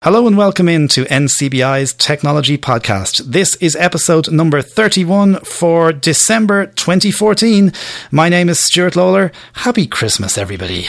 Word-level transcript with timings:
Hello 0.00 0.28
and 0.28 0.36
welcome 0.36 0.68
in 0.68 0.86
to 0.86 1.04
NCBI's 1.06 1.92
Technology 1.92 2.56
Podcast. 2.56 3.18
This 3.24 3.56
is 3.56 3.74
episode 3.74 4.30
number 4.30 4.62
31 4.62 5.40
for 5.40 5.92
December 5.92 6.66
2014. 6.66 7.72
My 8.12 8.28
name 8.28 8.48
is 8.48 8.60
Stuart 8.60 8.94
Lawler. 8.94 9.32
Happy 9.54 9.88
Christmas, 9.88 10.38
everybody. 10.38 10.86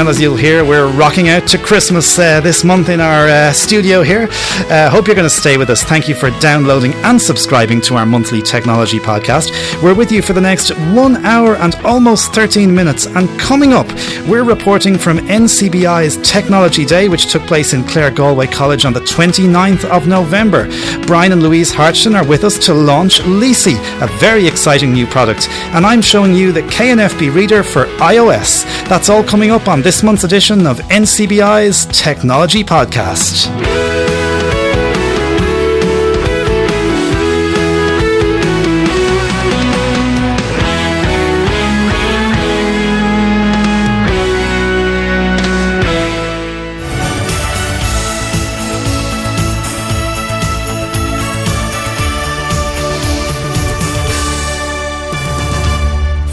And 0.00 0.08
as 0.08 0.18
you'll 0.18 0.34
hear, 0.34 0.64
we're 0.64 0.90
rocking 0.90 1.28
out 1.28 1.46
to 1.48 1.58
Christmas 1.58 2.18
uh, 2.18 2.40
this 2.40 2.64
month 2.64 2.88
in 2.88 3.02
our 3.02 3.28
uh, 3.28 3.52
studio 3.52 4.00
here. 4.00 4.28
Uh, 4.70 4.88
hope 4.88 5.06
you're 5.06 5.14
going 5.14 5.28
to 5.28 5.28
stay 5.28 5.58
with 5.58 5.68
us. 5.68 5.82
Thank 5.82 6.08
you 6.08 6.14
for 6.14 6.30
downloading 6.40 6.94
and 7.04 7.20
subscribing 7.20 7.82
to 7.82 7.96
our 7.96 8.06
monthly 8.06 8.40
technology 8.40 8.98
podcast. 8.98 9.50
We're 9.82 9.94
with 9.94 10.10
you 10.10 10.22
for 10.22 10.32
the 10.32 10.40
next 10.40 10.70
one 10.94 11.16
hour 11.26 11.56
and 11.56 11.74
almost 11.84 12.32
13 12.32 12.74
minutes. 12.74 13.08
And 13.08 13.28
coming 13.38 13.74
up, 13.74 13.88
we're 14.26 14.42
reporting 14.42 14.96
from 14.96 15.18
NCBI's 15.18 16.16
Technology 16.26 16.86
Day, 16.86 17.10
which 17.10 17.30
took 17.30 17.42
place 17.42 17.74
in 17.74 17.82
Claregalway 17.82 18.50
College 18.50 18.86
on 18.86 18.94
the 18.94 19.00
29th 19.00 19.84
of 19.84 20.08
November. 20.08 20.66
Brian 21.06 21.32
and 21.32 21.42
Louise 21.42 21.72
Hartgen 21.72 22.14
are 22.14 22.26
with 22.26 22.44
us 22.44 22.58
to 22.64 22.72
launch 22.72 23.20
Leasey, 23.20 23.76
a 24.00 24.06
very 24.18 24.46
exciting 24.46 24.94
new 24.94 25.06
product. 25.06 25.50
And 25.74 25.84
I'm 25.84 26.00
showing 26.00 26.34
you 26.34 26.52
the 26.52 26.62
KNFB 26.62 27.34
reader 27.34 27.62
for 27.62 27.84
iOS. 27.98 28.64
That's 28.88 29.10
all 29.10 29.22
coming 29.22 29.50
up 29.50 29.68
on 29.68 29.82
this 29.82 29.89
this 29.90 30.04
month's 30.04 30.22
edition 30.22 30.68
of 30.68 30.78
NCBI's 30.82 31.86
Technology 31.86 32.62
Podcast. 32.62 33.99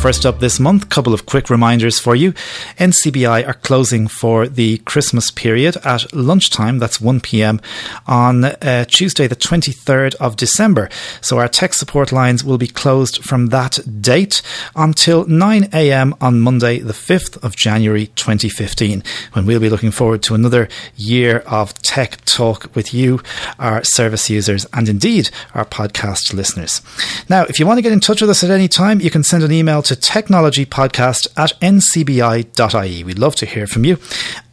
First 0.07 0.25
up 0.25 0.39
this 0.39 0.57
month, 0.57 0.87
couple 0.87 1.13
of 1.13 1.25
quick 1.25 1.49
reminders 1.49 1.99
for 1.99 2.15
you. 2.15 2.31
NCBI 2.77 3.45
are 3.45 3.55
closing 3.55 4.07
for 4.07 4.47
the 4.47 4.77
Christmas 4.85 5.31
period 5.31 5.75
at 5.83 6.15
lunchtime, 6.15 6.79
that's 6.79 7.01
1 7.01 7.19
pm, 7.19 7.59
on 8.07 8.45
uh, 8.45 8.85
Tuesday, 8.85 9.27
the 9.27 9.35
23rd 9.35 10.15
of 10.15 10.37
December. 10.37 10.87
So 11.19 11.39
our 11.39 11.49
tech 11.49 11.73
support 11.73 12.13
lines 12.13 12.41
will 12.41 12.57
be 12.57 12.67
closed 12.67 13.21
from 13.21 13.47
that 13.47 13.79
date 13.99 14.41
until 14.77 15.25
9 15.25 15.65
am 15.73 16.15
on 16.21 16.39
Monday, 16.39 16.79
the 16.79 16.93
5th 16.93 17.43
of 17.43 17.57
January 17.57 18.07
2015, 18.15 19.03
when 19.33 19.45
we'll 19.45 19.59
be 19.59 19.69
looking 19.69 19.91
forward 19.91 20.23
to 20.23 20.35
another 20.35 20.69
year 20.95 21.39
of 21.39 21.73
tech 21.81 22.23
talk 22.23 22.73
with 22.73 22.93
you, 22.93 23.19
our 23.59 23.83
service 23.83 24.29
users, 24.29 24.65
and 24.71 24.87
indeed 24.87 25.31
our 25.53 25.65
podcast 25.65 26.33
listeners. 26.33 26.81
Now, 27.27 27.43
if 27.43 27.59
you 27.59 27.67
want 27.67 27.77
to 27.79 27.81
get 27.81 27.91
in 27.91 27.99
touch 27.99 28.21
with 28.21 28.29
us 28.29 28.41
at 28.45 28.51
any 28.51 28.69
time, 28.69 29.01
you 29.01 29.11
can 29.11 29.23
send 29.23 29.43
an 29.43 29.51
email 29.51 29.81
to 29.81 29.96
technologypodcast 30.01 31.27
at 31.35 31.59
ncbi.ie. 31.59 33.03
We'd 33.03 33.19
love 33.19 33.35
to 33.35 33.45
hear 33.45 33.67
from 33.67 33.85
you. 33.85 33.99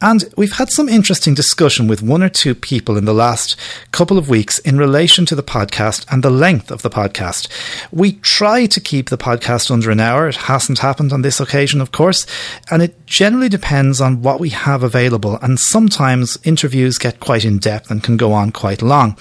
And 0.01 0.25
we've 0.37 0.53
had 0.53 0.69
some 0.69 0.89
interesting 0.89 1.33
discussion 1.33 1.87
with 1.87 2.01
one 2.01 2.21
or 2.21 2.29
two 2.29 2.55
people 2.55 2.97
in 2.97 3.05
the 3.05 3.13
last 3.13 3.55
couple 3.91 4.17
of 4.17 4.29
weeks 4.29 4.59
in 4.59 4.77
relation 4.77 5.25
to 5.27 5.35
the 5.35 5.43
podcast 5.43 6.05
and 6.11 6.23
the 6.23 6.29
length 6.29 6.71
of 6.71 6.81
the 6.81 6.89
podcast. 6.89 7.47
We 7.91 8.13
try 8.13 8.65
to 8.65 8.79
keep 8.79 9.09
the 9.09 9.17
podcast 9.17 9.71
under 9.71 9.91
an 9.91 9.99
hour. 9.99 10.27
It 10.27 10.35
hasn't 10.35 10.79
happened 10.79 11.13
on 11.13 11.21
this 11.21 11.39
occasion, 11.39 11.81
of 11.81 11.91
course, 11.91 12.25
and 12.69 12.81
it 12.81 13.05
generally 13.05 13.49
depends 13.49 14.01
on 14.01 14.21
what 14.21 14.39
we 14.39 14.49
have 14.49 14.83
available. 14.83 15.37
And 15.41 15.59
sometimes 15.59 16.37
interviews 16.43 16.97
get 16.97 17.19
quite 17.19 17.45
in 17.45 17.57
depth 17.57 17.89
and 17.89 18.03
can 18.03 18.17
go 18.17 18.33
on 18.33 18.51
quite 18.51 18.81
long. 18.81 19.17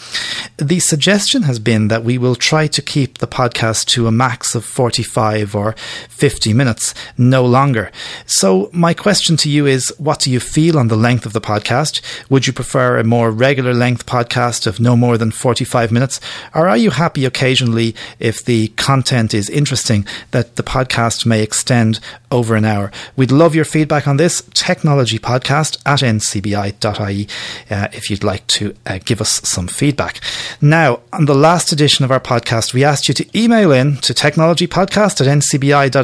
The 0.57 0.81
suggestion 0.81 1.43
has 1.43 1.59
been 1.59 1.89
that 1.89 2.05
we 2.05 2.19
will 2.19 2.35
try 2.35 2.67
to 2.67 2.83
keep 2.83 3.19
the 3.19 3.27
podcast 3.27 3.87
to 3.87 4.07
a 4.07 4.13
max 4.13 4.55
of 4.55 4.65
45 4.65 5.55
or 5.55 5.75
50 6.15 6.55
minutes, 6.55 6.95
no 7.19 7.45
longer. 7.45 7.91
So, 8.25 8.71
my 8.73 8.95
question 8.95 9.37
to 9.39 9.51
you 9.51 9.67
is 9.67 9.93
what 9.99 10.21
do 10.21 10.31
you 10.31 10.39
feel 10.39 10.79
on 10.79 10.87
the 10.87 10.97
length 10.97 11.27
of 11.27 11.33
the 11.33 11.41
podcast? 11.41 12.01
Would 12.31 12.47
you 12.47 12.53
prefer 12.53 12.99
a 12.99 13.05
more 13.05 13.33
regular 13.33 13.75
length 13.75 14.07
podcast 14.07 14.69
of 14.69 14.79
no 14.79 14.97
more 14.97 15.19
than 15.19 15.33
45 15.33 15.91
minutes? 15.91 16.21
Or 16.55 16.69
are 16.69 16.77
you 16.77 16.91
happy 16.91 17.25
occasionally 17.25 17.97
if 18.21 18.45
the 18.45 18.69
content 18.69 19.35
is 19.35 19.51
interesting 19.51 20.07
that 20.31 20.55
the 20.55 20.63
podcast 20.63 21.27
may 21.27 21.43
extend 21.43 21.99
over 22.31 22.55
an 22.55 22.65
hour? 22.65 22.93
We'd 23.17 23.33
love 23.33 23.57
your 23.57 23.65
feedback 23.65 24.07
on 24.07 24.17
this. 24.17 24.43
Technology 24.55 25.19
podcast 25.19 25.83
at 25.85 25.99
ncbi.ie 25.99 27.29
uh, 27.71 27.89
if 27.93 28.09
you'd 28.09 28.25
like 28.25 28.47
to 28.47 28.75
uh, 28.87 28.99
give 29.05 29.21
us 29.21 29.41
some 29.43 29.67
feedback. 29.67 30.21
Now, 30.61 31.01
on 31.13 31.25
the 31.25 31.35
last 31.35 31.73
edition 31.73 32.05
of 32.05 32.13
our 32.13 32.21
podcast, 32.21 32.73
we 32.73 32.85
asked 32.85 33.09
you 33.09 33.15
to 33.15 33.39
email 33.39 33.73
in 33.73 33.97
to 33.99 34.15
technologypodcast 34.15 35.21
at 35.21 35.27
ncbi.ie 35.27 36.04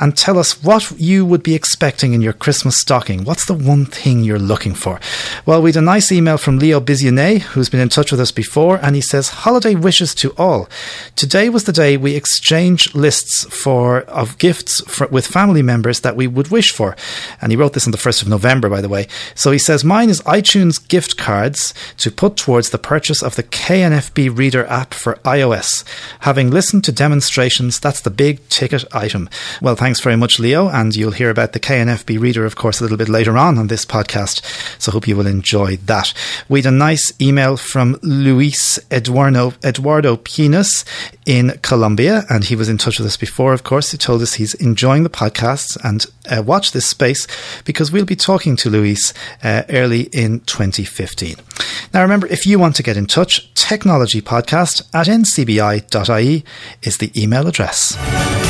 and 0.00 0.16
tell 0.16 0.38
us 0.38 0.62
what 0.62 0.90
you 0.98 1.24
would 1.24 1.42
be 1.42 1.54
expecting 1.54 2.12
in 2.12 2.22
your 2.22 2.32
Christmas 2.32 2.80
stocking. 2.80 3.24
What's 3.24 3.46
the 3.46 3.54
one 3.54 3.86
thing 3.86 4.24
you're 4.24 4.38
looking 4.38 4.74
for? 4.74 5.00
Well, 5.46 5.62
we 5.62 5.70
had 5.70 5.76
a 5.76 5.82
nice 5.82 6.10
email 6.10 6.38
from 6.38 6.58
Leo 6.58 6.80
Bizionet, 6.80 7.40
who's 7.40 7.68
been 7.68 7.80
in 7.80 7.88
touch 7.88 8.10
with 8.10 8.20
us 8.20 8.32
before, 8.32 8.78
and 8.82 8.94
he 8.94 9.00
says, 9.00 9.28
Holiday 9.28 9.74
wishes 9.74 10.14
to 10.16 10.34
all. 10.36 10.68
Today 11.16 11.48
was 11.48 11.64
the 11.64 11.72
day 11.72 11.96
we 11.96 12.14
exchange 12.14 12.94
lists 12.94 13.44
for 13.44 14.00
of 14.02 14.38
gifts 14.38 14.80
for, 14.82 15.06
with 15.08 15.26
family 15.26 15.62
members 15.62 16.00
that 16.00 16.16
we 16.16 16.26
would 16.26 16.48
wish 16.48 16.70
for. 16.72 16.96
And 17.40 17.52
he 17.52 17.56
wrote 17.56 17.72
this 17.72 17.86
on 17.86 17.92
the 17.92 17.98
1st 17.98 18.22
of 18.22 18.28
November, 18.28 18.68
by 18.68 18.80
the 18.80 18.88
way. 18.88 19.06
So 19.34 19.50
he 19.50 19.58
says, 19.58 19.84
Mine 19.84 20.10
is 20.10 20.20
iTunes 20.22 20.86
gift 20.86 21.16
cards 21.16 21.74
to 21.98 22.10
put 22.10 22.36
towards 22.36 22.70
the 22.70 22.78
purchase 22.78 23.22
of 23.22 23.36
the 23.36 23.42
KNFB 23.42 24.36
Reader 24.36 24.66
app 24.66 24.94
for 24.94 25.14
iOS. 25.24 25.84
Having 26.20 26.50
listened 26.50 26.84
to 26.84 26.92
demonstrations, 26.92 27.80
that's 27.80 28.00
the 28.00 28.10
big 28.10 28.46
ticket 28.48 28.84
item. 28.94 29.07
Well, 29.60 29.76
thanks 29.76 30.00
very 30.00 30.16
much, 30.16 30.38
Leo, 30.38 30.68
and 30.68 30.94
you'll 30.94 31.12
hear 31.12 31.30
about 31.30 31.52
the 31.52 31.60
KNFB 31.60 32.20
reader, 32.20 32.44
of 32.44 32.56
course, 32.56 32.80
a 32.80 32.82
little 32.82 32.96
bit 32.96 33.08
later 33.08 33.36
on 33.36 33.58
on 33.58 33.68
this 33.68 33.84
podcast. 33.84 34.42
So 34.80 34.92
hope 34.92 35.08
you 35.08 35.16
will 35.16 35.26
enjoy 35.26 35.76
that. 35.76 36.12
We 36.48 36.60
had 36.60 36.72
a 36.72 36.76
nice 36.76 37.12
email 37.20 37.56
from 37.56 37.98
Luis 38.02 38.78
Eduardo, 38.90 39.54
Eduardo 39.64 40.16
Pinas 40.16 40.84
in 41.26 41.58
Colombia, 41.62 42.24
and 42.30 42.44
he 42.44 42.56
was 42.56 42.68
in 42.68 42.78
touch 42.78 42.98
with 42.98 43.06
us 43.06 43.16
before, 43.16 43.52
of 43.52 43.64
course. 43.64 43.92
He 43.92 43.98
told 43.98 44.22
us 44.22 44.34
he's 44.34 44.54
enjoying 44.54 45.02
the 45.02 45.10
podcasts 45.10 45.76
and 45.84 46.06
uh, 46.30 46.42
watch 46.42 46.72
this 46.72 46.86
space 46.86 47.26
because 47.64 47.92
we'll 47.92 48.04
be 48.04 48.16
talking 48.16 48.56
to 48.56 48.70
Luis 48.70 49.12
uh, 49.42 49.62
early 49.68 50.02
in 50.12 50.40
2015. 50.40 51.36
Now, 51.92 52.02
remember, 52.02 52.26
if 52.26 52.46
you 52.46 52.58
want 52.58 52.76
to 52.76 52.82
get 52.82 52.96
in 52.96 53.06
touch, 53.06 53.52
technologypodcast 53.54 54.88
at 54.94 55.06
ncbi.ie 55.06 56.44
is 56.82 56.98
the 56.98 57.22
email 57.22 57.46
address. 57.46 58.47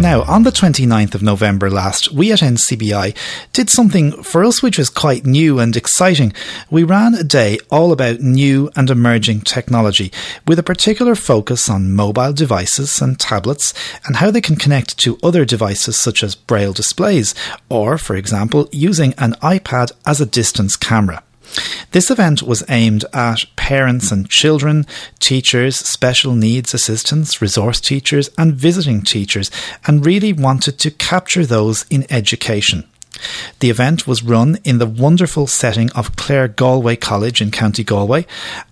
Now, 0.00 0.22
on 0.22 0.44
the 0.44 0.52
29th 0.52 1.16
of 1.16 1.22
November 1.22 1.68
last, 1.68 2.12
we 2.12 2.30
at 2.30 2.38
NCBI 2.38 3.16
did 3.52 3.68
something 3.68 4.22
for 4.22 4.44
us 4.44 4.62
which 4.62 4.78
was 4.78 4.90
quite 4.90 5.26
new 5.26 5.58
and 5.58 5.76
exciting. 5.76 6.32
We 6.70 6.84
ran 6.84 7.14
a 7.14 7.24
day 7.24 7.58
all 7.68 7.90
about 7.90 8.20
new 8.20 8.70
and 8.76 8.88
emerging 8.90 9.40
technology, 9.40 10.12
with 10.46 10.60
a 10.60 10.62
particular 10.62 11.16
focus 11.16 11.68
on 11.68 11.94
mobile 11.94 12.32
devices 12.32 13.02
and 13.02 13.18
tablets 13.18 13.74
and 14.06 14.16
how 14.16 14.30
they 14.30 14.40
can 14.40 14.54
connect 14.54 14.98
to 14.98 15.18
other 15.20 15.44
devices 15.44 15.98
such 15.98 16.22
as 16.22 16.36
braille 16.36 16.72
displays, 16.72 17.34
or, 17.68 17.98
for 17.98 18.14
example, 18.14 18.68
using 18.70 19.14
an 19.18 19.32
iPad 19.42 19.90
as 20.06 20.20
a 20.20 20.26
distance 20.26 20.76
camera. 20.76 21.24
This 21.92 22.10
event 22.10 22.42
was 22.42 22.64
aimed 22.68 23.04
at 23.12 23.44
parents 23.56 24.12
and 24.12 24.28
children, 24.28 24.86
teachers, 25.18 25.76
special 25.76 26.34
needs 26.34 26.74
assistants, 26.74 27.40
resource 27.40 27.80
teachers, 27.80 28.30
and 28.36 28.54
visiting 28.54 29.02
teachers, 29.02 29.50
and 29.86 30.04
really 30.04 30.32
wanted 30.32 30.78
to 30.80 30.90
capture 30.90 31.46
those 31.46 31.86
in 31.90 32.06
education. 32.10 32.84
The 33.60 33.70
event 33.70 34.06
was 34.06 34.22
run 34.22 34.58
in 34.64 34.78
the 34.78 34.86
wonderful 34.86 35.46
setting 35.46 35.90
of 35.92 36.14
Claregalway 36.16 37.00
College 37.00 37.40
in 37.40 37.50
County 37.50 37.82
Galway 37.82 38.26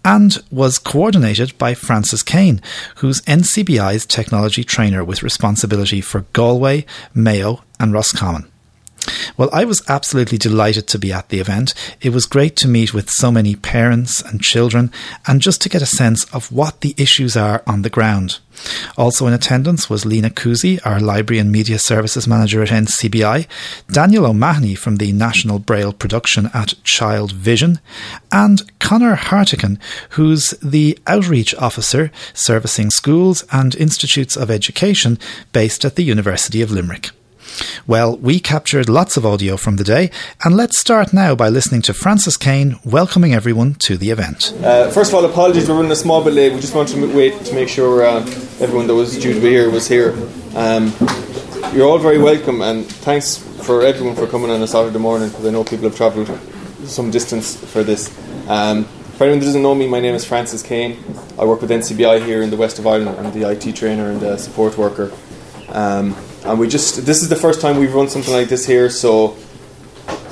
and 0.04 0.38
was 0.50 0.78
coordinated 0.78 1.56
by 1.58 1.74
Francis 1.74 2.22
Kane, 2.22 2.60
who's 2.96 3.22
NCBI's 3.22 4.06
technology 4.06 4.62
trainer 4.62 5.04
with 5.04 5.22
responsibility 5.22 6.00
for 6.00 6.26
Galway, 6.32 6.86
Mayo, 7.14 7.62
and 7.80 7.92
Roscommon. 7.92 8.50
Well, 9.36 9.50
I 9.52 9.64
was 9.64 9.82
absolutely 9.88 10.38
delighted 10.38 10.86
to 10.88 10.98
be 10.98 11.12
at 11.12 11.28
the 11.28 11.40
event. 11.40 11.74
It 12.00 12.10
was 12.10 12.26
great 12.26 12.56
to 12.56 12.68
meet 12.68 12.94
with 12.94 13.10
so 13.10 13.30
many 13.30 13.54
parents 13.54 14.22
and 14.22 14.42
children 14.42 14.90
and 15.26 15.40
just 15.40 15.60
to 15.62 15.68
get 15.68 15.82
a 15.82 15.86
sense 15.86 16.24
of 16.32 16.50
what 16.52 16.80
the 16.80 16.94
issues 16.96 17.36
are 17.36 17.62
on 17.66 17.82
the 17.82 17.90
ground. 17.90 18.38
Also 18.96 19.26
in 19.26 19.34
attendance 19.34 19.90
was 19.90 20.06
Lena 20.06 20.30
Cousy, 20.30 20.80
our 20.84 21.00
Library 21.00 21.38
and 21.38 21.52
Media 21.52 21.78
Services 21.78 22.26
Manager 22.26 22.62
at 22.62 22.70
NCBI, 22.70 23.46
Daniel 23.90 24.26
O'Mahony 24.26 24.74
from 24.74 24.96
the 24.96 25.12
National 25.12 25.58
Braille 25.58 25.92
Production 25.92 26.50
at 26.54 26.74
Child 26.82 27.32
Vision, 27.32 27.80
and 28.32 28.62
Connor 28.78 29.14
Hartigan, 29.14 29.78
who's 30.10 30.50
the 30.62 30.98
Outreach 31.06 31.54
Officer 31.56 32.10
servicing 32.32 32.90
schools 32.90 33.44
and 33.52 33.74
institutes 33.74 34.36
of 34.36 34.50
education 34.50 35.18
based 35.52 35.84
at 35.84 35.96
the 35.96 36.04
University 36.04 36.62
of 36.62 36.70
Limerick. 36.70 37.10
Well, 37.86 38.16
we 38.16 38.40
captured 38.40 38.88
lots 38.88 39.16
of 39.16 39.24
audio 39.24 39.56
from 39.56 39.76
the 39.76 39.84
day, 39.84 40.10
and 40.44 40.56
let's 40.56 40.78
start 40.78 41.12
now 41.12 41.34
by 41.34 41.48
listening 41.48 41.82
to 41.82 41.94
Francis 41.94 42.36
Kane 42.36 42.78
welcoming 42.84 43.34
everyone 43.34 43.74
to 43.80 43.96
the 43.96 44.10
event. 44.10 44.52
Uh, 44.62 44.90
first 44.90 45.12
of 45.12 45.14
all, 45.14 45.24
apologies, 45.24 45.68
we're 45.68 45.76
running 45.76 45.92
a 45.92 45.96
small 45.96 46.22
bit 46.22 46.32
late. 46.32 46.52
We 46.52 46.60
just 46.60 46.74
wanted 46.74 46.96
to 46.96 47.16
wait 47.16 47.44
to 47.44 47.54
make 47.54 47.68
sure 47.68 48.04
uh, 48.04 48.20
everyone 48.60 48.86
that 48.86 48.94
was 48.94 49.18
due 49.18 49.34
to 49.34 49.40
be 49.40 49.50
here 49.50 49.70
was 49.70 49.86
here. 49.88 50.14
Um, 50.54 50.92
you're 51.72 51.86
all 51.86 51.98
very 51.98 52.18
welcome, 52.18 52.62
and 52.62 52.86
thanks 52.86 53.36
for 53.36 53.82
everyone 53.82 54.16
for 54.16 54.26
coming 54.26 54.50
on 54.50 54.62
a 54.62 54.66
Saturday 54.66 54.98
morning 54.98 55.28
because 55.28 55.46
I 55.46 55.50
know 55.50 55.64
people 55.64 55.88
have 55.88 55.96
travelled 55.96 56.30
some 56.84 57.10
distance 57.10 57.56
for 57.56 57.82
this. 57.82 58.10
Um, 58.48 58.84
for 58.84 59.24
anyone 59.24 59.40
that 59.40 59.46
doesn't 59.46 59.62
know 59.62 59.74
me, 59.74 59.88
my 59.88 60.00
name 60.00 60.14
is 60.14 60.24
Francis 60.24 60.62
Kane. 60.62 60.98
I 61.38 61.44
work 61.44 61.60
with 61.62 61.70
NCBI 61.70 62.24
here 62.24 62.42
in 62.42 62.50
the 62.50 62.56
west 62.56 62.78
of 62.78 62.86
Ireland. 62.86 63.18
I'm 63.18 63.32
the 63.32 63.48
IT 63.50 63.74
trainer 63.74 64.10
and 64.10 64.22
uh, 64.22 64.36
support 64.36 64.76
worker. 64.76 65.12
Um, 65.68 66.14
and 66.46 66.58
we 66.60 66.68
just 66.68 67.04
this 67.04 67.22
is 67.22 67.28
the 67.28 67.36
first 67.36 67.60
time 67.60 67.78
we've 67.78 67.94
run 67.94 68.08
something 68.08 68.32
like 68.32 68.48
this 68.48 68.66
here, 68.66 68.88
so 68.88 69.36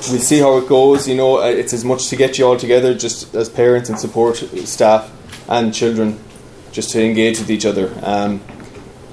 we'll 0.09 0.19
see 0.19 0.39
how 0.39 0.57
it 0.57 0.67
goes. 0.67 1.07
You 1.07 1.15
know, 1.15 1.39
uh, 1.39 1.47
it's 1.47 1.73
as 1.73 1.83
much 1.83 2.07
to 2.09 2.15
get 2.15 2.37
you 2.37 2.47
all 2.47 2.57
together, 2.57 2.93
just 2.93 3.35
as 3.35 3.49
parents 3.49 3.89
and 3.89 3.99
support 3.99 4.37
staff 4.37 5.11
and 5.49 5.73
children, 5.73 6.19
just 6.71 6.91
to 6.91 7.03
engage 7.03 7.39
with 7.39 7.51
each 7.51 7.65
other. 7.65 7.93
Um, 8.01 8.39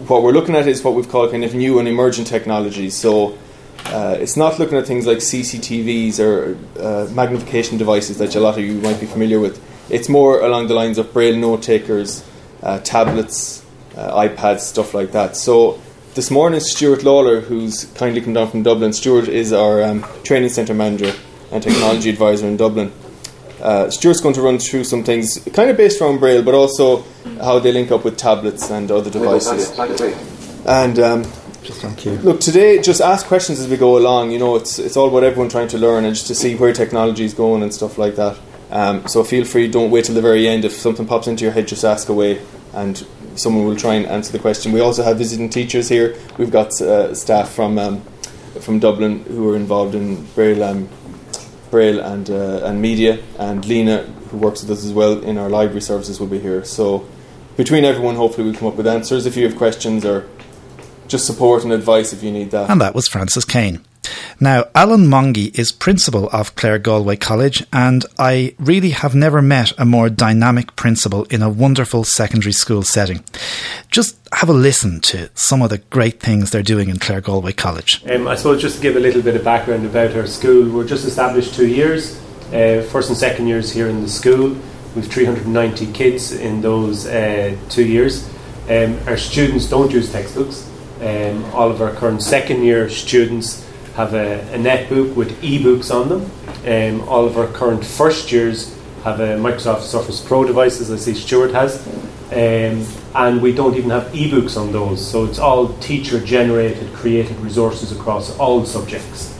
what 0.07 0.23
we're 0.23 0.33
looking 0.33 0.55
at 0.55 0.67
is 0.69 0.83
what 0.83 0.95
we've 0.95 1.09
called 1.09 1.33
kind 1.33 1.45
of 1.45 1.55
new 1.55 1.79
and 1.79 1.89
emerging 1.89 2.25
technologies. 2.25 2.97
So. 2.97 3.39
Uh, 3.85 4.17
it's 4.21 4.37
not 4.37 4.61
looking 4.61 4.79
at 4.79 4.87
things 4.87 5.09
like 5.09 5.19
CCTVs 5.19 6.21
or 6.21 6.57
uh, 6.81 7.11
magnification 7.13 7.79
devices 7.79 8.17
that 8.19 8.33
a 8.37 8.41
lot 8.41 8.57
of 8.57 8.65
you 8.65 8.75
might 8.75 9.01
be 9.01 9.07
familiar 9.07 9.41
with. 9.41 9.61
It's 9.91 10.09
more 10.09 10.41
along 10.41 10.69
the 10.69 10.75
lines 10.75 10.99
of 10.99 11.13
braille 11.13 11.37
note 11.37 11.65
takers, 11.65 12.25
uh, 12.63 12.79
tablets, 12.79 13.67
uh, 13.97 14.29
iPads, 14.29 14.61
stuff 14.61 14.95
like 14.95 15.11
that. 15.13 15.37
So 15.37 15.81
this 16.15 16.31
morning, 16.31 16.61
Stuart 16.61 17.05
Lawler, 17.05 17.41
who's 17.41 17.87
kindly 17.95 18.21
come 18.21 18.35
down 18.35 18.51
from 18.51 18.63
Dublin, 18.63 18.93
Stuart 18.93 19.29
is 19.29 19.53
our 19.53 19.83
um, 19.83 20.05
training 20.25 20.51
centre 20.51 20.75
manager 20.75 21.13
and 21.51 21.63
technology 21.63 22.11
advisor 22.11 22.47
in 22.47 22.57
Dublin. 22.57 22.93
Uh, 23.61 23.89
Stuart's 23.91 24.21
going 24.21 24.35
to 24.35 24.43
run 24.43 24.59
through 24.59 24.85
some 24.85 25.05
things 25.05 25.43
kind 25.55 25.71
of 25.71 25.77
based 25.77 26.01
around 26.01 26.19
Braille, 26.19 26.43
but 26.43 26.55
also 26.55 27.05
how 27.41 27.59
they 27.59 27.73
link 27.73 27.91
up 27.91 28.05
with 28.05 28.17
tablets 28.17 28.71
and 28.71 28.91
other 28.91 29.11
devices. 29.11 29.71
And 30.67 30.99
um, 30.99 31.25
thank 31.25 32.05
you. 32.05 32.13
Look, 32.19 32.41
today, 32.41 32.83
just 32.83 33.01
ask 33.01 33.27
questions 33.27 33.61
as 33.61 33.69
we 33.69 33.77
go 33.77 33.97
along. 33.97 34.33
You 34.33 34.39
know, 34.39 34.57
it's 34.57 34.79
it's 34.79 34.97
all 34.97 35.09
about 35.09 35.23
everyone 35.25 35.49
trying 35.49 35.69
to 35.69 35.79
learn 35.79 36.05
and 36.05 36.15
just 36.15 36.27
to 36.27 36.35
see 36.35 36.57
where 36.57 36.73
technology 36.73 37.25
is 37.25 37.35
going 37.35 37.63
and 37.63 37.73
stuff 37.73 37.99
like 37.99 38.17
that. 38.17 38.37
Um, 38.71 39.07
so 39.07 39.23
feel 39.23 39.45
free. 39.45 39.69
Don't 39.69 39.91
wait 39.91 40.07
till 40.07 40.15
the 40.15 40.23
very 40.23 40.49
end. 40.49 40.65
If 40.65 40.73
something 40.73 41.07
pops 41.07 41.29
into 41.29 41.45
your 41.45 41.53
head, 41.53 41.69
just 41.69 41.85
ask 41.85 42.09
away, 42.09 42.45
and 42.75 43.07
someone 43.37 43.67
will 43.67 43.77
try 43.77 43.95
and 43.95 44.07
answer 44.07 44.33
the 44.33 44.39
question. 44.39 44.73
We 44.73 44.81
also 44.81 45.03
have 45.03 45.19
visiting 45.19 45.51
teachers 45.51 45.89
here. 45.89 46.17
We've 46.39 46.51
got 46.51 46.81
uh, 46.81 47.15
staff 47.15 47.53
from 47.53 47.79
um, 47.79 48.03
from 48.61 48.79
Dublin 48.79 49.25
who 49.25 49.51
are 49.51 49.57
involved 49.57 49.95
in 49.95 50.25
Braille, 50.35 50.63
um, 50.63 50.89
Braille 51.71 52.01
and 52.01 52.29
uh, 52.31 52.65
and 52.65 52.81
media, 52.81 53.19
and 53.39 53.65
Lena, 53.65 54.03
who 54.31 54.39
works 54.39 54.63
with 54.63 54.71
us 54.71 54.85
as 54.85 54.93
well 54.93 55.23
in 55.23 55.39
our 55.39 55.49
library 55.49 55.81
services, 55.81 56.21
will 56.21 56.27
be 56.27 56.39
here. 56.39 56.65
So 56.65 57.07
between 57.57 57.85
everyone, 57.85 58.17
hopefully, 58.17 58.49
we'll 58.49 58.59
come 58.59 58.69
up 58.69 58.77
with 58.77 58.87
answers. 58.87 59.27
If 59.27 59.37
you 59.37 59.45
have 59.45 59.57
questions 59.57 60.05
or 60.05 60.29
just 61.09 61.27
support 61.27 61.65
and 61.65 61.73
advice, 61.73 62.13
if 62.13 62.23
you 62.23 62.31
need 62.31 62.51
that. 62.53 62.71
And 62.71 62.81
that 62.81 62.95
was 62.95 63.09
Francis 63.09 63.45
Kane. 63.45 63.85
Now, 64.41 64.65
Alan 64.75 65.07
Mongie 65.07 65.57
is 65.57 65.71
principal 65.71 66.29
of 66.31 66.57
Claregalway 66.57 67.21
College, 67.21 67.65
and 67.73 68.05
I 68.19 68.57
really 68.59 68.91
have 68.91 69.15
never 69.15 69.41
met 69.41 69.73
a 69.79 69.85
more 69.85 70.11
dynamic 70.11 70.75
principal 70.75 71.25
in 71.25 71.43
a 71.43 71.49
wonderful 71.49 72.03
secondary 72.03 72.53
school 72.53 72.83
setting. 72.83 73.23
Just 73.91 74.19
have 74.33 74.49
a 74.49 74.53
listen 74.53 75.01
to 75.03 75.31
some 75.35 75.63
of 75.63 75.71
the 75.71 75.79
great 75.79 76.19
things 76.19 76.51
they're 76.51 76.63
doing 76.63 76.89
in 76.89 76.97
Claregalway 76.97 77.57
College. 77.57 78.03
Um, 78.11 78.27
I 78.27 78.35
suppose 78.35 78.61
just 78.61 78.77
to 78.77 78.83
give 78.83 78.97
a 78.97 79.01
little 79.01 79.23
bit 79.23 79.37
of 79.37 79.45
background 79.45 79.87
about 79.87 80.17
our 80.17 80.27
school, 80.27 80.69
we're 80.69 80.89
just 80.89 81.05
established 81.05 81.55
two 81.55 81.69
years, 81.69 82.19
uh, 82.53 82.85
first 82.91 83.11
and 83.11 83.17
second 83.17 83.47
years 83.47 83.71
here 83.71 83.87
in 83.87 84.03
the 84.03 84.09
school. 84.09 84.57
We've 84.97 85.07
390 85.07 85.93
kids 85.93 86.33
in 86.33 86.61
those 86.61 87.07
uh, 87.07 87.57
two 87.69 87.87
years. 87.87 88.29
Um, 88.69 88.99
our 89.07 89.17
students 89.17 89.69
don't 89.69 89.93
use 89.93 90.11
textbooks. 90.11 90.69
Um, 91.01 91.45
all 91.55 91.71
of 91.71 91.81
our 91.81 91.93
current 91.93 92.23
second 92.23 92.63
year 92.63 92.89
students 92.89 93.69
have 93.95 94.15
a, 94.15 94.41
a 94.55 94.59
netbook 94.59 95.15
with 95.15 95.41
ebooks 95.43 95.95
on 95.95 96.09
them. 96.09 96.31
Um, 96.65 97.09
all 97.09 97.27
of 97.27 97.37
our 97.37 97.49
current 97.49 97.85
first 97.85 98.33
years 98.33 98.79
have 99.05 99.21
a 99.21 99.37
Microsoft 99.37 99.83
Surface 99.83 100.21
Pro 100.21 100.45
device, 100.45 100.81
as 100.81 100.91
I 100.91 100.97
see 100.97 101.15
Stuart 101.15 101.53
has, 101.53 101.87
um, 102.31 102.87
and 103.15 103.43
we 103.43 103.53
don't 103.53 103.75
even 103.75 103.91
have 103.91 104.05
ebooks 104.13 104.57
on 104.57 104.73
those. 104.73 105.05
So 105.07 105.25
it's 105.25 105.39
all 105.39 105.77
teacher 105.79 106.21
generated, 106.21 106.93
created 106.95 107.37
resources 107.41 107.93
across 107.93 108.37
all 108.39 108.65
subjects. 108.65 109.37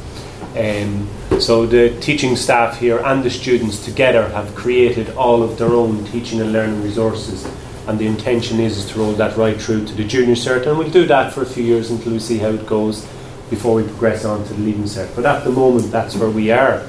Um, 0.57 1.09
so 1.41 1.65
the 1.65 1.99
teaching 2.01 2.37
staff 2.37 2.79
here 2.79 2.99
and 2.99 3.23
the 3.23 3.31
students 3.31 3.83
together 3.83 4.29
have 4.31 4.55
created 4.55 5.11
all 5.17 5.43
of 5.43 5.57
their 5.57 5.71
own 5.71 6.05
teaching 6.07 6.41
and 6.41 6.53
learning 6.53 6.83
resources. 6.83 7.49
And 7.87 7.99
the 7.99 8.07
intention 8.07 8.61
is 8.61 8.85
to 8.91 8.99
roll 8.99 9.13
that 9.13 9.37
right 9.37 9.61
through 9.61 9.87
to 9.87 9.95
the 9.95 10.05
junior 10.05 10.35
cert, 10.35 10.67
and 10.67 10.77
we'll 10.77 10.91
do 10.91 11.07
that 11.07 11.33
for 11.33 11.43
a 11.43 11.47
few 11.47 11.65
years 11.65 11.91
until 11.91 12.13
we 12.13 12.19
see 12.19 12.39
how 12.39 12.49
it 12.49 12.67
goes 12.67 13.09
before 13.53 13.75
we 13.75 13.83
progress 13.83 14.25
on 14.25 14.43
to 14.47 14.55
the 14.55 14.63
leaving 14.63 14.85
cert. 14.85 15.15
But 15.15 15.27
at 15.27 15.45
the 15.45 15.51
moment, 15.51 15.93
that's 15.93 16.17
where 16.17 16.31
we 16.31 16.51
are. 16.51 16.83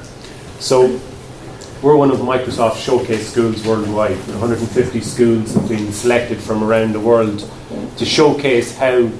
So 0.60 0.98
we're 1.82 1.94
one 1.94 2.10
of 2.10 2.16
Microsoft's 2.20 2.80
showcase 2.80 3.30
schools 3.30 3.66
worldwide. 3.66 4.16
150 4.16 5.00
schools 5.02 5.54
have 5.54 5.68
been 5.68 5.92
selected 5.92 6.40
from 6.40 6.64
around 6.64 6.94
the 6.94 7.00
world 7.00 7.38
to 7.98 8.04
showcase 8.06 8.74
how 8.78 9.10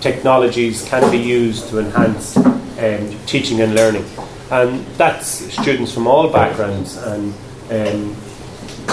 technologies 0.00 0.82
can 0.88 1.10
be 1.10 1.18
used 1.18 1.68
to 1.68 1.78
enhance 1.78 2.38
um, 2.38 3.14
teaching 3.26 3.60
and 3.60 3.74
learning. 3.74 4.06
And 4.50 4.86
that's 4.96 5.26
students 5.26 5.92
from 5.92 6.06
all 6.06 6.32
backgrounds. 6.32 6.96
And 6.96 7.34
um, 7.70 8.16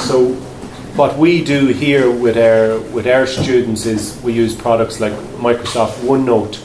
so 0.02 0.36
what 0.96 1.18
we 1.18 1.42
do 1.44 1.68
here 1.68 2.12
with 2.12 2.38
our 2.38 2.80
with 2.92 3.08
our 3.08 3.26
students 3.26 3.86
is 3.86 4.22
we 4.24 4.34
use 4.34 4.54
products 4.54 5.00
like 5.00 5.14
Microsoft 5.40 5.94
OneNote 6.04 6.58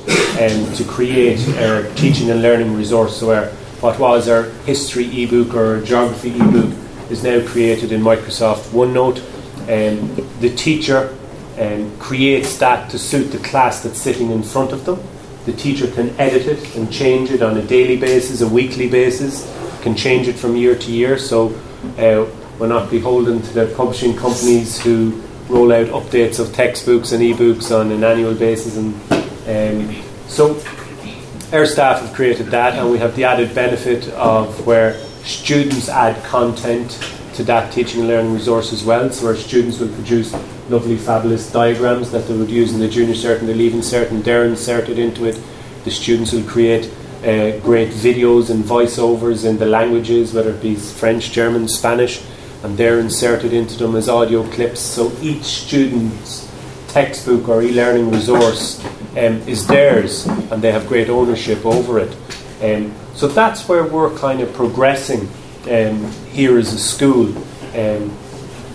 um, 0.42 0.74
to 0.74 0.84
create 0.84 1.46
our 1.58 1.88
teaching 1.94 2.30
and 2.30 2.42
learning 2.42 2.74
resource. 2.74 3.20
So 3.20 3.32
our, 3.32 3.46
what 3.80 4.00
was 4.00 4.28
our 4.28 4.50
history 4.64 5.22
ebook 5.22 5.54
or 5.54 5.80
geography 5.82 6.34
ebook 6.34 6.74
is 7.08 7.22
now 7.22 7.46
created 7.46 7.92
in 7.92 8.00
Microsoft 8.00 8.70
OneNote. 8.70 9.20
Um, 9.68 10.14
the 10.40 10.52
teacher 10.56 11.16
um, 11.58 11.96
creates 11.98 12.58
that 12.58 12.90
to 12.90 12.98
suit 12.98 13.30
the 13.30 13.38
class 13.38 13.82
that's 13.82 14.00
sitting 14.00 14.32
in 14.32 14.42
front 14.42 14.72
of 14.72 14.84
them. 14.84 15.00
The 15.44 15.52
teacher 15.52 15.86
can 15.86 16.10
edit 16.18 16.46
it 16.46 16.74
and 16.74 16.92
change 16.92 17.30
it 17.30 17.42
on 17.42 17.56
a 17.56 17.62
daily 17.62 17.96
basis, 17.96 18.40
a 18.40 18.48
weekly 18.48 18.88
basis, 18.88 19.46
can 19.82 19.94
change 19.94 20.26
it 20.26 20.34
from 20.34 20.56
year 20.56 20.74
to 20.76 20.90
year. 20.90 21.16
So 21.16 21.54
uh, 21.96 22.26
we're 22.58 22.68
not 22.68 22.90
beholden 22.90 23.42
to 23.42 23.52
the 23.52 23.74
publishing 23.76 24.16
companies 24.16 24.80
who 24.80 25.22
roll 25.48 25.72
out 25.72 25.86
updates 25.88 26.38
of 26.38 26.52
textbooks 26.54 27.12
and 27.12 27.22
ebooks 27.22 27.74
on 27.74 27.92
an 27.92 28.02
annual 28.02 28.34
basis. 28.34 28.76
And 28.76 28.94
um, 29.46 30.02
so 30.26 30.60
our 31.52 31.66
staff 31.66 32.00
have 32.00 32.14
created 32.14 32.46
that, 32.46 32.78
and 32.78 32.90
we 32.90 32.98
have 32.98 33.14
the 33.14 33.24
added 33.24 33.54
benefit 33.54 34.08
of 34.10 34.66
where 34.66 34.98
students 35.22 35.88
add 35.88 36.22
content 36.24 36.98
to 37.34 37.44
that 37.44 37.72
teaching 37.72 38.00
and 38.00 38.08
learning 38.08 38.32
resource 38.32 38.72
as 38.72 38.82
well. 38.84 39.10
So 39.10 39.28
our 39.28 39.36
students 39.36 39.78
will 39.78 39.92
produce 39.92 40.32
lovely, 40.70 40.96
fabulous 40.96 41.52
diagrams 41.52 42.10
that 42.10 42.26
they 42.26 42.36
would 42.36 42.50
use 42.50 42.72
in 42.72 42.80
the 42.80 42.88
junior 42.88 43.14
cert 43.14 43.40
and 43.40 43.48
the 43.48 43.54
leaving 43.54 43.80
cert, 43.80 44.10
and 44.10 44.24
they're 44.24 44.46
inserted 44.46 44.98
into 44.98 45.26
it. 45.26 45.40
The 45.84 45.90
students 45.90 46.32
will 46.32 46.42
create 46.44 46.90
uh, 47.20 47.58
great 47.60 47.90
videos 47.90 48.50
and 48.50 48.64
voiceovers 48.64 49.44
in 49.44 49.58
the 49.58 49.66
languages, 49.66 50.32
whether 50.32 50.50
it 50.50 50.62
be 50.62 50.74
French, 50.74 51.30
German, 51.30 51.68
Spanish 51.68 52.22
and 52.66 52.76
they're 52.76 52.98
inserted 52.98 53.52
into 53.52 53.78
them 53.78 53.94
as 53.94 54.08
audio 54.08 54.42
clips. 54.50 54.80
So 54.80 55.12
each 55.22 55.44
student's 55.44 56.52
textbook 56.88 57.48
or 57.48 57.62
e-learning 57.62 58.10
resource 58.10 58.84
um, 59.12 59.40
is 59.46 59.68
theirs, 59.68 60.26
and 60.26 60.60
they 60.60 60.72
have 60.72 60.88
great 60.88 61.08
ownership 61.08 61.64
over 61.64 62.00
it. 62.00 62.12
Um, 62.60 62.92
so 63.14 63.28
that's 63.28 63.68
where 63.68 63.84
we're 63.84 64.12
kind 64.18 64.40
of 64.40 64.52
progressing 64.52 65.28
um, 65.70 66.10
here 66.32 66.58
as 66.58 66.72
a 66.72 66.78
school. 66.78 67.28
Um, 67.76 68.12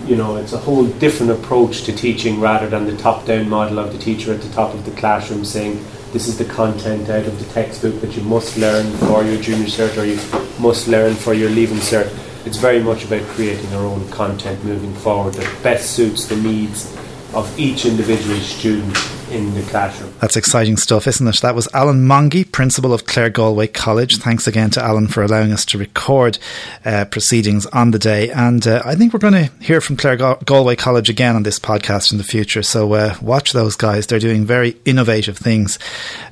you 0.06 0.16
know, 0.16 0.36
it's 0.36 0.54
a 0.54 0.58
whole 0.58 0.86
different 0.86 1.32
approach 1.32 1.82
to 1.82 1.92
teaching 1.92 2.40
rather 2.40 2.70
than 2.70 2.86
the 2.86 2.96
top-down 2.96 3.46
model 3.46 3.78
of 3.78 3.92
the 3.92 3.98
teacher 3.98 4.32
at 4.32 4.40
the 4.40 4.52
top 4.54 4.72
of 4.72 4.86
the 4.86 4.92
classroom 4.92 5.44
saying, 5.44 5.84
this 6.12 6.28
is 6.28 6.38
the 6.38 6.46
content 6.46 7.10
out 7.10 7.26
of 7.26 7.38
the 7.38 7.52
textbook 7.52 8.00
that 8.00 8.16
you 8.16 8.22
must 8.22 8.56
learn 8.56 8.90
for 8.96 9.22
your 9.22 9.40
junior 9.42 9.66
cert 9.66 9.98
or 9.98 10.06
you 10.06 10.16
must 10.58 10.88
learn 10.88 11.14
for 11.14 11.34
your 11.34 11.50
leaving 11.50 11.78
cert. 11.78 12.21
It's 12.44 12.56
very 12.56 12.80
much 12.80 13.04
about 13.04 13.22
creating 13.28 13.72
our 13.72 13.84
own 13.84 14.08
content 14.10 14.64
moving 14.64 14.92
forward 14.94 15.34
that 15.34 15.62
best 15.62 15.92
suits 15.92 16.26
the 16.26 16.36
needs 16.36 16.92
of 17.34 17.56
each 17.58 17.86
individual 17.86 18.36
student 18.40 18.96
in 19.32 19.54
the 19.54 19.62
classroom. 19.62 20.12
That's 20.20 20.36
exciting 20.36 20.76
stuff, 20.76 21.06
isn't 21.06 21.26
it? 21.26 21.40
That 21.40 21.54
was 21.54 21.66
Alan 21.72 22.06
Mongie, 22.06 22.50
principal 22.50 22.92
of 22.92 23.06
Claregalway 23.06 23.72
College. 23.72 24.18
Thanks 24.18 24.46
again 24.46 24.70
to 24.70 24.82
Alan 24.82 25.08
for 25.08 25.22
allowing 25.22 25.52
us 25.52 25.64
to 25.66 25.78
record 25.78 26.38
uh, 26.84 27.06
proceedings 27.06 27.64
on 27.66 27.92
the 27.92 27.98
day. 27.98 28.30
And 28.30 28.66
uh, 28.66 28.82
I 28.84 28.94
think 28.94 29.12
we're 29.12 29.20
going 29.20 29.48
to 29.48 29.50
hear 29.64 29.80
from 29.80 29.96
Claregalway 29.96 30.76
College 30.76 31.08
again 31.08 31.34
on 31.34 31.44
this 31.44 31.58
podcast 31.58 32.12
in 32.12 32.18
the 32.18 32.24
future. 32.24 32.62
So 32.62 32.92
uh, 32.92 33.14
watch 33.22 33.52
those 33.52 33.74
guys. 33.74 34.06
They're 34.06 34.18
doing 34.18 34.44
very 34.44 34.76
innovative 34.84 35.38
things. 35.38 35.78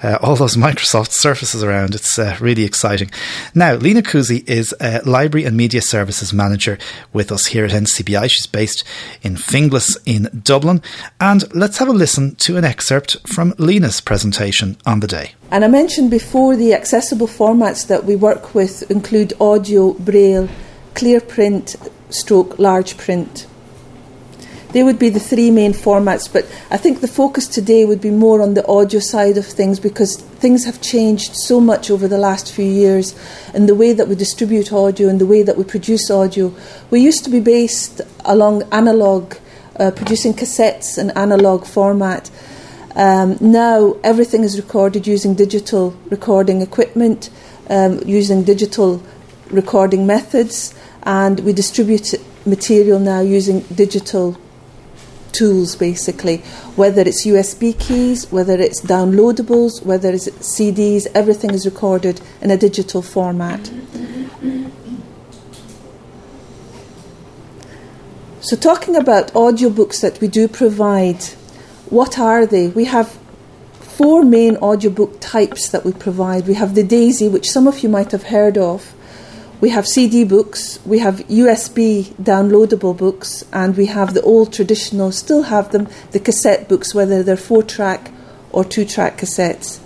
Uh, 0.03 0.19
all 0.23 0.37
those 0.37 0.57
Microsoft 0.61 1.13
Surfaces 1.13 1.65
around. 1.65 1.95
It's 1.95 2.19
uh, 2.19 2.37
really 2.39 2.65
exciting. 2.65 3.11
Now, 3.55 3.75
Lena 3.75 4.03
Kuzi 4.03 4.47
is 4.49 4.75
a 4.79 5.01
Library 5.09 5.47
and 5.47 5.57
Media 5.57 5.81
Services 5.81 6.35
Manager 6.35 6.79
with 7.15 7.33
us 7.33 7.47
here 7.47 7.65
at 7.65 7.71
NCBI. 7.71 8.31
She's 8.31 8.47
based 8.47 8.85
in 9.23 9.37
Finglas 9.37 9.97
in 10.05 10.43
Dublin. 10.45 10.83
And 11.19 11.53
let's 11.55 11.79
have 11.79 11.89
a 11.89 11.93
listen 11.93 12.35
to 12.37 12.59
an 12.59 12.65
excerpt 12.65 12.90
excerpt 12.91 13.29
from 13.29 13.55
Lena's 13.57 14.01
presentation 14.01 14.77
on 14.85 14.99
the 14.99 15.07
day. 15.07 15.33
And 15.53 15.65
I 15.65 15.69
mentioned 15.69 16.11
before 16.11 16.57
the 16.57 16.75
accessible 16.75 17.29
formats 17.29 17.87
that 17.87 18.05
we 18.05 18.17
work 18.17 18.53
with 18.53 18.91
include 18.91 19.33
audio, 19.41 19.93
braille, 19.93 20.49
clear 20.95 21.21
print, 21.21 21.77
stroke, 22.09 22.59
large 22.59 22.97
print. 22.97 23.47
They 24.73 24.83
would 24.83 24.99
be 24.99 25.09
the 25.09 25.21
three 25.21 25.53
main 25.53 25.73
formats, 25.73 26.33
but 26.33 26.47
I 26.69 26.79
think 26.79 27.01
the 27.01 27.07
focus 27.07 27.47
today 27.47 27.85
would 27.85 28.01
be 28.01 28.11
more 28.11 28.43
on 28.43 28.55
the 28.55 28.67
audio 28.67 28.99
side 28.99 29.37
of 29.37 29.47
things 29.47 29.79
because 29.79 30.17
things 30.17 30.65
have 30.65 30.81
changed 30.81 31.37
so 31.37 31.61
much 31.61 31.93
over 31.93 32.09
the 32.09 32.19
last 32.19 32.53
few 32.53 32.65
years 32.65 33.15
in 33.55 33.67
the 33.67 33.75
way 33.77 33.93
that 33.93 34.09
we 34.09 34.17
distribute 34.17 34.73
audio 34.73 35.09
and 35.09 35.21
the 35.21 35.27
way 35.27 35.45
that 35.45 35.57
we 35.57 35.63
produce 35.63 36.11
audio. 36.11 36.53
We 36.91 37.01
used 37.01 37.23
to 37.23 37.31
be 37.31 37.39
based 37.39 38.01
along 38.25 38.65
analogue, 38.73 39.37
uh, 39.79 39.93
producing 39.93 40.35
cassettes 40.35 40.99
in 40.99 41.11
analogue 41.11 41.67
format. 41.67 42.31
Um, 42.97 43.39
now 43.41 43.97
everything 44.03 44.43
is 44.43 44.61
recorded 44.61 45.07
using 45.07 45.35
digital 45.35 45.97
recording 46.11 46.61
equipment, 46.61 47.31
um, 47.69 48.01
using 48.05 48.43
digital 48.43 49.03
recording 49.51 50.07
methods, 50.07 50.75
and 51.05 51.41
we 51.41 51.53
distribute 51.53 52.15
material 52.45 52.99
now 52.99 53.21
using 53.21 53.61
digital 53.75 54.37
tools 55.33 55.77
basically, 55.77 56.39
whether 56.77 57.03
it's 57.03 57.25
USB 57.25 57.79
keys, 57.79 58.31
whether 58.33 58.59
it's 58.61 58.81
downloadables, 58.81 59.85
whether 59.85 60.11
it's 60.13 60.29
CDs, 60.29 61.07
everything 61.15 61.51
is 61.51 61.65
recorded 61.65 62.21
in 62.41 62.51
a 62.51 62.57
digital 62.57 63.03
format. 63.03 63.71
So, 68.43 68.57
talking 68.57 68.97
about 68.97 69.33
audiobooks 69.35 70.01
that 70.01 70.21
we 70.21 70.27
do 70.27 70.49
provide, 70.49 71.23
what 71.91 72.19
are 72.19 72.47
they? 72.47 72.69
We 72.69 72.87
have 72.87 73.19
four 74.01 74.25
main 74.25 74.57
audiobook 74.57 75.21
types 75.21 75.69
that 75.69 75.85
we 75.85 75.93
provide. 75.93 76.47
We 76.47 76.55
have 76.55 76.75
the 76.75 76.83
Daisy, 76.83 77.29
which 77.29 77.51
some 77.51 77.67
of 77.67 77.81
you 77.81 77.89
might 77.89 78.13
have 78.13 78.25
heard 78.25 78.57
of. 78.57 78.95
We 79.61 79.69
have 79.71 79.87
CD 79.87 80.25
books, 80.25 80.79
we 80.87 81.01
have 81.01 81.17
USB 81.29 82.05
downloadable 82.15 82.97
books, 82.97 83.45
and 83.53 83.77
we 83.77 83.87
have 83.87 84.15
the 84.15 84.23
old 84.23 84.55
traditional, 84.55 85.13
still 85.13 85.43
have 85.43 85.71
them, 85.71 85.87
the 86.13 86.19
cassette 86.19 86.67
books, 86.67 86.95
whether 86.95 87.23
they're 87.23 87.37
four 87.37 87.63
track 87.63 88.11
or 88.53 88.65
two 88.65 88.87
track 88.87 89.19
cassettes. 89.19 89.79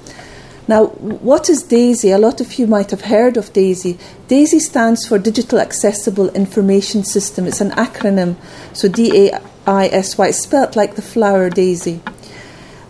Now, 0.69 0.87
what 0.87 1.51
is 1.51 1.65
DAISY? 1.65 2.13
A 2.13 2.19
lot 2.19 2.41
of 2.41 2.55
you 2.59 2.69
might 2.69 2.91
have 2.93 3.03
heard 3.03 3.37
of 3.37 3.53
DAISY. 3.53 3.99
DAISY 4.29 4.61
stands 4.61 5.07
for 5.07 5.19
Digital 5.19 5.59
Accessible 5.59 6.31
Information 6.31 7.03
System. 7.03 7.47
It's 7.47 7.61
an 7.61 7.73
acronym, 7.73 8.37
so 8.73 8.89
D 8.89 9.29
A 9.29 9.41
I-S-Y, 9.67 10.31
spelt 10.31 10.77
like 10.77 10.95
the 10.95 11.03
flower 11.03 11.51
daisy. 11.51 12.01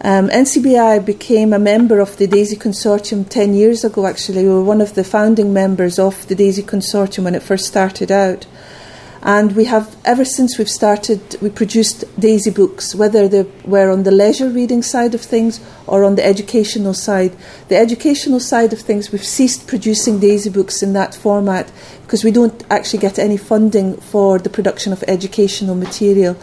Um, 0.01 0.29
NCBI 0.29 1.05
became 1.07 1.55
a 1.55 1.59
member 1.59 1.99
of 1.99 2.19
the 2.19 2.27
DAISY 2.27 2.57
Consortium 2.57 3.27
10 3.27 3.55
years 3.55 3.85
ago, 3.85 4.07
actually. 4.07 4.43
We 4.43 4.51
were 4.51 4.63
one 4.63 4.83
of 4.83 4.95
the 4.95 5.03
founding 5.03 5.55
members 5.55 5.99
of 5.99 6.29
the 6.29 6.35
DAISY 6.35 6.63
Consortium 6.63 7.25
when 7.25 7.35
it 7.35 7.43
first 7.43 7.67
started 7.67 8.13
out. 8.13 8.47
And 9.25 9.57
we 9.57 9.65
have, 9.65 9.97
ever 10.05 10.23
since 10.23 10.59
we've 10.59 10.69
started, 10.69 11.39
we 11.41 11.49
produced 11.49 12.05
DAISY 12.21 12.51
books, 12.51 12.95
whether 12.95 13.27
they 13.27 13.47
were 13.65 13.91
on 13.91 14.03
the 14.03 14.11
leisure 14.11 14.51
reading 14.51 14.83
side 14.83 15.15
of 15.15 15.23
things 15.23 15.61
or 15.87 16.05
on 16.05 16.17
the 16.17 16.25
educational 16.25 16.93
side. 16.93 17.35
The 17.69 17.77
educational 17.77 18.39
side 18.39 18.75
of 18.75 18.81
things, 18.81 19.11
we've 19.11 19.25
ceased 19.25 19.67
producing 19.67 20.21
DAISY 20.21 20.51
books 20.51 20.83
in 20.83 20.93
that 20.93 21.15
format 21.15 21.73
because 22.03 22.23
we 22.23 22.33
don't 22.33 22.63
actually 22.71 22.99
get 22.99 23.19
any 23.19 23.39
funding 23.39 23.97
for 23.97 24.39
the 24.39 24.51
production 24.51 24.93
of 24.93 25.03
educational 25.09 25.75
material 25.75 26.37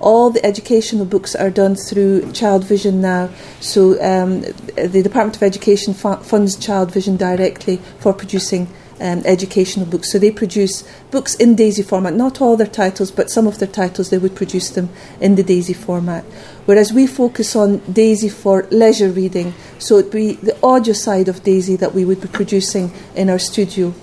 all 0.00 0.30
the 0.30 0.44
educational 0.44 1.04
books 1.04 1.34
are 1.34 1.50
done 1.50 1.76
through 1.76 2.32
Child 2.32 2.64
Vision 2.64 3.02
now. 3.02 3.28
So 3.60 4.02
um, 4.02 4.40
the 4.40 5.02
Department 5.02 5.36
of 5.36 5.42
Education 5.42 5.92
funds 5.92 6.56
Child 6.56 6.90
Vision 6.90 7.18
directly 7.18 7.76
for 7.98 8.14
producing 8.14 8.66
um, 9.00 9.22
educational 9.24 9.86
books. 9.86 10.12
So 10.12 10.18
they 10.18 10.30
produce 10.30 10.84
books 11.10 11.34
in 11.34 11.56
DAISY 11.56 11.82
format, 11.82 12.14
not 12.14 12.40
all 12.40 12.56
their 12.56 12.66
titles, 12.66 13.10
but 13.10 13.30
some 13.30 13.46
of 13.46 13.58
their 13.58 13.68
titles 13.68 14.10
they 14.10 14.18
would 14.18 14.36
produce 14.36 14.70
them 14.70 14.90
in 15.20 15.34
the 15.34 15.42
DAISY 15.42 15.74
format. 15.74 16.24
Whereas 16.66 16.92
we 16.92 17.06
focus 17.06 17.56
on 17.56 17.78
DAISY 17.92 18.28
for 18.28 18.66
leisure 18.70 19.10
reading, 19.10 19.54
so 19.78 19.98
it'd 19.98 20.12
be 20.12 20.34
the 20.34 20.56
audio 20.62 20.92
side 20.92 21.28
of 21.28 21.42
DAISY 21.42 21.76
that 21.76 21.94
we 21.94 22.04
would 22.04 22.20
be 22.20 22.28
producing 22.28 22.92
in 23.14 23.30
our 23.30 23.38
studio 23.38 23.94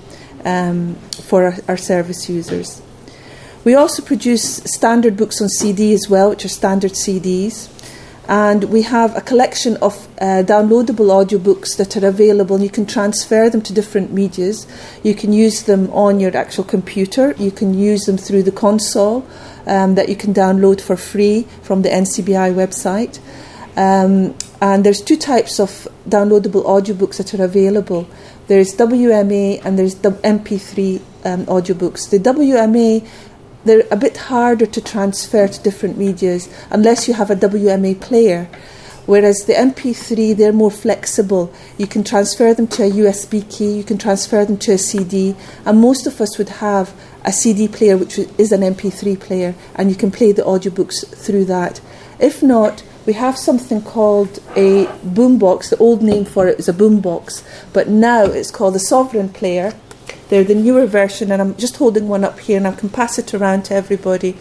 um, 0.43 0.95
for 1.11 1.45
our, 1.45 1.55
our 1.67 1.77
service 1.77 2.29
users. 2.29 2.81
We 3.63 3.75
also 3.75 4.01
produce 4.01 4.63
standard 4.63 5.17
books 5.17 5.41
on 5.41 5.49
CD 5.49 5.93
as 5.93 6.09
well, 6.09 6.29
which 6.29 6.45
are 6.45 6.49
standard 6.49 6.91
CDs. 6.91 7.69
And 8.27 8.65
we 8.65 8.81
have 8.81 9.15
a 9.15 9.21
collection 9.21 9.77
of 9.77 10.07
uh, 10.19 10.43
downloadable 10.43 11.07
audiobooks 11.07 11.77
that 11.77 11.95
are 11.95 12.05
available, 12.05 12.55
and 12.55 12.63
you 12.63 12.69
can 12.69 12.85
transfer 12.85 13.49
them 13.49 13.61
to 13.61 13.73
different 13.73 14.11
medias. 14.11 14.67
You 15.01 15.15
can 15.15 15.31
use 15.31 15.63
them 15.63 15.89
on 15.91 16.19
your 16.19 16.35
actual 16.35 16.65
computer, 16.65 17.33
you 17.37 17.51
can 17.51 17.73
use 17.73 18.03
them 18.03 18.17
through 18.17 18.43
the 18.43 18.51
console 18.51 19.25
um, 19.65 19.95
that 19.95 20.09
you 20.09 20.15
can 20.15 20.33
download 20.33 20.81
for 20.81 20.97
free 20.97 21.43
from 21.61 21.83
the 21.83 21.89
NCBI 21.89 22.53
website. 22.53 23.19
Um, 23.77 24.35
and 24.59 24.83
there's 24.83 25.01
two 25.01 25.17
types 25.17 25.59
of 25.59 25.87
downloadable 26.09 26.65
audiobooks 26.65 27.17
that 27.17 27.33
are 27.33 27.43
available. 27.43 28.09
There's 28.47 28.75
WMA 28.75 29.63
and 29.63 29.77
there's 29.77 29.95
MP3 29.95 31.01
um, 31.25 31.45
audiobooks. 31.45 32.09
The 32.09 32.17
WMA 32.17 33.07
they're 33.67 33.83
a 33.91 33.95
bit 33.97 34.17
harder 34.17 34.65
to 34.65 34.81
transfer 34.81 35.47
to 35.47 35.63
different 35.63 35.97
medias 35.97 36.49
unless 36.69 37.07
you 37.07 37.13
have 37.13 37.29
a 37.29 37.35
WMA 37.35 37.99
player. 37.99 38.49
Whereas 39.05 39.45
the 39.45 39.53
MP3, 39.53 40.35
they're 40.35 40.51
more 40.51 40.69
flexible. 40.69 41.53
You 41.77 41.87
can 41.87 42.03
transfer 42.03 42.53
them 42.53 42.67
to 42.67 42.83
a 42.83 42.91
USB 42.91 43.49
key, 43.49 43.77
you 43.77 43.83
can 43.85 43.97
transfer 43.97 44.43
them 44.43 44.57
to 44.57 44.73
a 44.73 44.77
CD, 44.77 45.33
and 45.65 45.79
most 45.79 46.05
of 46.05 46.19
us 46.19 46.37
would 46.37 46.49
have 46.49 46.93
a 47.23 47.31
CD 47.31 47.69
player, 47.69 47.95
which 47.95 48.19
is 48.19 48.51
an 48.51 48.61
MP3 48.61 49.17
player, 49.17 49.55
and 49.75 49.89
you 49.89 49.95
can 49.95 50.11
play 50.11 50.33
the 50.33 50.41
audiobooks 50.41 51.07
through 51.07 51.45
that. 51.45 51.79
If 52.19 52.43
not, 52.43 52.83
we 53.05 53.13
have 53.13 53.37
something 53.37 53.81
called 53.81 54.39
a 54.57 54.87
boombox. 55.05 55.69
The 55.69 55.77
old 55.77 56.03
name 56.03 56.25
for 56.25 56.47
it 56.49 56.59
is 56.59 56.67
a 56.67 56.73
boombox, 56.73 57.43
but 57.71 57.87
now 57.87 58.25
it's 58.25 58.51
called 58.51 58.75
a 58.75 58.79
sovereign 58.79 59.29
player 59.29 59.73
they're 60.29 60.43
the 60.43 60.55
newer 60.55 60.85
version, 60.85 61.31
and 61.31 61.41
I'm 61.41 61.55
just 61.55 61.77
holding 61.77 62.07
one 62.07 62.23
up 62.23 62.39
here, 62.39 62.57
and 62.57 62.67
I 62.67 62.73
can 62.73 62.89
pass 62.89 63.17
it 63.17 63.33
around 63.33 63.63
to 63.65 63.75
everybody. 63.75 64.35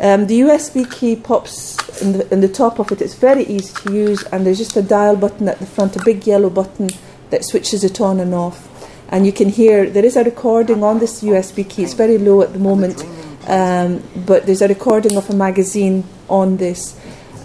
Um, 0.00 0.28
the 0.28 0.40
USB 0.40 0.90
key 0.90 1.16
pops 1.16 1.76
in 2.00 2.12
the, 2.12 2.32
in 2.32 2.40
the 2.40 2.48
top 2.48 2.78
of 2.78 2.92
it. 2.92 3.02
It's 3.02 3.14
very 3.14 3.44
easy 3.44 3.74
to 3.82 3.92
use, 3.92 4.22
and 4.24 4.46
there's 4.46 4.58
just 4.58 4.76
a 4.76 4.82
dial 4.82 5.16
button 5.16 5.48
at 5.48 5.58
the 5.58 5.66
front, 5.66 5.96
a 5.96 6.04
big 6.04 6.26
yellow 6.26 6.50
button 6.50 6.90
that 7.30 7.44
switches 7.44 7.82
it 7.82 8.00
on 8.00 8.20
and 8.20 8.34
off. 8.34 8.68
And 9.08 9.26
you 9.26 9.32
can 9.32 9.48
hear 9.48 9.88
there 9.88 10.04
is 10.04 10.16
a 10.16 10.22
recording 10.22 10.84
on 10.84 10.98
this 10.98 11.22
USB 11.22 11.68
key. 11.68 11.82
It's 11.82 11.94
very 11.94 12.18
low 12.18 12.42
at 12.42 12.52
the 12.52 12.58
moment, 12.58 13.04
um, 13.48 14.02
but 14.26 14.46
there's 14.46 14.62
a 14.62 14.68
recording 14.68 15.16
of 15.16 15.28
a 15.30 15.34
magazine 15.34 16.04
on 16.28 16.58
this. 16.58 16.94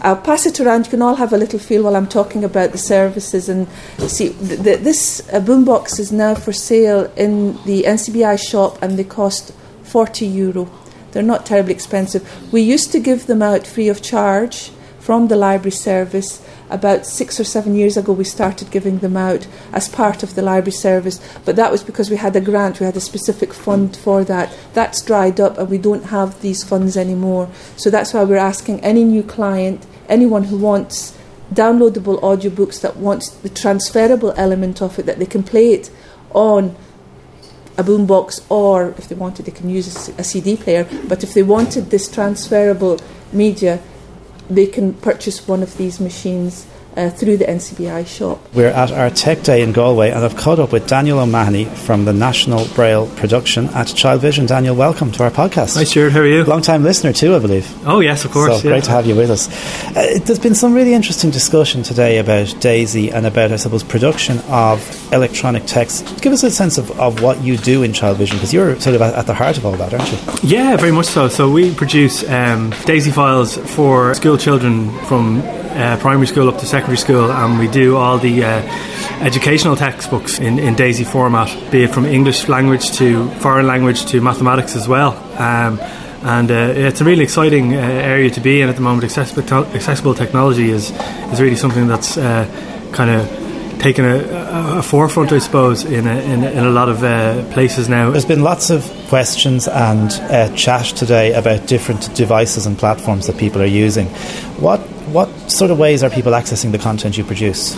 I'll 0.04 0.18
pass 0.18 0.46
it 0.46 0.60
around. 0.60 0.86
You 0.86 0.92
can 0.92 1.02
all 1.02 1.16
have 1.16 1.32
a 1.32 1.38
little 1.38 1.60
feel 1.60 1.84
while 1.84 1.96
I'm 1.96 2.08
talking 2.08 2.44
about 2.44 2.74
the 2.74 2.78
services. 2.78 3.48
And 3.48 3.70
see, 4.00 4.34
th- 4.34 4.62
th- 4.62 4.80
this 4.82 5.22
uh, 5.32 5.40
boombox 5.40 5.98
is 5.98 6.12
now 6.12 6.36
for 6.36 6.52
sale 6.52 7.10
in 7.16 7.54
the 7.64 7.84
NCBI 7.84 8.38
shop, 8.38 8.82
and 8.82 9.00
they 9.00 9.06
cost 9.06 9.54
40 9.84 10.26
euro. 10.26 10.70
They're 11.14 11.24
not 11.24 11.46
terribly 11.46 11.74
expensive. 11.74 12.52
We 12.52 12.62
used 12.62 12.92
to 12.92 13.00
give 13.00 13.28
them 13.28 13.42
out 13.42 13.66
free 13.66 13.88
of 13.88 14.02
charge 14.02 14.72
from 15.00 15.30
the 15.30 15.38
library 15.38 15.72
service. 15.72 16.46
About 16.70 17.06
six 17.06 17.40
or 17.40 17.46
seven 17.46 17.76
years 17.76 17.96
ago, 17.96 18.12
we 18.12 18.26
started 18.26 18.72
giving 18.72 19.00
them 19.00 19.16
out 19.16 19.48
as 19.72 19.88
part 19.88 20.22
of 20.22 20.36
the 20.36 20.42
library 20.42 20.72
service, 20.72 21.22
but 21.46 21.56
that 21.56 21.72
was 21.72 21.84
because 21.84 22.10
we 22.10 22.16
had 22.18 22.36
a 22.36 22.42
grant, 22.42 22.80
we 22.80 22.86
had 22.86 22.98
a 22.98 23.02
specific 23.02 23.54
fund 23.54 23.96
for 23.96 24.24
that. 24.26 24.54
That's 24.74 25.02
dried 25.02 25.40
up, 25.40 25.58
and 25.58 25.70
we 25.70 25.78
don't 25.78 26.06
have 26.06 26.42
these 26.42 26.64
funds 26.64 26.98
anymore. 26.98 27.50
So 27.78 27.90
that's 27.90 28.14
why 28.14 28.24
we're 28.24 28.38
asking 28.38 28.82
any 28.82 29.04
new 29.04 29.24
client 29.24 29.86
anyone 30.10 30.46
who 30.46 30.58
wants 30.58 31.18
downloadable 31.54 32.20
audiobooks 32.22 32.82
that 32.82 32.98
wants 32.98 33.30
the 33.30 33.50
transferable 33.50 34.34
element 34.38 34.82
of 34.82 34.98
it, 34.98 35.06
that 35.06 35.20
they 35.20 35.26
can 35.26 35.44
play 35.44 35.74
it 35.74 35.92
on 36.32 36.76
a 37.78 37.84
boombox 37.84 38.46
or 38.50 38.90
if 38.98 39.08
they 39.08 39.16
wanted 39.16 39.46
they 39.46 39.52
can 39.52 39.70
use 39.70 40.10
a, 40.10 40.24
CD 40.24 40.56
player. 40.56 40.88
But 41.08 41.24
if 41.24 41.34
they 41.34 41.44
wanted 41.44 41.90
this 41.90 42.10
transferable 42.10 43.00
media 43.32 43.82
they 44.50 44.66
can 44.66 44.94
purchase 44.94 45.48
one 45.48 45.64
of 45.64 45.78
these 45.78 46.00
machines 46.00 46.68
uh, 46.98 47.10
through 47.10 47.38
the 47.38 47.46
NCBI 47.46 48.08
shop. 48.08 48.40
We're 48.54 48.70
at 48.70 48.92
our 48.92 49.10
Tech 49.10 49.42
Day 49.44 49.62
in 49.62 49.72
Galway, 49.72 50.12
and 50.12 50.24
I've 50.24 50.36
caught 50.36 50.60
up 50.60 50.72
with 50.72 50.88
Daniel 50.88 51.20
O'Mahony 51.20 51.66
from 51.66 52.06
the 52.06 52.14
National 52.14 52.68
Braille 52.76 53.08
production 53.16 53.68
at 53.70 53.88
Child 53.88 54.22
Vision. 54.22 54.46
Daniel, 54.46 54.76
welcome 54.76 55.12
to 55.14 55.24
our 55.24 55.32
podcast. 55.32 55.76
Hi, 55.76 55.84
Stuart. 55.84 56.12
How 56.12 56.20
are 56.20 56.28
you? 56.28 56.44
Long 56.44 56.62
time 56.62 56.84
listener, 56.84 57.14
too, 57.14 57.36
I 57.36 57.40
believe. 57.40 57.70
Oh, 57.88 58.00
yes, 58.00 58.26
of 58.26 58.32
course. 58.32 58.62
So 58.62 58.68
yeah. 58.68 58.76
great 58.76 58.84
to 58.86 58.92
have 58.92 59.06
you 59.06 59.16
with 59.16 59.32
us. 59.32 59.48
Uh, 59.96 60.20
there's 60.24 60.40
been 60.40 60.56
some 60.56 60.74
really 60.74 60.94
interesting 60.94 61.32
discussion 61.32 61.84
today 61.84 62.20
about 62.20 62.48
DAISY 62.60 63.12
and 63.12 63.26
about, 63.26 63.52
I 63.52 63.58
suppose, 63.58 63.84
production 63.84 64.40
of 64.50 65.14
electronic 65.14 65.66
text. 65.66 66.22
Give 66.22 66.34
us 66.34 66.44
a 66.44 66.52
sense 66.52 66.78
of, 66.78 66.92
of 67.00 67.22
what 67.22 67.42
you 67.44 67.58
do 67.58 67.84
in 67.84 67.94
Child 67.94 68.18
Vision, 68.18 68.38
because 68.38 68.54
you're 68.54 68.80
sort 68.80 68.96
of 68.96 69.02
at, 69.02 69.24
the 69.24 69.34
heart 69.34 69.58
of 69.58 69.66
all 69.66 69.74
that, 69.74 69.94
aren't 69.94 70.12
you? 70.12 70.18
Yeah, 70.44 70.76
very 70.78 70.92
much 70.92 71.06
so. 71.06 71.28
So 71.28 71.50
we 71.50 71.74
produce 71.74 72.28
um, 72.30 72.72
DAISY 72.86 73.12
files 73.12 73.58
for 73.76 74.14
school 74.14 74.38
children 74.38 74.92
from 75.06 75.42
uh, 75.74 75.98
primary 76.00 76.28
school 76.28 76.48
up 76.50 76.60
to 76.60 76.66
secondary 76.66 76.98
school, 76.98 77.32
and 77.32 77.60
we 77.60 77.68
do 77.68 77.98
all 77.98 78.18
the 78.18 78.44
uh, 78.44 78.62
educational 79.22 79.76
textbooks 79.76 80.40
in, 80.40 80.60
in 80.60 80.76
DAISY 80.76 81.04
format, 81.04 81.50
be 81.72 81.84
it 81.84 81.94
from 81.94 82.06
English 82.06 82.48
language 82.48 82.92
to 82.94 83.30
foreign 83.40 83.68
language 83.68 84.06
to 84.06 84.22
mathematics 84.22 84.76
as 84.76 84.88
well. 84.88 85.14
Um, 85.42 85.80
and 86.24 86.50
uh, 86.50 86.74
it's 86.76 87.02
a 87.02 87.04
really 87.04 87.24
exciting 87.24 87.76
uh, 87.76 87.80
area 87.80 88.30
to 88.30 88.40
be 88.40 88.62
in 88.62 88.70
at 88.70 88.76
the 88.76 88.82
moment. 88.82 89.04
Accessible, 89.04 89.44
accessible 89.76 90.14
technology 90.14 90.70
is 90.70 90.92
is 91.32 91.42
really 91.42 91.58
something 91.58 91.88
that's 91.88 92.18
uh, 92.18 92.46
kind 92.94 93.10
of 93.10 93.44
taken 93.84 94.06
a, 94.06 94.16
a, 94.16 94.78
a, 94.78 94.82
forefront, 94.82 95.34
I 95.34 95.40
suppose, 95.40 95.84
in 95.84 96.08
a, 96.08 96.16
in, 96.22 96.46
in 96.46 96.64
a 96.64 96.70
lot 96.70 96.88
of 96.88 97.04
uh, 97.04 97.44
places 97.52 97.90
now. 97.90 98.12
There's 98.12 98.26
been 98.26 98.42
lots 98.42 98.70
of 98.70 98.90
questions 99.10 99.68
and 99.68 100.10
uh, 100.32 100.56
chat 100.56 100.86
today 100.86 101.34
about 101.34 101.68
different 101.68 102.16
devices 102.16 102.66
and 102.66 102.78
platforms 102.78 103.28
that 103.28 103.38
people 103.38 103.62
are 103.62 103.66
using. 103.66 104.08
What 104.58 104.80
what 105.14 105.30
sort 105.50 105.72
of 105.72 105.78
ways 105.78 106.04
are 106.04 106.10
people 106.10 106.32
accessing 106.32 106.72
the 106.72 106.78
content 106.78 107.18
you 107.18 107.24
produce? 107.24 107.76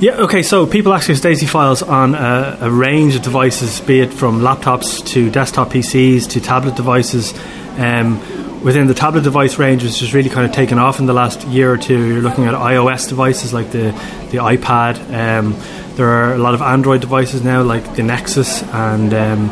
Yeah, 0.00 0.22
okay, 0.22 0.42
so 0.42 0.66
people 0.66 0.94
access 0.94 1.20
DAISY 1.20 1.46
files 1.46 1.82
on 1.82 2.14
a, 2.14 2.58
a, 2.62 2.70
range 2.70 3.14
of 3.16 3.22
devices, 3.22 3.80
be 3.80 4.00
it 4.00 4.12
from 4.12 4.40
laptops 4.40 5.04
to 5.08 5.30
desktop 5.30 5.70
PCs 5.70 6.30
to 6.30 6.40
tablet 6.40 6.76
devices. 6.76 7.34
Um, 7.76 8.18
within 8.62 8.86
the 8.86 8.94
tablet 8.94 9.22
device 9.22 9.58
range, 9.58 9.82
which 9.82 10.00
has 10.00 10.14
really 10.14 10.30
kind 10.30 10.46
of 10.46 10.52
taken 10.52 10.78
off 10.78 10.98
in 10.98 11.06
the 11.06 11.12
last 11.12 11.46
year 11.48 11.72
or 11.72 11.76
two, 11.76 12.06
you're 12.06 12.22
looking 12.22 12.44
at 12.44 12.54
iOS 12.54 13.08
devices 13.08 13.52
like 13.52 13.70
the, 13.70 13.90
the 14.30 14.38
iPad. 14.38 14.96
Um, 15.12 15.54
there 15.96 16.08
are 16.08 16.34
a 16.34 16.38
lot 16.38 16.54
of 16.54 16.62
Android 16.62 17.00
devices 17.00 17.42
now, 17.42 17.62
like 17.62 17.96
the 17.96 18.02
Nexus, 18.02 18.62
and 18.62 19.12
um, 19.14 19.50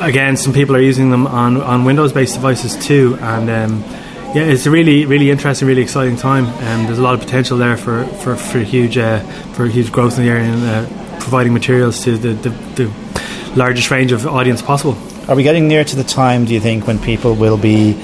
again, 0.00 0.36
some 0.36 0.52
people 0.52 0.76
are 0.76 0.80
using 0.80 1.10
them 1.10 1.26
on, 1.26 1.60
on 1.60 1.84
Windows 1.84 2.12
based 2.12 2.34
devices 2.34 2.76
too. 2.76 3.16
And 3.20 3.50
um, 3.50 4.05
yeah, 4.36 4.42
it's 4.42 4.66
a 4.66 4.70
really, 4.70 5.06
really 5.06 5.30
interesting, 5.30 5.66
really 5.66 5.80
exciting 5.80 6.14
time. 6.14 6.44
And 6.44 6.80
um, 6.80 6.86
there's 6.86 6.98
a 6.98 7.02
lot 7.02 7.14
of 7.14 7.20
potential 7.20 7.56
there 7.56 7.78
for 7.78 8.04
for, 8.22 8.36
for 8.36 8.58
huge 8.58 8.98
uh, 8.98 9.20
for 9.54 9.64
huge 9.64 9.90
growth 9.90 10.18
in 10.18 10.24
the 10.24 10.30
area 10.30 10.44
and 10.44 10.62
uh, 10.62 11.18
providing 11.20 11.54
materials 11.54 12.04
to 12.04 12.18
the, 12.18 12.34
the, 12.34 12.50
the 12.76 12.92
largest 13.56 13.90
range 13.90 14.12
of 14.12 14.26
audience 14.26 14.60
possible. 14.60 14.94
Are 15.26 15.34
we 15.34 15.42
getting 15.42 15.68
near 15.68 15.84
to 15.84 15.96
the 15.96 16.04
time, 16.04 16.44
do 16.44 16.52
you 16.52 16.60
think, 16.60 16.86
when 16.86 16.98
people 16.98 17.34
will 17.34 17.56
be 17.56 17.94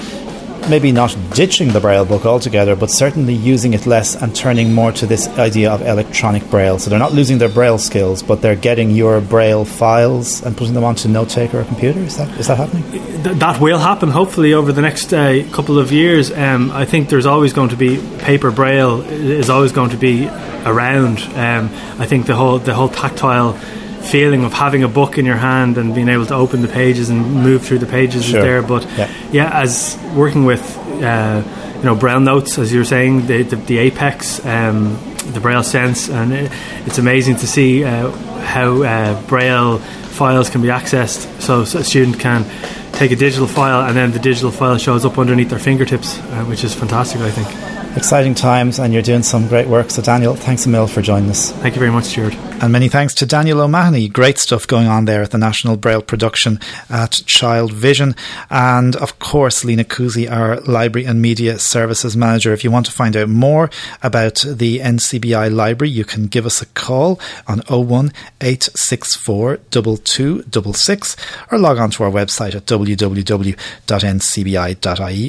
maybe 0.69 0.91
not 0.91 1.15
ditching 1.33 1.69
the 1.69 1.79
Braille 1.79 2.05
book 2.05 2.25
altogether, 2.25 2.75
but 2.75 2.89
certainly 2.89 3.33
using 3.33 3.73
it 3.73 3.85
less 3.85 4.15
and 4.15 4.35
turning 4.35 4.73
more 4.73 4.91
to 4.93 5.05
this 5.05 5.27
idea 5.39 5.71
of 5.71 5.81
electronic 5.81 6.49
Braille. 6.49 6.79
So 6.79 6.89
they're 6.89 6.99
not 6.99 7.13
losing 7.13 7.37
their 7.37 7.49
Braille 7.49 7.77
skills, 7.77 8.23
but 8.23 8.41
they're 8.41 8.55
getting 8.55 8.91
your 8.91 9.21
Braille 9.21 9.65
files 9.65 10.43
and 10.43 10.55
putting 10.55 10.73
them 10.73 10.83
onto 10.83 11.07
note 11.09 11.29
taker 11.29 11.61
or 11.61 11.63
computer. 11.65 11.99
Is 11.99 12.17
that 12.17 12.29
is 12.39 12.47
that 12.47 12.57
happening? 12.57 12.83
Th- 12.91 13.37
that 13.37 13.59
will 13.61 13.79
happen. 13.79 14.09
Hopefully, 14.09 14.53
over 14.53 14.71
the 14.71 14.81
next 14.81 15.13
uh, 15.13 15.43
couple 15.51 15.79
of 15.79 15.91
years. 15.91 16.31
Um, 16.31 16.71
I 16.71 16.85
think 16.85 17.09
there's 17.09 17.25
always 17.25 17.53
going 17.53 17.69
to 17.69 17.77
be 17.77 17.97
paper 18.19 18.51
Braille 18.51 19.01
is 19.01 19.49
always 19.49 19.71
going 19.71 19.91
to 19.91 19.97
be 19.97 20.27
around. 20.65 21.19
Um, 21.35 21.69
I 21.99 22.05
think 22.05 22.25
the 22.25 22.35
whole 22.35 22.59
the 22.59 22.73
whole 22.73 22.89
tactile 22.89 23.57
feeling 24.03 24.43
of 24.43 24.53
having 24.53 24.83
a 24.83 24.87
book 24.87 25.17
in 25.17 25.25
your 25.25 25.37
hand 25.37 25.77
and 25.77 25.95
being 25.95 26.09
able 26.09 26.25
to 26.25 26.35
open 26.35 26.61
the 26.61 26.67
pages 26.67 27.09
and 27.09 27.35
move 27.35 27.65
through 27.65 27.79
the 27.79 27.85
pages 27.85 28.25
sure. 28.25 28.39
is 28.39 28.43
there. 28.43 28.61
But 28.61 28.85
yeah. 28.97 29.11
yeah, 29.31 29.61
as 29.61 29.97
working 30.15 30.45
with 30.45 30.77
uh, 31.01 31.43
you 31.77 31.83
know 31.83 31.95
Braille 31.95 32.19
notes, 32.19 32.57
as 32.57 32.71
you 32.71 32.79
were 32.79 32.85
saying, 32.85 33.27
the 33.27 33.43
the, 33.43 33.55
the 33.55 33.77
Apex, 33.79 34.45
um, 34.45 34.99
the 35.31 35.39
Braille 35.39 35.63
Sense, 35.63 36.09
and 36.09 36.33
it, 36.33 36.51
it's 36.85 36.97
amazing 36.97 37.37
to 37.37 37.47
see 37.47 37.83
uh, 37.83 38.11
how 38.11 38.83
uh, 38.83 39.21
Braille 39.27 39.79
files 39.79 40.49
can 40.49 40.61
be 40.61 40.67
accessed, 40.67 41.41
so, 41.41 41.65
so, 41.65 41.79
a 41.79 41.83
student 41.83 42.19
can 42.19 42.45
take 42.91 43.11
a 43.11 43.15
digital 43.15 43.47
file 43.47 43.87
and 43.87 43.97
then 43.97 44.11
the 44.11 44.19
digital 44.19 44.51
file 44.51 44.77
shows 44.77 45.05
up 45.05 45.17
underneath 45.17 45.49
their 45.49 45.57
fingertips, 45.57 46.19
uh, 46.19 46.45
which 46.45 46.63
is 46.63 46.75
fantastic, 46.75 47.19
I 47.21 47.31
think 47.31 47.72
exciting 47.95 48.33
times, 48.33 48.79
and 48.79 48.93
you're 48.93 49.01
doing 49.01 49.23
some 49.23 49.47
great 49.47 49.67
work. 49.67 49.89
So, 49.89 50.01
Daniel, 50.01 50.35
thanks 50.35 50.65
a 50.65 50.69
mil 50.69 50.87
for 50.87 51.01
joining 51.01 51.29
us. 51.29 51.51
Thank 51.51 51.75
you 51.75 51.79
very 51.79 51.91
much, 51.91 52.05
Stuart. 52.05 52.35
And 52.61 52.71
many 52.71 52.87
thanks 52.87 53.13
to 53.15 53.25
Daniel 53.25 53.61
O'Mahony. 53.61 54.07
Great 54.07 54.37
stuff 54.37 54.65
going 54.67 54.87
on 54.87 55.05
there 55.05 55.21
at 55.21 55.31
the 55.31 55.37
National 55.37 55.75
Braille 55.75 56.01
production 56.01 56.59
at 56.89 57.21
Child 57.25 57.73
Vision. 57.73 58.15
And 58.49 58.95
of 58.95 59.19
course, 59.19 59.65
Lena 59.65 59.83
Kuzi, 59.83 60.31
our 60.31 60.61
Library 60.61 61.05
and 61.05 61.21
Media 61.21 61.59
Services 61.59 62.15
Manager. 62.15 62.53
If 62.53 62.63
you 62.63 62.71
want 62.71 62.85
to 62.85 62.91
find 62.91 63.17
out 63.17 63.29
more 63.29 63.69
about 64.01 64.45
the 64.47 64.79
NCBI 64.79 65.53
Library, 65.53 65.91
you 65.91 66.05
can 66.05 66.27
give 66.27 66.45
us 66.45 66.61
a 66.61 66.65
call 66.67 67.19
on 67.47 67.59
01 67.67 68.13
864 68.41 69.57
2266 69.71 71.17
or 71.51 71.57
log 71.59 71.77
on 71.77 71.91
to 71.91 72.03
our 72.03 72.11
website 72.11 72.55
at 72.55 72.65
www.ncbi.ie 72.65 73.61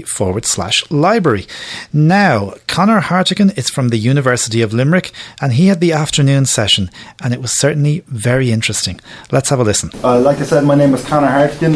forward 0.02 0.44
slash 0.44 0.90
library. 0.90 1.46
Now, 1.92 2.53
Conor 2.66 3.00
Hartigan 3.00 3.50
is 3.50 3.68
from 3.68 3.88
the 3.88 3.96
University 3.96 4.62
of 4.62 4.72
Limerick 4.72 5.12
and 5.40 5.52
he 5.54 5.66
had 5.66 5.80
the 5.80 5.92
afternoon 5.92 6.46
session 6.46 6.90
and 7.22 7.32
it 7.32 7.40
was 7.40 7.52
certainly 7.52 8.02
very 8.06 8.50
interesting. 8.50 9.00
Let's 9.30 9.50
have 9.50 9.60
a 9.60 9.64
listen. 9.64 9.90
Uh, 10.02 10.20
like 10.20 10.38
I 10.38 10.44
said, 10.44 10.64
my 10.64 10.74
name 10.74 10.94
is 10.94 11.04
Connor 11.04 11.28
Hartigan. 11.28 11.74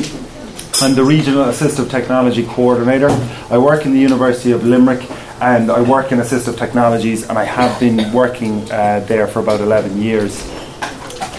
I'm 0.81 0.95
the 0.95 1.05
Regional 1.05 1.45
Assistive 1.45 1.91
Technology 1.91 2.47
Coordinator. 2.47 3.09
I 3.51 3.59
work 3.59 3.85
in 3.85 3.93
the 3.93 3.99
University 3.99 4.53
of 4.53 4.64
Limerick 4.64 5.09
and 5.41 5.71
I 5.71 5.81
work 5.83 6.12
in 6.12 6.19
assistive 6.19 6.57
technologies 6.57 7.29
and 7.29 7.38
I 7.38 7.45
have 7.45 7.79
been 7.81 8.12
working 8.12 8.71
uh, 8.71 9.01
there 9.09 9.27
for 9.27 9.41
about 9.41 9.61
11 9.61 10.01
years. 10.01 10.41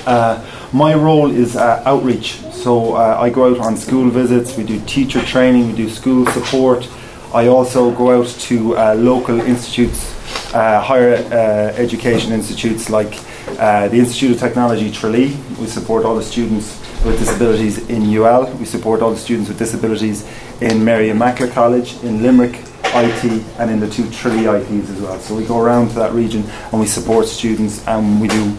Uh, 0.05 0.45
my 0.73 0.93
role 0.93 1.31
is 1.31 1.55
uh, 1.55 1.81
outreach, 1.85 2.39
so 2.51 2.93
uh, 2.93 3.17
I 3.19 3.29
go 3.29 3.51
out 3.51 3.59
on 3.59 3.75
school 3.75 4.09
visits, 4.09 4.55
we 4.55 4.63
do 4.63 4.79
teacher 4.85 5.23
training, 5.25 5.67
we 5.67 5.75
do 5.75 5.89
school 5.89 6.25
support, 6.27 6.87
I 7.31 7.47
also 7.47 7.91
go 7.91 8.19
out 8.19 8.27
to 8.49 8.75
uh, 8.75 8.95
local 8.95 9.39
institutes, 9.39 10.15
uh, 10.51 10.81
higher 10.81 11.13
uh, 11.13 11.77
education 11.77 12.33
institutes 12.33 12.89
like 12.89 13.19
uh, 13.59 13.87
the 13.87 13.99
Institute 13.99 14.31
of 14.31 14.39
Technology 14.39 14.89
Tralee. 14.89 15.37
We 15.59 15.67
support 15.67 16.05
all 16.05 16.15
the 16.15 16.23
students 16.23 16.79
with 17.05 17.19
disabilities 17.19 17.87
in 17.87 18.01
UL. 18.15 18.51
We 18.53 18.65
support 18.65 19.03
all 19.03 19.11
the 19.11 19.17
students 19.17 19.47
with 19.47 19.59
disabilities 19.59 20.27
in 20.59 20.83
Mary 20.83 21.11
Immaculate 21.11 21.53
College, 21.53 22.03
in 22.03 22.23
Limerick 22.23 22.63
IT, 22.83 23.43
and 23.59 23.69
in 23.69 23.79
the 23.79 23.89
two 23.89 24.09
Tralee 24.09 24.47
ITs 24.47 24.89
as 24.89 24.99
well. 24.99 25.19
So 25.19 25.35
we 25.35 25.45
go 25.45 25.59
around 25.59 25.89
to 25.89 25.95
that 25.95 26.13
region 26.13 26.43
and 26.71 26.81
we 26.81 26.87
support 26.87 27.27
students 27.27 27.85
and 27.87 28.19
we 28.19 28.27
do 28.27 28.57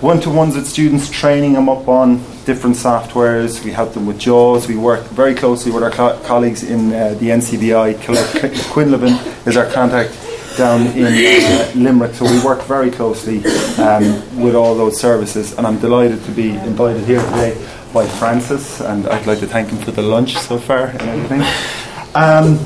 one 0.00 0.18
to 0.20 0.30
ones 0.30 0.56
with 0.56 0.66
students, 0.66 1.10
training 1.10 1.52
them 1.52 1.68
up 1.68 1.86
on 1.86 2.18
different 2.46 2.76
softwares. 2.76 3.62
We 3.64 3.70
help 3.70 3.92
them 3.92 4.06
with 4.06 4.18
JAWS. 4.18 4.66
We 4.66 4.76
work 4.76 5.04
very 5.08 5.34
closely 5.34 5.70
with 5.72 5.82
our 5.82 5.90
co- 5.90 6.18
colleagues 6.24 6.62
in 6.62 6.92
uh, 6.92 7.14
the 7.14 7.28
NCBI. 7.28 7.94
Quinlevin 8.72 9.46
is 9.46 9.56
our 9.56 9.70
contact 9.70 10.16
down 10.56 10.86
in 10.88 11.06
uh, 11.06 11.72
Limerick, 11.74 12.14
so 12.14 12.24
we 12.24 12.42
work 12.42 12.62
very 12.62 12.90
closely 12.90 13.44
um, 13.78 14.42
with 14.42 14.54
all 14.54 14.74
those 14.74 14.98
services. 14.98 15.56
And 15.58 15.66
I'm 15.66 15.78
delighted 15.78 16.24
to 16.24 16.30
be 16.30 16.50
invited 16.50 17.04
here 17.04 17.20
today 17.20 17.54
by 17.92 18.06
Francis, 18.06 18.80
and 18.80 19.06
I'd 19.06 19.26
like 19.26 19.40
to 19.40 19.46
thank 19.46 19.68
him 19.68 19.78
for 19.78 19.90
the 19.90 20.02
lunch 20.02 20.36
so 20.36 20.58
far 20.58 20.86
and 20.86 21.02
everything. 21.02 21.42
Um, 22.14 22.58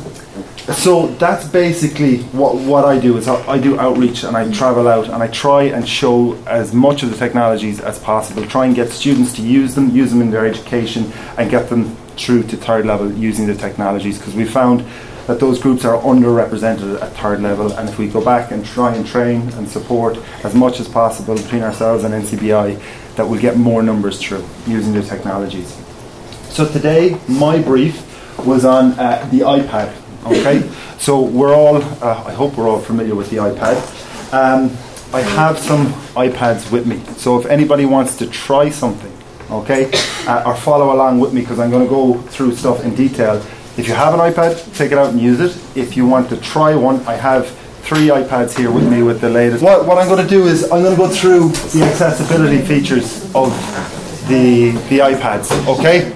so 0.72 1.08
that's 1.08 1.46
basically 1.46 2.22
what, 2.32 2.56
what 2.56 2.84
I 2.84 2.98
do. 2.98 3.16
Is 3.16 3.28
I 3.28 3.58
do 3.58 3.78
outreach 3.78 4.24
and 4.24 4.36
I 4.36 4.50
travel 4.50 4.88
out 4.88 5.06
and 5.06 5.22
I 5.22 5.28
try 5.28 5.64
and 5.64 5.88
show 5.88 6.34
as 6.46 6.72
much 6.72 7.02
of 7.02 7.10
the 7.10 7.16
technologies 7.16 7.80
as 7.80 7.98
possible. 7.98 8.44
Try 8.46 8.66
and 8.66 8.74
get 8.74 8.88
students 8.90 9.32
to 9.34 9.42
use 9.42 9.74
them 9.74 9.90
use 9.90 10.10
them 10.10 10.20
in 10.20 10.30
their 10.30 10.46
education 10.46 11.12
and 11.38 11.50
get 11.50 11.68
them 11.68 11.94
through 12.16 12.44
to 12.44 12.56
third 12.56 12.86
level 12.86 13.12
using 13.12 13.46
the 13.46 13.54
technologies. 13.54 14.18
Because 14.18 14.34
we 14.34 14.44
found 14.44 14.84
that 15.26 15.38
those 15.38 15.60
groups 15.60 15.84
are 15.84 16.00
underrepresented 16.02 17.00
at 17.00 17.12
third 17.12 17.40
level. 17.40 17.72
And 17.72 17.88
if 17.88 17.98
we 17.98 18.08
go 18.08 18.24
back 18.24 18.50
and 18.50 18.64
try 18.64 18.94
and 18.94 19.06
train 19.06 19.48
and 19.52 19.68
support 19.68 20.18
as 20.44 20.54
much 20.54 20.80
as 20.80 20.88
possible 20.88 21.36
between 21.36 21.62
ourselves 21.62 22.04
and 22.04 22.12
NCBI 22.12 23.14
that 23.16 23.26
we'll 23.26 23.40
get 23.40 23.56
more 23.56 23.82
numbers 23.82 24.20
through 24.20 24.44
using 24.66 24.92
the 24.92 25.02
technologies. 25.02 25.78
So 26.48 26.66
today 26.66 27.18
my 27.28 27.60
brief 27.60 28.10
was 28.44 28.64
on 28.64 28.92
uh, 28.98 29.26
the 29.30 29.40
iPad 29.40 29.94
Okay, 30.26 30.68
so 30.98 31.20
we're 31.20 31.54
all, 31.54 31.76
uh, 31.76 32.24
I 32.26 32.32
hope 32.32 32.56
we're 32.56 32.68
all 32.68 32.80
familiar 32.80 33.14
with 33.14 33.28
the 33.28 33.36
iPad. 33.36 33.76
Um, 34.32 34.70
I 35.12 35.20
have 35.20 35.58
some 35.58 35.86
iPads 36.14 36.72
with 36.72 36.86
me, 36.86 37.00
so 37.18 37.38
if 37.38 37.46
anybody 37.46 37.84
wants 37.84 38.16
to 38.16 38.26
try 38.26 38.70
something, 38.70 39.12
okay, 39.50 39.90
uh, 40.26 40.44
or 40.46 40.56
follow 40.56 40.94
along 40.94 41.20
with 41.20 41.34
me 41.34 41.42
because 41.42 41.58
I'm 41.58 41.70
going 41.70 41.84
to 41.84 41.90
go 41.90 42.18
through 42.28 42.56
stuff 42.56 42.82
in 42.84 42.94
detail. 42.94 43.36
If 43.76 43.86
you 43.86 43.94
have 43.94 44.14
an 44.14 44.20
iPad, 44.20 44.74
take 44.74 44.92
it 44.92 44.98
out 44.98 45.10
and 45.10 45.20
use 45.20 45.40
it. 45.40 45.56
If 45.76 45.96
you 45.96 46.06
want 46.06 46.30
to 46.30 46.38
try 46.38 46.74
one, 46.74 47.00
I 47.06 47.14
have 47.16 47.50
three 47.82 48.08
iPads 48.08 48.56
here 48.56 48.70
with 48.70 48.90
me 48.90 49.02
with 49.02 49.20
the 49.20 49.28
latest. 49.28 49.62
What, 49.62 49.86
what 49.86 49.98
I'm 49.98 50.08
going 50.08 50.22
to 50.22 50.28
do 50.28 50.46
is 50.46 50.64
I'm 50.64 50.82
going 50.82 50.96
to 50.96 51.00
go 51.00 51.08
through 51.08 51.50
the 51.78 51.84
accessibility 51.84 52.62
features 52.62 53.24
of 53.34 53.50
the 54.28 54.70
the 54.88 55.00
iPads. 55.00 55.52
Okay. 55.68 56.12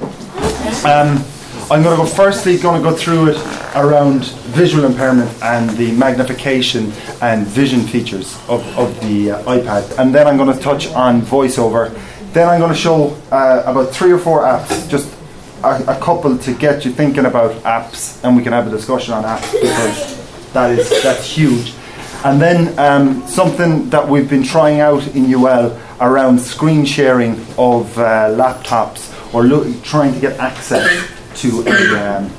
Um, 0.89 1.23
I'm 1.71 1.83
going 1.83 1.99
to 1.99 2.03
go 2.03 2.09
firstly 2.09 2.57
going 2.57 2.83
to 2.83 2.91
go 2.91 2.97
through 2.97 3.33
it 3.33 3.37
around 3.77 4.25
visual 4.57 4.87
impairment 4.87 5.31
and 5.43 5.69
the 5.77 5.93
magnification 5.93 6.91
and 7.21 7.47
vision 7.47 7.83
features 7.83 8.39
of, 8.49 8.67
of 8.79 8.99
the 9.03 9.33
uh, 9.33 9.43
iPad, 9.43 9.99
and 9.99 10.15
then 10.15 10.27
I'm 10.27 10.39
going 10.39 10.51
to 10.57 10.59
touch 10.59 10.87
on 10.95 11.21
voiceover. 11.21 11.93
Then 12.33 12.49
I'm 12.49 12.59
going 12.59 12.73
to 12.73 12.79
show 12.79 13.11
uh, 13.31 13.65
about 13.67 13.91
three 13.91 14.11
or 14.11 14.19
four 14.19 14.45
apps, 14.45 14.89
just 14.89 15.15
a, 15.63 15.95
a 15.95 16.01
couple 16.01 16.39
to 16.39 16.55
get 16.55 16.87
you 16.87 16.91
thinking 16.91 17.27
about 17.27 17.51
apps, 17.65 18.25
and 18.25 18.35
we 18.35 18.43
can 18.43 18.55
have 18.55 18.67
a 18.67 18.71
discussion 18.71 19.13
on 19.13 19.25
apps 19.25 19.53
because 19.53 20.53
that 20.55 20.71
is 20.71 21.03
that's 21.03 21.27
huge. 21.27 21.75
And 22.25 22.41
then 22.41 22.79
um, 22.79 23.27
something 23.27 23.91
that 23.91 24.09
we've 24.09 24.29
been 24.29 24.43
trying 24.43 24.81
out 24.81 25.07
in 25.09 25.31
UL 25.35 25.79
around 26.01 26.41
screen 26.41 26.87
sharing 26.87 27.33
of 27.59 27.99
uh, 27.99 28.31
laptops 28.31 29.13
or 29.35 29.45
look, 29.45 29.83
trying 29.83 30.15
to 30.15 30.21
get 30.21 30.41
access 30.41 31.18
to 31.39 31.63
a, 31.67 32.17
um, 32.17 32.31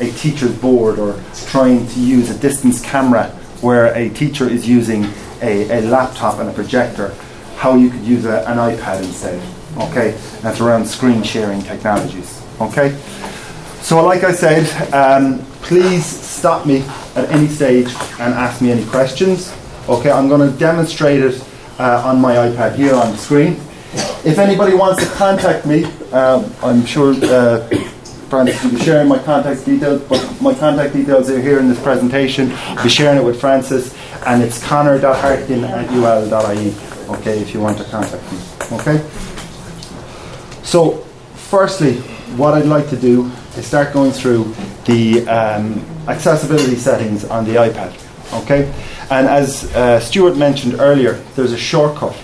a 0.00 0.10
teacher's 0.12 0.56
board 0.58 0.98
or 0.98 1.20
trying 1.46 1.86
to 1.88 2.00
use 2.00 2.30
a 2.30 2.38
distance 2.38 2.80
camera 2.80 3.28
where 3.60 3.94
a 3.94 4.08
teacher 4.10 4.48
is 4.48 4.68
using 4.68 5.04
a, 5.42 5.78
a 5.78 5.80
laptop 5.82 6.38
and 6.38 6.48
a 6.48 6.52
projector, 6.52 7.14
how 7.56 7.76
you 7.76 7.90
could 7.90 8.02
use 8.02 8.24
a, 8.24 8.40
an 8.48 8.56
iPad 8.56 9.02
instead. 9.02 9.40
Okay, 9.78 10.12
that's 10.40 10.60
around 10.60 10.86
screen 10.86 11.22
sharing 11.22 11.62
technologies. 11.62 12.42
Okay, 12.60 12.98
so 13.82 14.02
like 14.04 14.24
I 14.24 14.32
said, 14.32 14.66
um, 14.92 15.38
please 15.62 16.04
stop 16.04 16.66
me 16.66 16.82
at 17.14 17.30
any 17.30 17.48
stage 17.48 17.86
and 18.18 18.34
ask 18.34 18.60
me 18.60 18.72
any 18.72 18.84
questions. 18.86 19.54
Okay, 19.88 20.10
I'm 20.10 20.28
going 20.28 20.50
to 20.50 20.58
demonstrate 20.58 21.20
it 21.20 21.44
uh, 21.78 22.02
on 22.04 22.20
my 22.20 22.34
iPad 22.34 22.74
here 22.74 22.94
on 22.94 23.12
the 23.12 23.16
screen. 23.16 23.52
If 24.22 24.38
anybody 24.38 24.74
wants 24.74 25.02
to 25.02 25.10
contact 25.14 25.66
me, 25.66 25.84
um, 26.12 26.52
I'm 26.62 26.84
sure 26.84 27.14
uh, 27.24 27.68
Francis 28.30 28.62
will 28.62 28.70
be 28.70 28.78
sharing 28.78 29.08
my 29.08 29.18
contact 29.18 29.64
details, 29.66 30.00
but 30.02 30.40
my 30.40 30.54
contact 30.54 30.94
details 30.94 31.28
are 31.28 31.40
here 31.40 31.58
in 31.58 31.68
this 31.68 31.82
presentation. 31.82 32.52
I'll 32.52 32.84
be 32.84 32.88
sharing 32.88 33.18
it 33.18 33.24
with 33.24 33.40
Francis, 33.40 33.92
and 34.24 34.40
it's 34.40 34.64
connor.hartkin 34.64 35.64
at 35.64 35.88
ul.ie, 35.90 36.72
okay, 37.18 37.40
if 37.40 37.52
you 37.52 37.60
want 37.60 37.78
to 37.78 37.84
contact 37.84 38.22
me. 38.32 38.38
Okay? 38.78 39.04
So, 40.62 40.98
firstly, 41.34 41.96
what 42.36 42.54
I'd 42.54 42.66
like 42.66 42.88
to 42.90 42.96
do 42.96 43.24
is 43.56 43.66
start 43.66 43.92
going 43.92 44.12
through 44.12 44.54
the 44.84 45.28
um, 45.28 45.84
accessibility 46.06 46.76
settings 46.76 47.24
on 47.24 47.44
the 47.44 47.56
iPad. 47.56 47.92
Okay? 48.44 48.72
And 49.10 49.26
as 49.26 49.74
uh, 49.74 49.98
Stuart 49.98 50.36
mentioned 50.36 50.74
earlier, 50.78 51.14
there's 51.34 51.52
a 51.52 51.58
shortcut. 51.58 52.16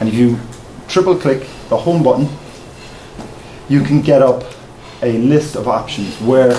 And 0.00 0.08
if 0.10 0.14
you 0.14 0.38
triple 0.86 1.16
click 1.16 1.48
the 1.70 1.78
home 1.78 2.02
button, 2.02 2.28
you 3.70 3.82
can 3.82 4.02
get 4.02 4.20
up 4.20 4.44
a 5.02 5.18
list 5.18 5.56
of 5.56 5.68
options 5.68 6.20
where 6.20 6.52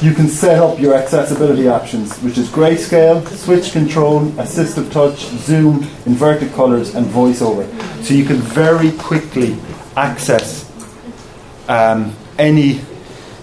you 0.00 0.14
can 0.14 0.28
set 0.28 0.58
up 0.58 0.78
your 0.78 0.94
accessibility 0.94 1.68
options, 1.68 2.16
which 2.18 2.38
is 2.38 2.48
grayscale, 2.48 3.26
switch 3.28 3.72
control, 3.72 4.22
assistive 4.32 4.92
touch, 4.92 5.18
zoom, 5.18 5.82
inverted 6.06 6.52
colors, 6.52 6.94
and 6.94 7.06
voiceover. 7.06 7.66
So 8.04 8.14
you 8.14 8.24
can 8.24 8.36
very 8.36 8.92
quickly 8.92 9.56
access 9.96 10.70
um, 11.68 12.14
any 12.38 12.74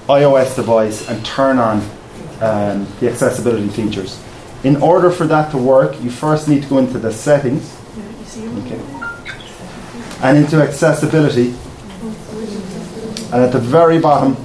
iOS 0.08 0.56
device 0.56 1.10
and 1.10 1.25
turn 1.25 1.60
on 1.60 1.78
um, 2.41 2.88
the 2.99 3.10
accessibility 3.10 3.67
features. 3.67 4.21
In 4.63 4.78
order 4.78 5.12
for 5.12 5.28
that 5.28 5.51
to 5.51 5.58
work, 5.58 6.01
you 6.01 6.10
first 6.10 6.47
need 6.47 6.63
to 6.63 6.69
go 6.69 6.78
into 6.78 6.97
the 6.97 7.12
settings. 7.12 7.75
Okay 8.38 8.95
and 10.21 10.38
into 10.38 10.62
accessibility. 10.62 11.54
And 13.36 13.43
at 13.43 13.52
the 13.52 13.60
very 13.60 14.00
bottom 14.00 14.38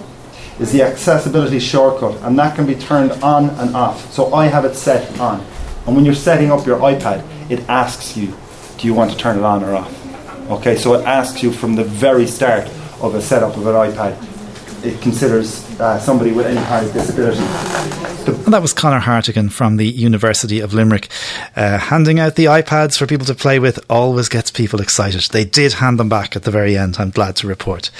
is 0.59 0.72
the 0.72 0.83
accessibility 0.83 1.61
shortcut, 1.61 2.20
and 2.22 2.37
that 2.40 2.57
can 2.57 2.66
be 2.66 2.74
turned 2.74 3.12
on 3.22 3.50
and 3.50 3.76
off. 3.76 4.12
So 4.12 4.35
I 4.35 4.46
have 4.46 4.64
it 4.64 4.74
set 4.74 5.16
on. 5.20 5.46
And 5.87 5.94
when 5.94 6.05
you're 6.05 6.12
setting 6.12 6.50
up 6.50 6.66
your 6.66 6.81
iPad, 6.81 7.24
it 7.48 7.61
asks 7.68 8.16
you, 8.16 8.37
do 8.79 8.88
you 8.88 8.92
want 8.92 9.12
to 9.12 9.16
turn 9.16 9.38
it 9.38 9.44
on 9.44 9.62
or 9.62 9.76
off? 9.76 10.50
Okay, 10.50 10.76
so 10.76 10.94
it 10.94 11.05
asks 11.07 11.40
you 11.40 11.53
from 11.53 11.76
the 11.76 11.85
very 11.85 12.26
start 12.26 12.68
of 13.00 13.14
a 13.14 13.22
setup 13.22 13.57
of 13.57 13.64
an 13.64 13.74
iPad. 13.74 14.85
It 14.85 15.00
considers 15.00 15.69
uh, 15.80 15.98
somebody 15.98 16.32
with 16.32 16.46
any 16.46 16.60
kind 16.66 16.86
of 16.86 16.92
disability. 16.92 17.40
And 18.26 18.52
that 18.54 18.62
was 18.62 18.74
Conor 18.74 19.00
Hartigan 19.00 19.48
from 19.48 19.76
the 19.76 19.88
University 19.88 20.60
of 20.60 20.74
Limerick. 20.74 21.08
Uh, 21.56 21.78
handing 21.78 22.20
out 22.20 22.36
the 22.36 22.44
iPads 22.44 22.98
for 22.98 23.06
people 23.06 23.26
to 23.26 23.34
play 23.34 23.58
with 23.58 23.78
always 23.88 24.28
gets 24.28 24.50
people 24.50 24.80
excited. 24.80 25.22
They 25.32 25.44
did 25.44 25.74
hand 25.74 25.98
them 25.98 26.08
back 26.08 26.36
at 26.36 26.42
the 26.42 26.50
very 26.50 26.76
end, 26.76 26.96
I'm 26.98 27.10
glad 27.10 27.36
to 27.36 27.46
report. 27.46 27.90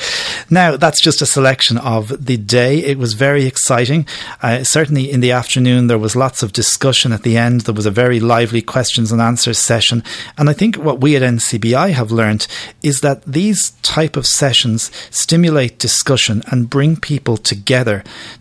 Now, 0.51 0.77
that's 0.77 1.01
just 1.01 1.23
a 1.23 1.27
selection 1.27 1.79
of 1.79 2.27
the 2.27 2.37
day. 2.37 2.79
It 2.79 2.99
was 2.99 3.15
very 3.15 3.47
exciting. 3.47 4.07
Uh, 4.43 4.63
certainly 4.63 5.11
in 5.11 5.21
the 5.21 5.33
afternoon, 5.33 5.87
there 5.87 5.99
was 5.99 6.15
lots 6.15 6.43
of 6.43 6.53
discussion 6.53 7.13
at 7.13 7.23
the 7.23 7.37
end. 7.37 7.63
There 7.63 7.75
was 7.75 7.87
a 7.87 7.91
very 7.91 8.21
lively 8.21 8.63
questions 8.63 9.11
and 9.11 9.23
answers 9.23 9.59
session. 9.59 10.05
And 10.37 10.51
I 10.51 10.53
think 10.53 10.77
what 10.77 11.01
we 11.01 11.17
at 11.17 11.23
NCBI 11.23 11.93
have 11.93 12.13
learned 12.13 12.47
is 12.83 13.01
that 13.01 13.23
these 13.25 13.71
type 13.83 14.17
of 14.17 14.27
sessions 14.27 14.91
stimulate 15.11 15.79
discussion 15.79 16.43
and 16.51 16.69
bring 16.69 16.97
people 16.97 17.37
together 17.37 17.70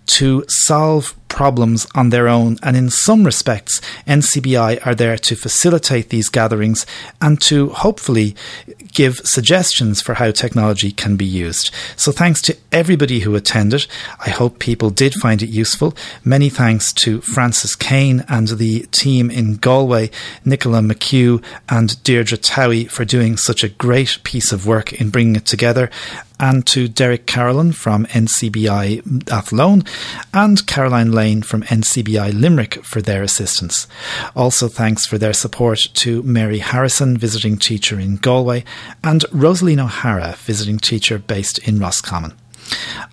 to 0.06 0.44
solve 0.48 1.16
problems 1.30 1.88
on 1.96 2.10
their 2.10 2.28
own, 2.28 2.58
and 2.62 2.76
in 2.76 2.90
some 2.90 3.24
respects, 3.24 3.80
NCBI 4.08 4.86
are 4.86 4.96
there 4.96 5.18
to 5.18 5.36
facilitate 5.36 6.10
these 6.10 6.30
gatherings 6.30 6.86
and 7.22 7.40
to 7.42 7.70
hopefully 7.70 8.36
give 8.94 9.18
suggestions 9.20 10.02
for 10.02 10.16
how 10.16 10.32
technology 10.32 10.92
can 10.92 11.16
be 11.16 11.26
used. 11.26 11.72
So, 11.96 12.12
thanks 12.12 12.42
to 12.44 12.58
everybody 12.72 13.22
who 13.22 13.36
attended. 13.36 13.88
I 14.26 14.30
hope 14.30 14.60
people 14.60 14.90
did 14.90 15.14
find 15.14 15.42
it 15.42 15.50
useful. 15.50 15.96
Many 16.24 16.50
thanks 16.50 16.92
to 16.94 17.22
Francis 17.22 17.76
Kane 17.76 18.26
and 18.28 18.48
the 18.50 18.82
team 18.92 19.30
in 19.32 19.56
Galway, 19.56 20.10
Nicola 20.44 20.80
McHugh 20.80 21.44
and 21.70 22.02
Deirdre 22.04 22.38
Towie 22.38 22.90
for 22.90 23.06
doing 23.06 23.38
such 23.38 23.64
a 23.64 23.70
great 23.70 24.20
piece 24.24 24.52
of 24.52 24.66
work 24.66 24.94
in 24.94 25.10
bringing 25.10 25.36
it 25.36 25.46
together 25.46 25.90
and 26.40 26.66
to 26.68 26.88
Derek 26.88 27.26
Carolan 27.26 27.74
from 27.74 28.06
NCBI 28.06 29.30
Athlone 29.30 29.84
and 30.34 30.66
Caroline 30.66 31.12
Lane 31.20 31.42
from 31.42 31.64
NCBI 31.64 32.32
Limerick 32.34 32.76
for 32.86 33.02
their 33.02 33.24
assistance. 33.24 33.88
Also, 34.38 34.70
thanks 34.70 35.06
for 35.06 35.18
their 35.18 35.34
support 35.34 35.80
to 35.96 36.24
Mary 36.24 36.60
Harrison, 36.60 37.18
visiting 37.18 37.58
teacher 37.58 38.00
in 38.00 38.16
Galway, 38.16 38.64
and 39.04 39.26
Rosaline 39.34 39.82
O'Hara, 39.82 40.36
visiting 40.38 40.78
teacher 40.78 41.20
based 41.20 41.58
in 41.68 41.78
Roscommon. 41.78 42.32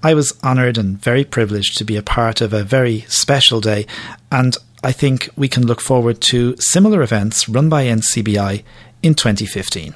I 0.04 0.14
was 0.14 0.38
honoured 0.44 0.78
and 0.78 0.96
very 0.96 1.24
privileged 1.24 1.76
to 1.78 1.84
be 1.84 1.96
a 1.96 2.02
part 2.18 2.40
of 2.40 2.52
a 2.52 2.62
very 2.62 3.00
special 3.08 3.60
day, 3.60 3.86
and 4.30 4.56
I 4.84 4.92
think 4.92 5.28
we 5.34 5.48
can 5.48 5.66
look 5.66 5.80
forward 5.80 6.20
to 6.30 6.54
similar 6.58 7.02
events 7.02 7.48
run 7.48 7.68
by 7.68 7.86
NCBI 7.86 8.62
in 9.02 9.14
2015. 9.14 9.94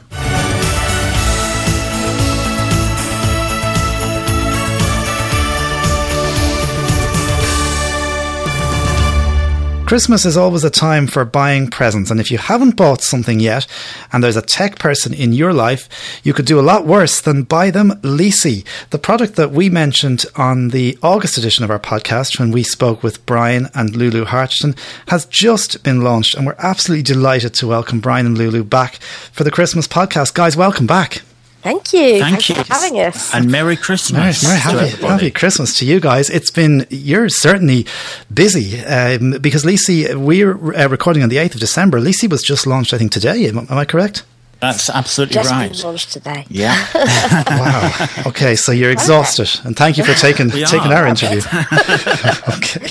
Christmas 9.91 10.25
is 10.25 10.37
always 10.37 10.63
a 10.63 10.71
time 10.71 11.09
for 11.09 11.25
buying 11.25 11.67
presents, 11.67 12.13
and 12.13 12.21
if 12.21 12.31
you 12.31 12.39
haven't 12.39 12.77
bought 12.77 13.03
something 13.03 13.41
yet, 13.41 13.67
and 14.13 14.23
there's 14.23 14.37
a 14.37 14.41
tech 14.41 14.79
person 14.79 15.13
in 15.13 15.33
your 15.33 15.53
life, 15.53 15.89
you 16.23 16.33
could 16.33 16.45
do 16.45 16.61
a 16.61 16.63
lot 16.63 16.87
worse 16.87 17.21
than 17.21 17.43
buy 17.43 17.73
them 17.73 17.91
Leasey, 18.03 18.65
the 18.91 19.01
product 19.01 19.35
that 19.35 19.51
we 19.51 19.69
mentioned 19.69 20.25
on 20.37 20.69
the 20.69 20.97
August 21.03 21.39
edition 21.39 21.65
of 21.65 21.73
our 21.73 21.81
podcast 21.81 22.39
when 22.39 22.53
we 22.53 22.63
spoke 22.63 23.03
with 23.03 23.27
Brian 23.27 23.67
and 23.75 23.97
Lulu 23.97 24.27
Hartgen, 24.27 24.79
has 25.09 25.27
just 25.27 25.83
been 25.83 26.03
launched, 26.03 26.37
and 26.37 26.47
we're 26.47 26.55
absolutely 26.59 27.03
delighted 27.03 27.53
to 27.55 27.67
welcome 27.67 27.99
Brian 27.99 28.27
and 28.27 28.39
Lulu 28.39 28.63
back 28.63 28.95
for 29.33 29.43
the 29.43 29.51
Christmas 29.51 29.89
podcast. 29.89 30.35
Guys, 30.35 30.57
welcome 30.57 30.87
back. 30.87 31.23
Thank 31.63 31.93
you. 31.93 32.19
Thank 32.21 32.43
Thanks 32.43 32.49
you. 32.49 32.55
for 32.55 32.73
having 32.73 32.99
us. 33.01 33.35
And 33.35 33.51
Merry 33.51 33.77
Christmas. 33.77 34.43
Merry, 34.43 34.61
Merry 34.61 34.89
happy, 34.89 35.07
happy, 35.07 35.31
Christmas 35.31 35.79
to 35.79 35.85
you 35.85 36.01
guys. 36.01 36.31
It's 36.31 36.51
been, 36.51 36.87
you're 36.89 37.29
certainly 37.29 37.87
busy 38.33 38.81
um, 38.81 39.33
because 39.41 39.65
Leasey, 39.65 40.15
we're 40.15 40.75
uh, 40.75 40.89
recording 40.89 41.23
on 41.23 41.29
the 41.29 41.37
8th 41.37 41.55
of 41.55 41.61
December. 41.61 42.01
Leasey 42.01 42.31
was 42.31 42.43
just 42.43 42.67
launched, 42.67 42.95
I 42.95 42.99
think, 42.99 43.13
today. 43.13 43.47
Am, 43.47 43.59
am 43.59 43.79
I 43.79 43.85
correct? 43.85 44.25
That's 44.61 44.91
absolutely 44.91 45.35
Just 45.35 45.51
right. 45.51 45.73
been 45.73 45.81
launched 45.81 46.13
today. 46.13 46.45
Yeah. 46.51 46.77
wow. 46.95 48.07
Okay, 48.27 48.55
so 48.57 48.73
you're 48.73 48.91
exhausted, 48.91 49.49
and 49.65 49.75
thank 49.77 49.97
you 49.97 50.05
for 50.05 50.13
taking 50.15 50.51
We 50.51 50.65
taking 50.67 50.93
are. 50.93 50.97
our 51.05 51.07
interview. 51.07 51.39
okay, 52.57 52.91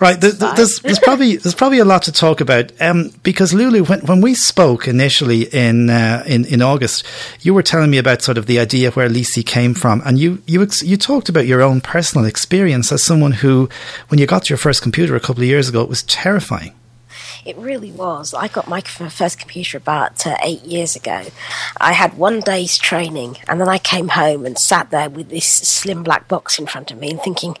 right. 0.00 0.20
There, 0.20 0.32
there- 0.32 0.54
there's, 0.54 0.80
there's 0.80 0.98
probably 0.98 1.36
there's 1.36 1.54
probably 1.54 1.78
a 1.78 1.84
lot 1.84 2.02
to 2.02 2.12
talk 2.12 2.40
about 2.40 2.72
um, 2.82 3.12
because 3.22 3.54
Lulu, 3.54 3.84
when 3.84 4.00
when 4.00 4.20
we 4.20 4.34
spoke 4.34 4.86
initially 4.88 5.42
in 5.54 5.88
uh, 5.90 6.22
in 6.26 6.44
in 6.44 6.60
August, 6.60 7.06
you 7.40 7.54
were 7.54 7.62
telling 7.62 7.90
me 7.90 7.98
about 7.98 8.20
sort 8.22 8.36
of 8.36 8.44
the 8.46 8.58
idea 8.58 8.90
where 8.90 9.08
Leasey 9.08 9.44
came 9.44 9.72
from, 9.74 10.02
and 10.04 10.18
you 10.18 10.42
you 10.46 10.62
ex- 10.62 10.82
you 10.82 10.96
talked 10.98 11.28
about 11.28 11.46
your 11.46 11.62
own 11.62 11.80
personal 11.80 12.26
experience 12.26 12.92
as 12.92 13.02
someone 13.02 13.32
who, 13.32 13.68
when 14.08 14.18
you 14.20 14.26
got 14.26 14.50
your 14.50 14.58
first 14.58 14.82
computer 14.82 15.16
a 15.16 15.20
couple 15.20 15.42
of 15.42 15.48
years 15.48 15.68
ago, 15.68 15.80
it 15.82 15.88
was 15.88 16.02
terrifying. 16.02 16.72
It 17.44 17.56
really 17.56 17.90
was. 17.90 18.34
I 18.34 18.48
got 18.48 18.68
my 18.68 18.80
first 18.80 19.38
computer 19.38 19.78
about 19.78 20.26
uh, 20.26 20.36
eight 20.42 20.62
years 20.62 20.94
ago. 20.94 21.24
I 21.80 21.92
had 21.92 22.18
one 22.18 22.40
day's 22.40 22.76
training, 22.76 23.38
and 23.48 23.60
then 23.60 23.68
I 23.68 23.78
came 23.78 24.08
home 24.08 24.44
and 24.44 24.58
sat 24.58 24.90
there 24.90 25.08
with 25.08 25.30
this 25.30 25.46
slim 25.46 26.02
black 26.02 26.28
box 26.28 26.58
in 26.58 26.66
front 26.66 26.90
of 26.90 26.98
me 26.98 27.10
and 27.10 27.22
thinking, 27.22 27.56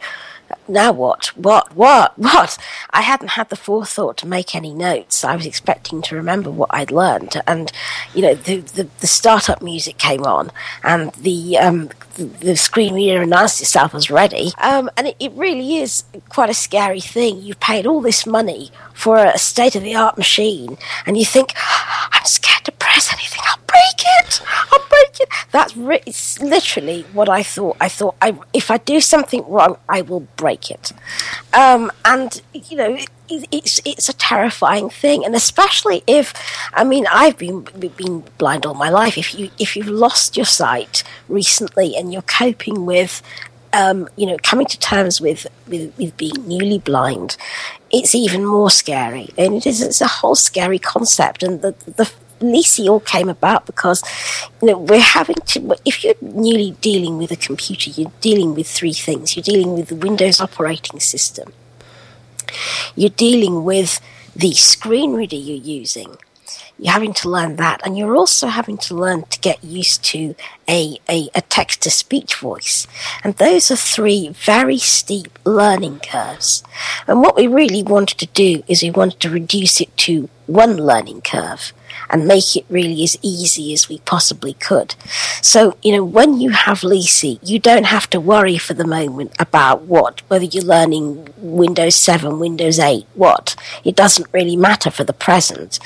now 0.68 0.92
what? 0.92 1.26
What? 1.36 1.74
What? 1.76 2.14
What? 2.30 2.58
I 2.90 3.02
hadn't 3.02 3.30
had 3.30 3.48
the 3.50 3.56
forethought 3.56 4.16
to 4.18 4.26
make 4.26 4.54
any 4.54 4.72
notes. 4.72 5.24
I 5.24 5.34
was 5.34 5.46
expecting 5.46 6.00
to 6.02 6.14
remember 6.14 6.50
what 6.50 6.70
I'd 6.72 6.92
learned, 6.92 7.40
and 7.46 7.72
you 8.14 8.22
know, 8.22 8.34
the 8.34 8.58
the, 8.58 8.88
the 9.00 9.06
startup 9.06 9.62
music 9.62 9.98
came 9.98 10.22
on, 10.24 10.52
and 10.84 11.12
the 11.14 11.58
um, 11.58 11.90
the, 12.14 12.24
the 12.24 12.56
screen 12.56 12.94
reader 12.94 13.22
announced 13.22 13.60
itself 13.60 13.94
as 13.94 14.10
ready. 14.10 14.52
Um, 14.58 14.90
and 14.96 15.08
it, 15.08 15.16
it 15.18 15.32
really 15.32 15.78
is 15.78 16.04
quite 16.28 16.50
a 16.50 16.54
scary 16.54 17.00
thing. 17.00 17.42
You've 17.42 17.60
paid 17.60 17.86
all 17.86 18.00
this 18.00 18.26
money 18.26 18.70
for 18.94 19.16
a 19.18 19.38
state 19.38 19.74
of 19.74 19.82
the 19.82 19.94
art 19.96 20.16
machine, 20.16 20.78
and 21.06 21.16
you 21.16 21.24
think, 21.24 21.52
I'm 22.12 22.24
scared 22.24 22.64
to 22.64 22.72
press 22.90 23.12
anything. 23.12 23.42
I'll 23.46 23.64
break 23.66 24.00
it. 24.18 24.42
I'll 24.72 24.88
break 24.88 25.20
it. 25.20 25.28
That's 25.52 25.74
it's 26.06 26.40
literally 26.42 27.02
what 27.12 27.28
I 27.28 27.42
thought. 27.42 27.76
I 27.80 27.88
thought 27.88 28.16
I, 28.20 28.36
if 28.52 28.70
I 28.70 28.78
do 28.78 29.00
something 29.00 29.44
wrong, 29.48 29.76
I 29.88 30.02
will 30.02 30.26
break 30.36 30.70
it. 30.70 30.92
Um, 31.52 31.90
and 32.04 32.42
you 32.52 32.76
know, 32.76 32.94
it, 32.94 33.08
it's 33.52 33.80
it's 33.84 34.08
a 34.08 34.12
terrifying 34.12 34.90
thing, 34.90 35.24
and 35.24 35.34
especially 35.34 36.02
if, 36.06 36.34
I 36.72 36.82
mean, 36.84 37.06
I've 37.10 37.38
been 37.38 37.62
been 37.96 38.24
blind 38.38 38.66
all 38.66 38.74
my 38.74 38.90
life. 38.90 39.16
If 39.16 39.38
you 39.38 39.50
if 39.58 39.76
you've 39.76 39.88
lost 40.06 40.36
your 40.36 40.46
sight 40.46 41.04
recently 41.28 41.96
and 41.96 42.12
you're 42.12 42.22
coping 42.22 42.86
with 42.86 43.22
um, 43.72 44.08
you 44.16 44.26
know, 44.26 44.36
coming 44.42 44.66
to 44.66 44.78
terms 44.78 45.20
with, 45.20 45.46
with, 45.68 45.96
with 45.96 46.16
being 46.16 46.46
newly 46.46 46.78
blind, 46.78 47.36
it's 47.90 48.14
even 48.14 48.44
more 48.44 48.70
scary. 48.70 49.28
And 49.38 49.54
it 49.54 49.66
is 49.66 49.80
it's 49.80 50.00
a 50.00 50.08
whole 50.08 50.34
scary 50.34 50.78
concept. 50.78 51.42
And 51.42 51.62
the, 51.62 51.72
the 51.86 52.12
Leasey 52.40 52.88
all 52.88 53.00
came 53.00 53.28
about 53.28 53.66
because, 53.66 54.02
you 54.60 54.68
know, 54.68 54.78
we're 54.78 55.00
having 55.00 55.36
to, 55.46 55.76
if 55.84 56.02
you're 56.02 56.14
newly 56.20 56.72
dealing 56.80 57.18
with 57.18 57.30
a 57.30 57.36
computer, 57.36 57.90
you're 57.90 58.12
dealing 58.20 58.54
with 58.54 58.66
three 58.66 58.92
things. 58.92 59.36
You're 59.36 59.42
dealing 59.42 59.74
with 59.74 59.88
the 59.88 59.96
Windows 59.96 60.40
operating 60.40 61.00
system. 61.00 61.52
You're 62.96 63.10
dealing 63.10 63.64
with 63.64 64.00
the 64.34 64.52
screen 64.52 65.12
reader 65.14 65.36
you're 65.36 65.56
using 65.56 66.16
you're 66.80 66.92
having 66.92 67.12
to 67.12 67.28
learn 67.28 67.56
that 67.56 67.80
and 67.84 67.98
you're 67.98 68.16
also 68.16 68.46
having 68.46 68.78
to 68.78 68.94
learn 68.94 69.22
to 69.24 69.38
get 69.40 69.62
used 69.62 70.02
to 70.02 70.34
a, 70.66 70.96
a, 71.08 71.28
a 71.34 71.42
text 71.42 71.82
to 71.82 71.90
speech 71.90 72.36
voice 72.36 72.86
and 73.22 73.36
those 73.36 73.70
are 73.70 73.76
three 73.76 74.28
very 74.28 74.78
steep 74.78 75.38
learning 75.44 76.00
curves 76.00 76.64
and 77.06 77.20
what 77.20 77.36
we 77.36 77.46
really 77.46 77.82
wanted 77.82 78.18
to 78.18 78.26
do 78.26 78.62
is 78.66 78.82
we 78.82 78.90
wanted 78.90 79.20
to 79.20 79.28
reduce 79.28 79.80
it 79.80 79.94
to 79.96 80.28
one 80.46 80.76
learning 80.76 81.20
curve 81.20 81.72
and 82.10 82.26
make 82.26 82.56
it 82.56 82.64
really 82.68 83.02
as 83.02 83.16
easy 83.22 83.72
as 83.72 83.88
we 83.88 83.98
possibly 84.00 84.54
could. 84.54 84.94
So, 85.40 85.76
you 85.82 85.92
know, 85.92 86.04
when 86.04 86.40
you 86.40 86.50
have 86.50 86.80
Leasey, 86.80 87.38
you 87.42 87.58
don't 87.58 87.86
have 87.86 88.10
to 88.10 88.20
worry 88.20 88.58
for 88.58 88.74
the 88.74 88.86
moment 88.86 89.32
about 89.38 89.82
what, 89.82 90.20
whether 90.28 90.44
you're 90.44 90.64
learning 90.64 91.28
Windows 91.38 91.96
7, 91.96 92.38
Windows 92.38 92.78
8, 92.78 93.06
what. 93.14 93.56
It 93.84 93.96
doesn't 93.96 94.32
really 94.32 94.56
matter 94.56 94.90
for 94.90 95.04
the 95.04 95.12
present. 95.12 95.78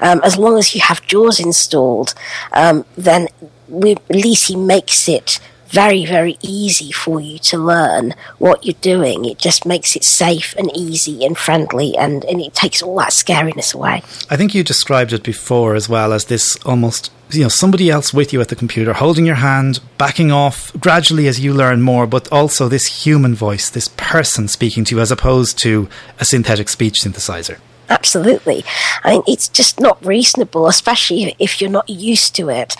Um, 0.00 0.20
as 0.24 0.36
long 0.36 0.58
as 0.58 0.74
you 0.74 0.80
have 0.80 1.06
JAWS 1.06 1.40
installed, 1.40 2.14
um, 2.52 2.84
then 2.96 3.28
we, 3.68 3.96
Leasey 4.10 4.58
makes 4.58 5.08
it 5.08 5.40
very, 5.68 6.04
very 6.06 6.38
easy 6.42 6.92
for 6.92 7.20
you 7.20 7.38
to 7.38 7.58
learn 7.58 8.14
what 8.38 8.64
you're 8.64 8.74
doing. 8.80 9.24
It 9.24 9.38
just 9.38 9.66
makes 9.66 9.96
it 9.96 10.04
safe 10.04 10.54
and 10.56 10.70
easy 10.76 11.24
and 11.24 11.36
friendly, 11.36 11.96
and, 11.96 12.24
and 12.24 12.40
it 12.40 12.54
takes 12.54 12.82
all 12.82 12.96
that 12.98 13.10
scariness 13.10 13.74
away. 13.74 14.02
I 14.30 14.36
think 14.36 14.54
you 14.54 14.62
described 14.62 15.12
it 15.12 15.22
before 15.22 15.74
as 15.74 15.88
well 15.88 16.12
as 16.12 16.26
this 16.26 16.56
almost, 16.64 17.12
you 17.30 17.42
know, 17.42 17.48
somebody 17.48 17.90
else 17.90 18.14
with 18.14 18.32
you 18.32 18.40
at 18.40 18.48
the 18.48 18.56
computer, 18.56 18.92
holding 18.94 19.26
your 19.26 19.36
hand, 19.36 19.80
backing 19.98 20.30
off 20.30 20.72
gradually 20.78 21.26
as 21.28 21.40
you 21.40 21.52
learn 21.52 21.82
more, 21.82 22.06
but 22.06 22.30
also 22.32 22.68
this 22.68 23.04
human 23.04 23.34
voice, 23.34 23.70
this 23.70 23.88
person 23.96 24.48
speaking 24.48 24.84
to 24.84 24.96
you, 24.96 25.00
as 25.00 25.10
opposed 25.10 25.58
to 25.58 25.88
a 26.20 26.24
synthetic 26.24 26.68
speech 26.68 27.00
synthesizer. 27.00 27.58
Absolutely. 27.88 28.64
I 29.04 29.12
mean, 29.12 29.22
it's 29.28 29.48
just 29.48 29.80
not 29.80 30.04
reasonable, 30.04 30.66
especially 30.66 31.36
if 31.38 31.60
you're 31.60 31.70
not 31.70 31.88
used 31.88 32.34
to 32.34 32.48
it, 32.48 32.74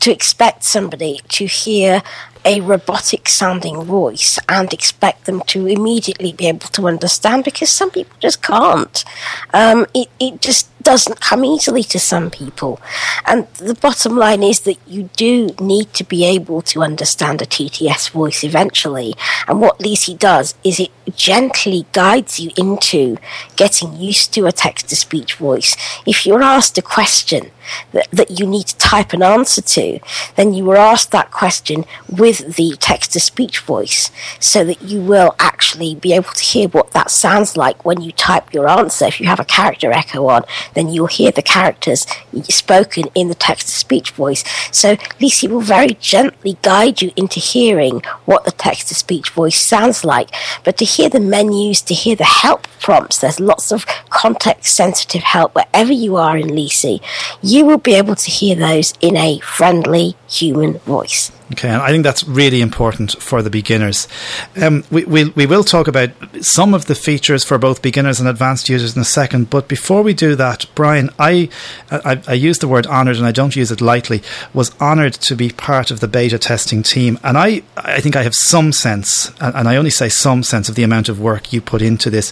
to 0.00 0.12
expect 0.12 0.64
somebody 0.64 1.20
to 1.28 1.46
hear 1.46 2.02
a 2.44 2.60
robotic 2.60 3.28
sounding 3.28 3.82
voice 3.82 4.38
and 4.48 4.72
expect 4.72 5.26
them 5.26 5.42
to 5.46 5.66
immediately 5.66 6.32
be 6.32 6.46
able 6.46 6.68
to 6.68 6.88
understand 6.88 7.44
because 7.44 7.70
some 7.70 7.90
people 7.90 8.16
just 8.20 8.42
can't. 8.42 9.04
Um, 9.52 9.86
it, 9.94 10.08
it 10.18 10.40
just 10.40 10.68
doesn't 10.82 11.20
come 11.20 11.44
easily 11.44 11.82
to 11.84 11.98
some 11.98 12.30
people. 12.30 12.80
And 13.26 13.46
the 13.54 13.74
bottom 13.74 14.16
line 14.16 14.42
is 14.42 14.60
that 14.60 14.78
you 14.86 15.10
do 15.16 15.50
need 15.60 15.92
to 15.94 16.04
be 16.04 16.24
able 16.24 16.62
to 16.62 16.82
understand 16.82 17.42
a 17.42 17.46
TTS 17.46 18.10
voice 18.10 18.44
eventually. 18.44 19.14
And 19.46 19.60
what 19.60 19.78
Leasey 19.78 20.18
does 20.18 20.54
is 20.64 20.80
it 20.80 20.90
gently 21.16 21.86
guides 21.92 22.38
you 22.38 22.50
into 22.56 23.16
getting 23.56 23.96
used 23.96 24.32
to 24.34 24.46
a 24.46 24.52
text 24.52 24.88
to 24.88 24.96
speech 24.96 25.34
voice. 25.34 25.76
If 26.06 26.26
you're 26.26 26.42
asked 26.42 26.78
a 26.78 26.82
question 26.82 27.50
that, 27.92 28.08
that 28.10 28.38
you 28.38 28.46
need 28.46 28.66
to 28.68 28.78
type 28.78 29.12
an 29.12 29.22
answer 29.22 29.62
to, 29.62 30.00
then 30.36 30.54
you 30.54 30.64
were 30.64 30.76
asked 30.76 31.10
that 31.12 31.30
question 31.30 31.84
with 32.08 32.56
the 32.56 32.76
text 32.80 33.12
to 33.12 33.20
speech 33.20 33.58
voice 33.60 34.10
so 34.38 34.64
that 34.64 34.82
you 34.82 35.00
will 35.00 35.34
actually 35.38 35.94
be 35.94 36.12
able 36.12 36.30
to 36.30 36.42
hear 36.42 36.68
what 36.68 36.92
that 36.92 37.10
sounds 37.10 37.56
like 37.56 37.84
when 37.84 38.00
you 38.00 38.12
type 38.12 38.52
your 38.52 38.68
answer. 38.68 39.06
If 39.06 39.20
you 39.20 39.26
have 39.26 39.40
a 39.40 39.44
character 39.44 39.92
echo 39.92 40.26
on, 40.26 40.44
then 40.74 40.88
you'll 40.88 41.06
hear 41.06 41.30
the 41.30 41.42
characters 41.42 42.06
spoken 42.44 43.04
in 43.14 43.28
the 43.28 43.34
text 43.34 43.68
to 43.68 43.74
speech 43.74 44.10
voice. 44.12 44.44
So 44.70 44.96
Leasey 45.20 45.48
will 45.48 45.60
very 45.60 45.94
gently 46.00 46.56
guide 46.62 47.02
you 47.02 47.12
into 47.16 47.40
hearing 47.40 48.02
what 48.24 48.44
the 48.44 48.52
text 48.52 48.88
to 48.88 48.94
speech 48.94 49.30
voice 49.30 49.58
sounds 49.58 50.04
like. 50.04 50.30
But 50.64 50.76
to 50.78 50.84
hear 50.84 51.08
the 51.08 51.20
menus, 51.20 51.80
to 51.82 51.94
hear 51.94 52.16
the 52.16 52.24
help 52.24 52.66
prompts, 52.80 53.18
there's 53.18 53.40
lots 53.40 53.72
of 53.72 53.86
context 54.10 54.74
sensitive 54.74 55.22
help 55.22 55.54
wherever 55.54 55.92
you 55.92 56.16
are 56.16 56.36
in 56.36 56.48
Leasey. 56.48 57.02
You 57.42 57.64
will 57.64 57.78
be 57.78 57.94
able 57.94 58.16
to 58.16 58.30
hear 58.30 58.54
those 58.54 58.94
in 59.00 59.16
a 59.16 59.38
friendly 59.40 60.16
human 60.28 60.78
voice. 60.78 61.32
Okay, 61.52 61.68
and 61.68 61.82
I 61.82 61.90
think 61.90 62.04
that's 62.04 62.22
really 62.24 62.60
important 62.60 63.20
for 63.20 63.42
the 63.42 63.50
beginners. 63.50 64.06
Um, 64.60 64.84
we, 64.88 65.04
we, 65.04 65.24
we 65.30 65.46
will 65.46 65.64
talk 65.64 65.88
about 65.88 66.10
some 66.40 66.74
of 66.74 66.86
the 66.86 66.94
features 66.94 67.42
for 67.42 67.58
both 67.58 67.82
beginners 67.82 68.20
and 68.20 68.28
advanced 68.28 68.68
users 68.68 68.94
in 68.94 69.02
a 69.02 69.04
second, 69.04 69.50
but 69.50 69.66
before 69.66 70.02
we 70.02 70.14
do 70.14 70.36
that, 70.36 70.66
Brian, 70.76 71.10
I, 71.18 71.48
I, 71.90 72.22
I 72.28 72.34
use 72.34 72.60
the 72.60 72.68
word 72.68 72.86
honoured 72.86 73.16
and 73.16 73.26
I 73.26 73.32
don't 73.32 73.56
use 73.56 73.72
it 73.72 73.80
lightly, 73.80 74.22
was 74.54 74.80
honoured 74.80 75.14
to 75.14 75.34
be 75.34 75.50
part 75.50 75.90
of 75.90 75.98
the 75.98 76.06
beta 76.06 76.38
testing 76.38 76.84
team. 76.84 77.18
And 77.24 77.36
I, 77.36 77.62
I 77.76 78.00
think 78.00 78.14
I 78.14 78.22
have 78.22 78.36
some 78.36 78.70
sense, 78.70 79.32
and 79.40 79.68
I 79.68 79.74
only 79.74 79.90
say 79.90 80.08
some 80.08 80.44
sense 80.44 80.68
of 80.68 80.76
the 80.76 80.84
amount 80.84 81.08
of 81.08 81.20
work 81.20 81.52
you 81.52 81.60
put 81.60 81.82
into 81.82 82.10
this. 82.10 82.30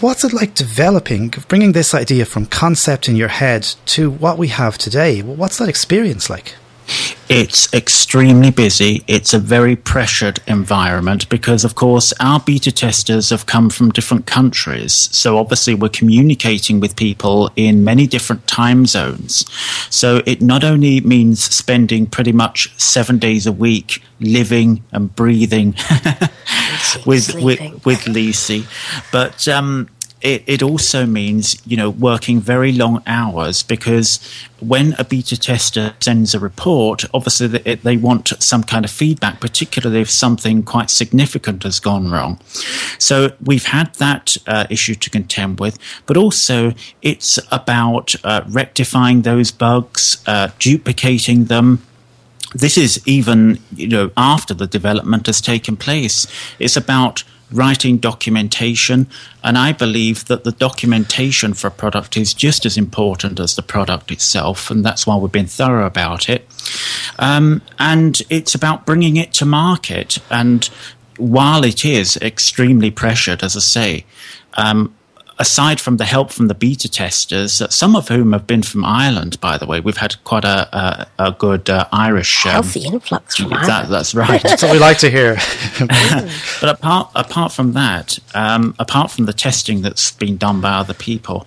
What's 0.00 0.24
it 0.24 0.34
like 0.34 0.54
developing, 0.54 1.32
bringing 1.48 1.72
this 1.72 1.94
idea 1.94 2.26
from 2.26 2.44
concept 2.44 3.08
in 3.08 3.16
your 3.16 3.28
head 3.28 3.62
to 3.86 4.10
what 4.10 4.36
we 4.36 4.48
have 4.48 4.76
today? 4.76 5.22
What's 5.22 5.56
that 5.56 5.70
experience 5.70 6.28
like? 6.28 6.56
It's 7.34 7.72
extremely 7.72 8.50
busy. 8.50 9.04
It's 9.06 9.32
a 9.32 9.38
very 9.38 9.74
pressured 9.74 10.40
environment 10.46 11.30
because, 11.30 11.64
of 11.64 11.74
course, 11.74 12.12
our 12.20 12.38
beta 12.38 12.70
testers 12.70 13.30
have 13.30 13.46
come 13.46 13.70
from 13.70 13.88
different 13.88 14.26
countries. 14.26 15.08
So, 15.16 15.38
obviously, 15.38 15.72
we're 15.72 15.88
communicating 15.88 16.78
with 16.78 16.94
people 16.94 17.50
in 17.56 17.84
many 17.84 18.06
different 18.06 18.46
time 18.46 18.84
zones. 18.84 19.50
So, 19.88 20.22
it 20.26 20.42
not 20.42 20.62
only 20.62 21.00
means 21.00 21.42
spending 21.42 22.04
pretty 22.04 22.32
much 22.32 22.70
seven 22.78 23.18
days 23.18 23.46
a 23.46 23.52
week 23.52 24.02
living 24.20 24.84
and 24.92 25.16
breathing 25.16 25.68
with, 27.06 27.34
with, 27.36 27.60
with 27.86 28.00
Leasey, 28.04 28.66
but 29.10 29.48
um, 29.48 29.88
it, 30.22 30.44
it 30.46 30.62
also 30.62 31.04
means, 31.04 31.60
you 31.66 31.76
know, 31.76 31.90
working 31.90 32.40
very 32.40 32.72
long 32.72 33.02
hours 33.06 33.62
because 33.62 34.20
when 34.60 34.94
a 34.98 35.04
beta 35.04 35.36
tester 35.36 35.94
sends 36.00 36.34
a 36.34 36.38
report, 36.38 37.04
obviously 37.12 37.48
they, 37.48 37.74
they 37.74 37.96
want 37.96 38.28
some 38.38 38.62
kind 38.62 38.84
of 38.84 38.90
feedback, 38.90 39.40
particularly 39.40 40.00
if 40.00 40.10
something 40.10 40.62
quite 40.62 40.90
significant 40.90 41.64
has 41.64 41.80
gone 41.80 42.10
wrong. 42.10 42.38
So 42.98 43.32
we've 43.44 43.66
had 43.66 43.94
that 43.96 44.36
uh, 44.46 44.66
issue 44.70 44.94
to 44.94 45.10
contend 45.10 45.58
with, 45.58 45.78
but 46.06 46.16
also 46.16 46.72
it's 47.02 47.38
about 47.50 48.14
uh, 48.24 48.42
rectifying 48.48 49.22
those 49.22 49.50
bugs, 49.50 50.22
uh, 50.26 50.50
duplicating 50.58 51.46
them, 51.46 51.82
this 52.54 52.76
is 52.76 53.00
even 53.06 53.58
you 53.74 53.88
know 53.88 54.10
after 54.14 54.52
the 54.52 54.66
development 54.66 55.26
has 55.26 55.40
taken 55.40 55.74
place. 55.74 56.26
It's 56.58 56.76
about 56.76 57.24
writing 57.52 57.98
documentation, 57.98 59.06
and 59.42 59.58
I 59.58 59.72
believe 59.72 60.26
that 60.26 60.44
the 60.44 60.52
documentation 60.52 61.54
for 61.54 61.68
a 61.68 61.70
product 61.70 62.16
is 62.16 62.34
just 62.34 62.66
as 62.66 62.76
important 62.76 63.40
as 63.40 63.56
the 63.56 63.62
product 63.62 64.10
itself, 64.10 64.70
and 64.70 64.84
that's 64.84 65.06
why 65.06 65.16
we've 65.16 65.32
been 65.32 65.46
thorough 65.46 65.86
about 65.86 66.28
it. 66.28 66.46
Um, 67.18 67.62
and 67.78 68.20
it's 68.30 68.54
about 68.54 68.86
bringing 68.86 69.16
it 69.16 69.32
to 69.34 69.46
market. 69.46 70.18
And 70.30 70.68
while 71.16 71.64
it 71.64 71.84
is 71.84 72.16
extremely 72.18 72.90
pressured, 72.90 73.42
as 73.42 73.56
I 73.56 73.60
say, 73.60 74.06
um, 74.54 74.94
aside 75.42 75.80
from 75.80 75.96
the 75.96 76.04
help 76.04 76.30
from 76.30 76.46
the 76.46 76.54
beta 76.54 76.88
testers, 76.88 77.60
uh, 77.60 77.68
some 77.68 77.96
of 77.96 78.06
whom 78.06 78.32
have 78.32 78.46
been 78.46 78.62
from 78.62 78.84
Ireland, 78.84 79.40
by 79.40 79.58
the 79.58 79.66
way, 79.66 79.80
we've 79.80 79.96
had 79.96 80.14
quite 80.22 80.44
a, 80.44 80.58
a, 80.72 81.06
a 81.18 81.32
good 81.32 81.68
uh, 81.68 81.88
Irish 81.90 82.46
um, 82.46 82.52
healthy 82.52 82.84
influx 82.86 83.36
from 83.36 83.50
that, 83.50 83.68
Ireland. 83.68 83.92
That's 83.92 84.14
right. 84.24 84.40
that's 84.40 84.62
what 84.62 84.70
we 84.70 84.78
like 84.78 84.98
to 84.98 85.10
hear. 85.10 85.34
but 86.60 86.68
apart 86.68 87.10
apart 87.16 87.50
from 87.50 87.72
that, 87.72 88.20
um, 88.34 88.76
apart 88.78 89.10
from 89.10 89.26
the 89.26 89.32
testing 89.32 89.82
that's 89.82 90.12
been 90.12 90.36
done 90.36 90.60
by 90.60 90.74
other 90.74 90.94
people, 90.94 91.44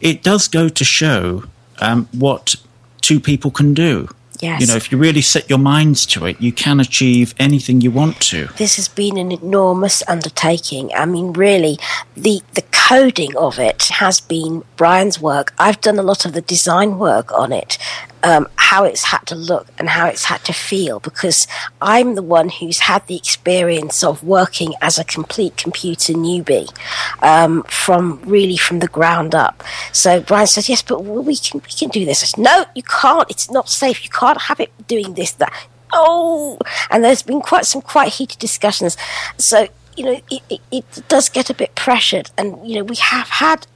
it 0.00 0.24
does 0.24 0.48
go 0.48 0.68
to 0.68 0.84
show 0.84 1.44
um, 1.78 2.08
what 2.10 2.56
two 3.02 3.20
people 3.20 3.52
can 3.52 3.72
do. 3.72 4.08
Yes. 4.42 4.60
You 4.60 4.66
know, 4.66 4.74
if 4.74 4.90
you 4.90 4.98
really 4.98 5.20
set 5.20 5.48
your 5.48 5.60
minds 5.60 6.04
to 6.06 6.26
it, 6.26 6.40
you 6.40 6.50
can 6.50 6.80
achieve 6.80 7.32
anything 7.38 7.80
you 7.80 7.92
want 7.92 8.20
to. 8.22 8.48
This 8.56 8.74
has 8.74 8.88
been 8.88 9.16
an 9.16 9.30
enormous 9.30 10.02
undertaking. 10.08 10.90
I 10.96 11.06
mean, 11.06 11.32
really, 11.32 11.78
the, 12.16 12.42
the 12.54 12.64
coding 12.72 13.36
of 13.36 13.60
it 13.60 13.84
has 13.84 14.20
been 14.20 14.64
Brian's 14.76 15.20
work. 15.20 15.54
I've 15.58 15.80
done 15.80 15.96
a 15.96 16.02
lot 16.02 16.24
of 16.24 16.32
the 16.32 16.40
design 16.40 16.98
work 16.98 17.32
on 17.32 17.52
it, 17.52 17.78
um, 18.22 18.48
how 18.56 18.84
it's 18.84 19.04
had 19.04 19.26
to 19.26 19.34
look 19.34 19.66
and 19.78 19.88
how 19.88 20.06
it's 20.06 20.24
had 20.24 20.44
to 20.44 20.52
feel 20.52 21.00
because 21.00 21.46
I'm 21.80 22.14
the 22.14 22.22
one 22.22 22.48
who's 22.48 22.80
had 22.80 23.06
the 23.06 23.16
experience 23.16 24.02
of 24.02 24.22
working 24.22 24.74
as 24.80 24.98
a 24.98 25.04
complete 25.04 25.56
computer 25.56 26.12
newbie 26.12 26.68
um, 27.22 27.62
from 27.64 28.20
really 28.24 28.56
from 28.56 28.78
the 28.78 28.88
ground 28.88 29.34
up. 29.34 29.62
So 29.92 30.20
Brian 30.20 30.46
says, 30.46 30.68
"Yes, 30.68 30.82
but 30.82 31.00
we 31.00 31.36
can 31.36 31.60
we 31.60 31.70
can 31.70 31.88
do 31.88 32.04
this." 32.04 32.22
I 32.22 32.26
said, 32.26 32.42
"No, 32.42 32.64
you 32.74 32.82
can't. 32.82 33.30
It's 33.30 33.50
not 33.50 33.68
safe. 33.68 34.04
You 34.04 34.10
can't 34.10 34.40
have 34.42 34.60
it 34.60 34.70
doing 34.86 35.14
this 35.14 35.32
that." 35.32 35.52
Oh, 35.92 36.58
and 36.90 37.04
there's 37.04 37.22
been 37.22 37.42
quite 37.42 37.66
some 37.66 37.82
quite 37.82 38.12
heated 38.14 38.38
discussions. 38.38 38.96
So 39.36 39.68
you 39.96 40.04
know, 40.04 40.20
it, 40.30 40.42
it, 40.48 40.60
it, 40.70 41.08
does 41.08 41.28
get 41.28 41.50
a 41.50 41.54
bit 41.54 41.74
pressured. 41.74 42.30
And, 42.38 42.66
you 42.66 42.76
know, 42.76 42.84
we 42.84 42.96
have 42.96 43.28
had 43.28 43.66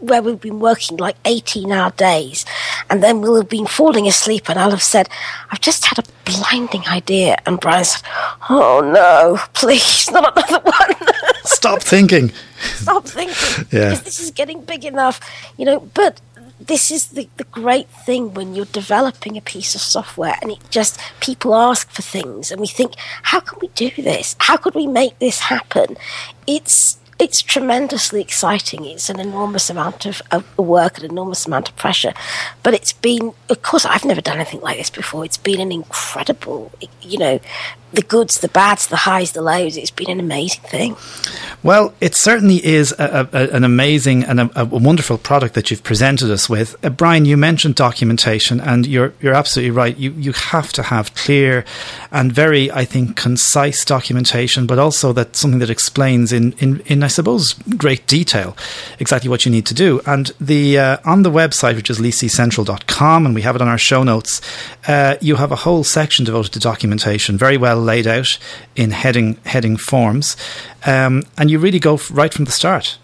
where 0.00 0.22
we've 0.22 0.40
been 0.40 0.60
working 0.60 0.96
like 0.96 1.16
18 1.24 1.72
hour 1.72 1.90
days 1.92 2.44
and 2.88 3.02
then 3.02 3.20
we'll 3.20 3.36
have 3.36 3.48
been 3.48 3.66
falling 3.66 4.06
asleep 4.06 4.48
and 4.48 4.58
I'll 4.58 4.70
have 4.70 4.82
said, 4.82 5.08
I've 5.50 5.60
just 5.60 5.86
had 5.86 5.98
a 5.98 6.04
blinding 6.24 6.86
idea. 6.86 7.36
And 7.46 7.58
Brian 7.58 7.84
said, 7.84 8.02
Oh 8.48 8.80
no, 8.80 9.38
please, 9.54 10.10
not 10.12 10.36
another 10.36 10.62
one. 10.62 11.08
Stop 11.44 11.82
thinking. 11.82 12.32
Stop 12.60 13.06
thinking. 13.06 13.66
yeah. 13.72 13.90
Because 13.90 14.02
this 14.02 14.20
is 14.20 14.30
getting 14.30 14.62
big 14.62 14.84
enough, 14.84 15.20
you 15.56 15.64
know, 15.64 15.80
but 15.80 16.20
this 16.60 16.90
is 16.90 17.08
the, 17.08 17.28
the 17.36 17.44
great 17.44 17.88
thing 17.88 18.32
when 18.32 18.54
you're 18.54 18.64
developing 18.66 19.36
a 19.36 19.40
piece 19.40 19.74
of 19.74 19.80
software 19.80 20.36
and 20.40 20.50
it 20.52 20.58
just 20.70 20.98
people 21.20 21.54
ask 21.54 21.90
for 21.90 22.02
things 22.02 22.50
and 22.50 22.60
we 22.60 22.66
think 22.66 22.94
how 23.22 23.40
can 23.40 23.58
we 23.60 23.68
do 23.68 23.90
this 24.02 24.36
how 24.38 24.56
could 24.56 24.74
we 24.74 24.86
make 24.86 25.18
this 25.18 25.40
happen 25.40 25.96
it's 26.46 26.98
it's 27.24 27.40
tremendously 27.40 28.20
exciting. 28.20 28.84
It's 28.84 29.08
an 29.08 29.18
enormous 29.18 29.70
amount 29.70 30.04
of, 30.04 30.20
of, 30.30 30.44
work, 30.58 30.98
an 30.98 31.06
enormous 31.06 31.46
amount 31.46 31.70
of 31.70 31.76
pressure. 31.76 32.12
But 32.62 32.74
it's 32.74 32.92
been, 32.92 33.32
of 33.48 33.62
course, 33.62 33.86
I've 33.86 34.04
never 34.04 34.20
done 34.20 34.36
anything 34.36 34.60
like 34.60 34.76
this 34.76 34.90
before. 34.90 35.24
It's 35.24 35.38
been 35.38 35.58
an 35.58 35.72
incredible, 35.72 36.70
you 37.00 37.16
know, 37.16 37.40
the 37.94 38.02
goods, 38.02 38.40
the 38.40 38.48
bads, 38.48 38.86
the 38.88 38.96
highs, 38.96 39.32
the 39.32 39.42
lows. 39.42 39.76
It's 39.76 39.90
been 39.90 40.10
an 40.10 40.20
amazing 40.20 40.62
thing. 40.62 40.96
Well, 41.62 41.94
it 42.00 42.14
certainly 42.14 42.64
is 42.64 42.92
a, 42.98 43.26
a, 43.32 43.56
an 43.56 43.64
amazing 43.64 44.24
and 44.24 44.38
a, 44.40 44.50
a, 44.54 44.64
wonderful 44.66 45.16
product 45.16 45.54
that 45.54 45.70
you've 45.70 45.82
presented 45.82 46.30
us 46.30 46.46
with. 46.46 46.76
Uh, 46.84 46.90
Brian, 46.90 47.24
you 47.24 47.38
mentioned 47.38 47.74
documentation, 47.74 48.60
and 48.60 48.86
you're 48.86 49.14
you're 49.20 49.32
absolutely 49.32 49.70
right. 49.70 49.96
You 49.96 50.12
you 50.12 50.32
have 50.32 50.74
to 50.74 50.82
have 50.82 51.14
clear 51.14 51.64
and 52.12 52.30
very, 52.30 52.70
I 52.70 52.84
think, 52.84 53.16
concise 53.16 53.82
documentation, 53.84 54.66
but 54.66 54.78
also 54.78 55.14
that 55.14 55.36
something 55.36 55.60
that 55.60 55.70
explains 55.70 56.32
in 56.34 56.52
in, 56.58 56.80
in 56.80 57.02
I 57.02 57.08
suppose 57.08 57.54
great 57.78 58.06
detail 58.06 58.56
exactly 58.98 59.30
what 59.30 59.46
you 59.46 59.50
need 59.50 59.64
to 59.66 59.74
do. 59.74 60.02
And 60.06 60.32
the 60.38 60.78
uh, 60.78 60.96
on 61.06 61.22
the 61.22 61.30
website, 61.30 61.76
which 61.76 61.88
is 61.88 61.98
leaseycentral.com, 61.98 63.24
and 63.24 63.34
we 63.34 63.40
have 63.40 63.56
it 63.56 63.62
on 63.62 63.68
our 63.68 63.78
show 63.78 64.02
notes, 64.02 64.42
uh, 64.86 65.16
you 65.22 65.36
have 65.36 65.50
a 65.50 65.56
whole 65.56 65.82
section 65.82 66.26
devoted 66.26 66.52
to 66.52 66.58
documentation, 66.58 67.38
very 67.38 67.56
well 67.56 67.80
laid 67.84 68.06
out 68.06 68.38
in 68.74 68.90
heading 68.90 69.38
heading 69.44 69.76
forms, 69.76 70.36
um, 70.86 71.22
and 71.38 71.50
you 71.50 71.58
really 71.58 71.78
go 71.78 72.00
right 72.10 72.32
from 72.32 72.44
the 72.44 72.52
start. 72.52 72.98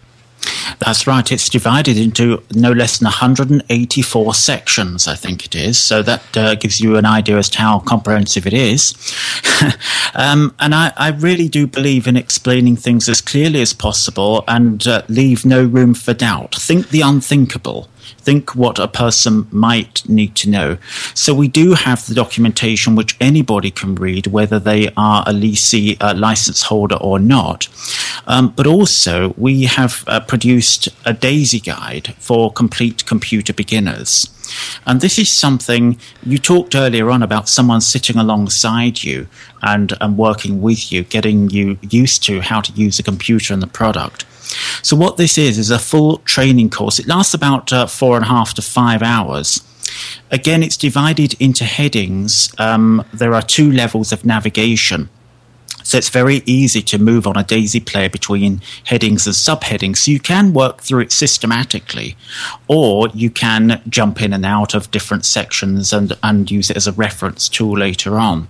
That's 0.79 1.07
right. 1.07 1.31
It's 1.31 1.49
divided 1.49 1.99
into 1.99 2.43
no 2.55 2.73
less 2.73 2.99
than 2.99 3.07
184 3.07 4.35
sections, 4.35 5.07
I 5.07 5.15
think 5.15 5.45
it 5.45 5.55
is. 5.55 5.79
So 5.79 6.03
that 6.03 6.37
uh, 6.37 6.55
gives 6.55 6.81
you 6.81 6.97
an 6.97 7.05
idea 7.05 7.37
as 7.37 7.51
to 7.51 7.59
how 7.59 7.81
comprehensive 7.81 8.47
it 8.47 8.55
is. 8.55 8.95
um, 10.15 10.55
and 10.59 10.75
I, 10.75 10.93
I, 10.97 11.11
really 11.11 11.49
do 11.49 11.67
believe 11.67 12.07
in 12.07 12.17
explaining 12.17 12.77
things 12.77 13.09
as 13.09 13.21
clearly 13.21 13.61
as 13.61 13.75
possible 13.75 14.45
and 14.49 14.87
uh, 14.87 15.03
leave 15.09 15.45
no 15.45 15.63
room 15.63 15.93
for 15.93 16.15
doubt. 16.15 16.55
Think 16.55 16.89
the 16.89 17.03
unthinkable 17.03 17.89
think 18.19 18.55
what 18.55 18.79
a 18.79 18.89
person 18.89 19.47
might 19.51 20.09
need 20.09 20.35
to 20.37 20.51
know. 20.51 20.79
So 21.15 21.35
we 21.35 21.49
do 21.49 21.75
have 21.75 22.07
the 22.07 22.15
documentation 22.15 22.97
which 22.97 23.17
anybody 23.21 23.71
can 23.71 23.95
read, 23.95 24.27
whether 24.27 24.59
they 24.59 24.89
are 24.97 25.23
a 25.27 25.33
Leasey 25.33 25.97
uh, 26.01 26.15
license 26.15 26.63
holder 26.63 26.97
or 26.97 27.19
not. 27.19 27.69
Um, 28.27 28.53
but 28.57 28.67
also 28.67 29.35
we 29.37 29.65
have 29.65 30.05
uh, 30.07 30.21
produced 30.21 30.89
a 31.05 31.13
DAISY 31.13 31.61
guide 31.61 32.15
for 32.19 32.53
complete 32.53 33.07
computer 33.07 33.53
beginners. 33.53 34.29
And 34.87 35.01
this 35.01 35.19
is 35.19 35.29
something 35.29 35.99
you 36.25 36.39
talked 36.39 36.75
earlier 36.75 37.11
on 37.11 37.23
about 37.23 37.49
someone 37.49 37.81
sitting 37.81 38.17
alongside 38.17 39.03
you 39.05 39.29
and, 39.63 39.93
and 40.01 40.19
working 40.19 40.61
with 40.61 40.91
you, 40.91 41.05
getting 41.05 41.51
you 41.51 41.79
used 41.83 42.25
to 42.25 42.41
how 42.41 42.61
to 42.61 42.73
use 42.73 42.99
a 42.99 43.03
computer 43.03 43.53
and 43.55 43.63
the 43.63 43.67
product. 43.67 44.25
So 44.83 44.97
what 44.97 45.17
this 45.17 45.39
is 45.39 45.59
is 45.59 45.71
a 45.71 45.79
full 45.79 46.19
training 46.19 46.71
course. 46.71 46.99
It 46.99 47.07
lasts 47.07 47.35
about 47.35 47.73
uh, 47.73 47.87
four 47.87 48.17
and 48.17 48.25
a 48.25 48.29
half 48.29 48.55
to 48.55 48.63
five 48.63 49.03
hours. 49.03 49.63
Again, 50.31 50.63
it's 50.63 50.77
divided 50.77 51.35
into 51.41 51.65
headings. 51.65 52.53
Um, 52.59 53.05
there 53.13 53.35
are 53.35 53.43
two 53.43 53.71
levels 53.71 54.13
of 54.13 54.25
navigation. 54.25 55.09
So 55.83 55.99
it's 55.99 56.09
very 56.09 56.43
easy 56.47 56.83
to 56.83 56.99
move 56.99 57.27
on 57.27 57.37
a 57.37 57.43
daisy 57.43 57.81
player 57.81 58.09
between 58.09 58.61
headings 58.85 59.27
and 59.27 59.35
subheadings. 59.35 59.99
So 59.99 60.13
you 60.13 60.21
can 60.21 60.53
work 60.53 60.83
through 60.83 61.01
it 61.01 61.13
systematically, 61.13 62.17
or 62.69 63.09
you 63.09 63.31
can 63.31 63.83
jump 63.89 64.23
in 64.23 64.33
and 64.33 64.45
out 64.45 64.75
of 64.75 64.91
different 64.91 65.25
sections 65.25 65.93
and, 65.93 66.13
and 66.23 66.51
use 66.51 66.71
it 66.71 66.77
as 66.77 66.87
a 66.87 66.93
reference 66.93 67.49
tool 67.49 67.79
later 67.79 68.19
on. 68.19 68.49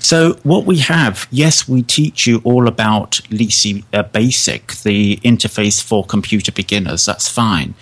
So, 0.00 0.34
what 0.42 0.64
we 0.64 0.78
have, 0.78 1.26
yes, 1.30 1.68
we 1.68 1.82
teach 1.82 2.26
you 2.26 2.40
all 2.44 2.68
about 2.68 3.20
Leasey 3.30 3.84
uh, 3.92 4.04
Basic, 4.04 4.72
the 4.82 5.16
interface 5.18 5.82
for 5.82 6.04
computer 6.04 6.52
beginners, 6.52 7.04
that's 7.04 7.28
fine. 7.28 7.74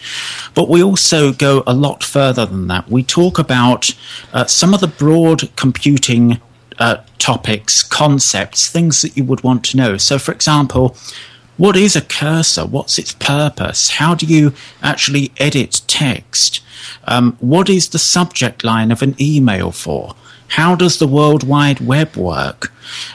But 0.54 0.68
we 0.68 0.82
also 0.82 1.32
go 1.32 1.62
a 1.66 1.74
lot 1.74 2.02
further 2.02 2.46
than 2.46 2.68
that. 2.68 2.88
We 2.88 3.02
talk 3.02 3.38
about 3.38 3.94
uh, 4.32 4.46
some 4.46 4.74
of 4.74 4.80
the 4.80 4.88
broad 4.88 5.54
computing 5.56 6.40
uh, 6.78 6.98
topics, 7.18 7.82
concepts, 7.82 8.70
things 8.70 9.02
that 9.02 9.16
you 9.16 9.24
would 9.24 9.42
want 9.42 9.64
to 9.64 9.76
know. 9.76 9.96
So, 9.96 10.18
for 10.18 10.32
example, 10.32 10.96
what 11.56 11.76
is 11.76 11.96
a 11.96 12.02
cursor? 12.02 12.66
What's 12.66 12.98
its 12.98 13.12
purpose? 13.12 13.90
How 13.90 14.14
do 14.14 14.26
you 14.26 14.52
actually 14.82 15.32
edit 15.38 15.82
text? 15.86 16.60
Um, 17.04 17.36
what 17.40 17.70
is 17.70 17.88
the 17.88 17.98
subject 17.98 18.62
line 18.62 18.90
of 18.92 19.02
an 19.02 19.16
email 19.20 19.72
for? 19.72 20.14
How 20.48 20.74
does 20.74 20.98
the 20.98 21.08
World 21.08 21.46
Wide 21.46 21.80
Web 21.80 22.16
work? 22.16 22.72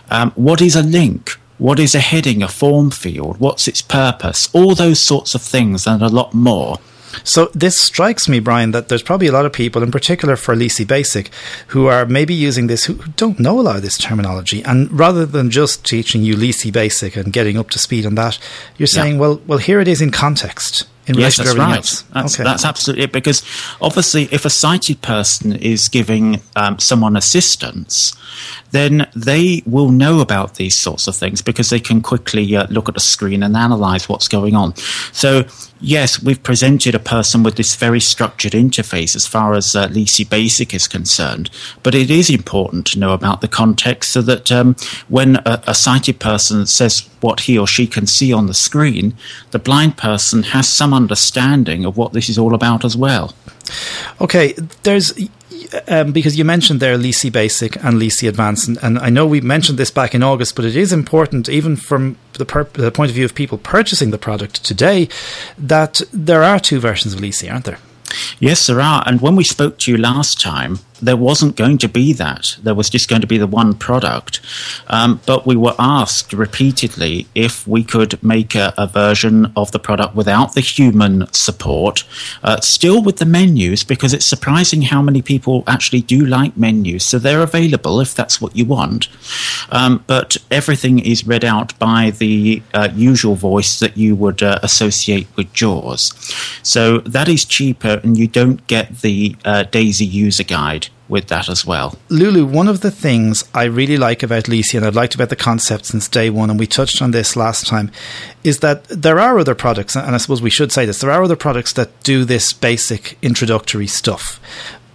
Um, 0.09 0.31
what 0.31 0.61
is 0.61 0.75
a 0.75 0.83
link? 0.83 1.37
What 1.57 1.79
is 1.79 1.93
a 1.93 1.99
heading, 1.99 2.41
a 2.41 2.47
form 2.47 2.89
field? 2.89 3.37
What's 3.39 3.67
its 3.67 3.81
purpose? 3.81 4.49
All 4.53 4.73
those 4.73 4.99
sorts 4.99 5.35
of 5.35 5.41
things 5.41 5.85
and 5.85 6.01
a 6.01 6.09
lot 6.09 6.33
more. 6.33 6.79
So 7.23 7.51
this 7.53 7.79
strikes 7.79 8.27
me, 8.27 8.39
Brian, 8.39 8.71
that 8.71 8.89
there's 8.89 9.03
probably 9.03 9.27
a 9.27 9.31
lot 9.31 9.45
of 9.45 9.53
people, 9.53 9.83
in 9.83 9.91
particular 9.91 10.35
for 10.35 10.55
Leasey 10.55 10.87
Basic, 10.87 11.29
who 11.67 11.87
are 11.87 12.05
maybe 12.05 12.33
using 12.33 12.67
this 12.67 12.85
who 12.85 12.95
don't 13.15 13.39
know 13.39 13.59
a 13.59 13.61
lot 13.61 13.75
of 13.75 13.81
this 13.81 13.97
terminology, 13.97 14.63
and 14.63 14.91
rather 14.91 15.25
than 15.25 15.49
just 15.49 15.85
teaching 15.85 16.23
you 16.23 16.35
Leasey 16.35 16.71
Basic 16.71 17.15
and 17.15 17.33
getting 17.33 17.57
up 17.57 17.69
to 17.71 17.79
speed 17.79 18.05
on 18.05 18.15
that, 18.15 18.39
you're 18.77 18.87
saying, 18.87 19.15
yeah. 19.15 19.19
well, 19.19 19.41
well, 19.45 19.59
here 19.59 19.79
it 19.79 19.87
is 19.87 20.01
in 20.01 20.11
context 20.11 20.87
in 21.15 21.19
yes, 21.19 21.39
everything 21.39 21.59
right. 21.59 21.77
else. 21.77 22.01
That's, 22.01 22.35
okay. 22.35 22.43
that's 22.43 22.65
absolutely 22.65 23.03
it. 23.05 23.11
Because 23.11 23.43
obviously, 23.81 24.23
if 24.31 24.45
a 24.45 24.49
sighted 24.49 25.01
person 25.01 25.53
is 25.53 25.89
giving 25.89 26.41
um, 26.55 26.79
someone 26.79 27.15
assistance, 27.15 28.13
then 28.71 29.09
they 29.15 29.63
will 29.65 29.89
know 29.89 30.19
about 30.19 30.55
these 30.55 30.79
sorts 30.79 31.07
of 31.07 31.15
things 31.15 31.41
because 31.41 31.69
they 31.69 31.79
can 31.79 32.01
quickly 32.01 32.55
uh, 32.55 32.67
look 32.69 32.87
at 32.87 32.95
the 32.95 33.01
screen 33.01 33.43
and 33.43 33.55
analyze 33.55 34.09
what's 34.09 34.27
going 34.27 34.55
on. 34.55 34.75
So, 35.11 35.43
yes, 35.79 36.21
we've 36.21 36.41
presented 36.41 36.95
a 36.95 36.99
person 36.99 37.43
with 37.43 37.55
this 37.55 37.75
very 37.75 37.99
structured 37.99 38.53
interface 38.53 39.15
as 39.15 39.27
far 39.27 39.53
as 39.53 39.75
uh, 39.75 39.87
Leasey 39.87 40.27
Basic 40.27 40.73
is 40.73 40.87
concerned, 40.87 41.49
but 41.83 41.95
it 41.95 42.09
is 42.09 42.29
important 42.29 42.87
to 42.87 42.99
know 42.99 43.13
about 43.13 43.41
the 43.41 43.47
context 43.47 44.11
so 44.11 44.21
that 44.21 44.51
um, 44.51 44.75
when 45.07 45.37
a, 45.45 45.61
a 45.67 45.75
sighted 45.75 46.19
person 46.19 46.65
says 46.65 47.09
what 47.21 47.41
he 47.41 47.57
or 47.57 47.67
she 47.67 47.87
can 47.87 48.07
see 48.07 48.33
on 48.33 48.47
the 48.47 48.53
screen, 48.53 49.15
the 49.51 49.59
blind 49.59 49.97
person 49.97 50.43
has 50.43 50.67
some 50.67 50.93
understanding 50.93 51.85
of 51.85 51.97
what 51.97 52.13
this 52.13 52.29
is 52.29 52.37
all 52.37 52.55
about 52.55 52.83
as 52.83 52.97
well. 52.97 53.33
Okay, 54.19 54.53
there's 54.83 55.13
um, 55.87 56.11
because 56.11 56.37
you 56.37 56.45
mentioned 56.45 56.79
there 56.79 56.97
Leasey 56.97 57.31
Basic 57.31 57.75
and 57.77 58.01
Leasey 58.01 58.27
Advanced, 58.27 58.67
and, 58.67 58.77
and, 58.83 58.99
I 58.99 59.09
know 59.09 59.25
we 59.25 59.41
mentioned 59.41 59.77
this 59.77 59.91
back 59.91 60.15
in 60.15 60.23
August, 60.23 60.55
but 60.55 60.65
it 60.65 60.75
is 60.75 60.91
important, 60.91 61.49
even 61.49 61.75
from 61.75 62.17
the, 62.33 62.45
per- 62.45 62.63
the 62.63 62.91
point 62.91 63.09
of 63.09 63.15
view 63.15 63.25
of 63.25 63.35
people 63.35 63.57
purchasing 63.57 64.11
the 64.11 64.17
product 64.17 64.63
today, 64.63 65.07
that 65.57 66.01
there 66.11 66.43
are 66.43 66.59
two 66.59 66.79
versions 66.79 67.13
of 67.13 67.19
Leasey, 67.19 67.51
aren't 67.51 67.65
there? 67.65 67.79
Yes, 68.39 68.67
there 68.67 68.81
are. 68.81 69.03
And 69.05 69.21
when 69.21 69.35
we 69.35 69.43
spoke 69.43 69.77
to 69.79 69.91
you 69.91 69.97
last 69.97 70.39
time, 70.39 70.79
there 71.01 71.17
wasn't 71.17 71.55
going 71.55 71.77
to 71.79 71.89
be 71.89 72.13
that. 72.13 72.57
There 72.61 72.75
was 72.75 72.89
just 72.89 73.09
going 73.09 73.21
to 73.21 73.27
be 73.27 73.37
the 73.37 73.47
one 73.47 73.73
product. 73.73 74.39
Um, 74.87 75.19
but 75.25 75.45
we 75.45 75.55
were 75.55 75.75
asked 75.79 76.33
repeatedly 76.33 77.27
if 77.35 77.67
we 77.67 77.83
could 77.83 78.21
make 78.23 78.55
a, 78.55 78.73
a 78.77 78.87
version 78.87 79.51
of 79.55 79.71
the 79.71 79.79
product 79.79 80.15
without 80.15 80.53
the 80.53 80.61
human 80.61 81.27
support, 81.33 82.03
uh, 82.43 82.59
still 82.61 83.01
with 83.01 83.17
the 83.17 83.25
menus, 83.25 83.83
because 83.83 84.13
it's 84.13 84.25
surprising 84.25 84.83
how 84.83 85.01
many 85.01 85.21
people 85.21 85.63
actually 85.67 86.01
do 86.01 86.25
like 86.25 86.55
menus. 86.55 87.03
So 87.03 87.17
they're 87.17 87.41
available 87.41 87.99
if 87.99 88.13
that's 88.13 88.39
what 88.39 88.55
you 88.55 88.65
want. 88.65 89.07
Um, 89.71 90.03
but 90.07 90.37
everything 90.49 90.99
is 90.99 91.27
read 91.27 91.43
out 91.43 91.77
by 91.79 92.11
the 92.11 92.61
uh, 92.73 92.89
usual 92.93 93.35
voice 93.35 93.79
that 93.79 93.97
you 93.97 94.15
would 94.15 94.43
uh, 94.43 94.59
associate 94.61 95.27
with 95.35 95.51
JAWS. 95.53 96.13
So 96.63 96.99
that 96.99 97.27
is 97.27 97.45
cheaper, 97.45 97.99
and 98.03 98.17
you 98.17 98.27
don't 98.27 98.65
get 98.67 99.01
the 99.01 99.35
uh, 99.43 99.63
DAISY 99.63 100.05
user 100.05 100.43
guide 100.43 100.89
with 101.07 101.27
that 101.27 101.49
as 101.49 101.65
well. 101.65 101.97
Lulu, 102.09 102.45
one 102.45 102.69
of 102.69 102.79
the 102.79 102.89
things 102.89 103.43
I 103.53 103.65
really 103.65 103.97
like 103.97 104.23
about 104.23 104.45
Leasey, 104.45 104.75
and 104.75 104.85
I've 104.85 104.95
liked 104.95 105.13
about 105.13 105.29
the 105.29 105.35
concept 105.35 105.85
since 105.85 106.07
day 106.07 106.29
one, 106.29 106.49
and 106.49 106.57
we 106.57 106.67
touched 106.67 107.01
on 107.01 107.11
this 107.11 107.35
last 107.35 107.67
time, 107.67 107.91
is 108.43 108.59
that 108.59 108.85
there 108.85 109.19
are 109.19 109.37
other 109.37 109.53
products, 109.53 109.95
and 109.95 110.15
I 110.15 110.17
suppose 110.17 110.41
we 110.41 110.49
should 110.49 110.71
say 110.71 110.85
this, 110.85 111.01
there 111.01 111.11
are 111.11 111.23
other 111.23 111.35
products 111.35 111.73
that 111.73 112.01
do 112.03 112.23
this 112.23 112.53
basic 112.53 113.17
introductory 113.21 113.87
stuff. 113.87 114.39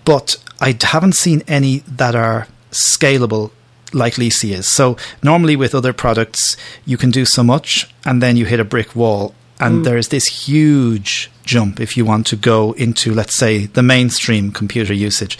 But 0.07 0.37
I 0.61 0.79
haven't 0.81 1.17
seen 1.17 1.43
any 1.47 1.81
that 1.81 2.15
are 2.15 2.49
scalable 2.71 3.51
like 3.93 4.15
Leasey 4.15 4.53
is. 4.53 4.67
So 4.67 4.97
normally 5.23 5.57
with 5.57 5.75
other 5.75 5.93
products, 5.93 6.57
you 6.85 6.97
can 6.97 7.11
do 7.11 7.25
so 7.25 7.43
much 7.43 7.89
and 8.05 8.23
then 8.23 8.37
you 8.37 8.45
hit 8.45 8.61
a 8.61 8.65
brick 8.65 8.97
wall. 8.97 9.35
And 9.59 9.81
mm. 9.81 9.85
there's 9.85 10.09
this 10.09 10.47
huge 10.47 11.31
jump 11.45 11.81
if 11.81 11.97
you 11.97 12.05
want 12.05 12.27
to 12.27 12.37
go 12.37 12.73
into, 12.73 13.15
let's 13.15 13.35
say, 13.35 13.67
the 13.67 13.83
mainstream 13.83 14.53
computer 14.53 14.93
usage. 14.93 15.39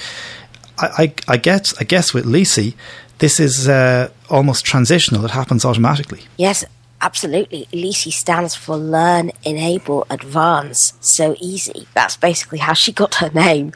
I, 0.79 0.87
I, 1.03 1.15
I 1.35 1.37
get, 1.37 1.73
I 1.81 1.85
guess 1.85 2.13
with 2.15 2.25
Leasey, 2.25 2.75
this 3.19 3.41
is 3.41 3.69
uh, 3.69 4.11
almost 4.29 4.65
transitional. 4.65 5.25
It 5.25 5.31
happens 5.31 5.65
automatically. 5.65 6.23
Yes, 6.37 6.65
absolutely. 7.01 7.67
Leasey 7.73 8.13
stands 8.13 8.55
for 8.55 8.77
Learn, 8.77 9.31
Enable, 9.45 10.07
Advance. 10.11 10.95
So 11.01 11.37
easy. 11.41 11.87
That's 11.95 12.17
basically 12.17 12.59
how 12.59 12.73
she 12.73 12.93
got 12.93 13.17
her 13.17 13.31
name. 13.31 13.73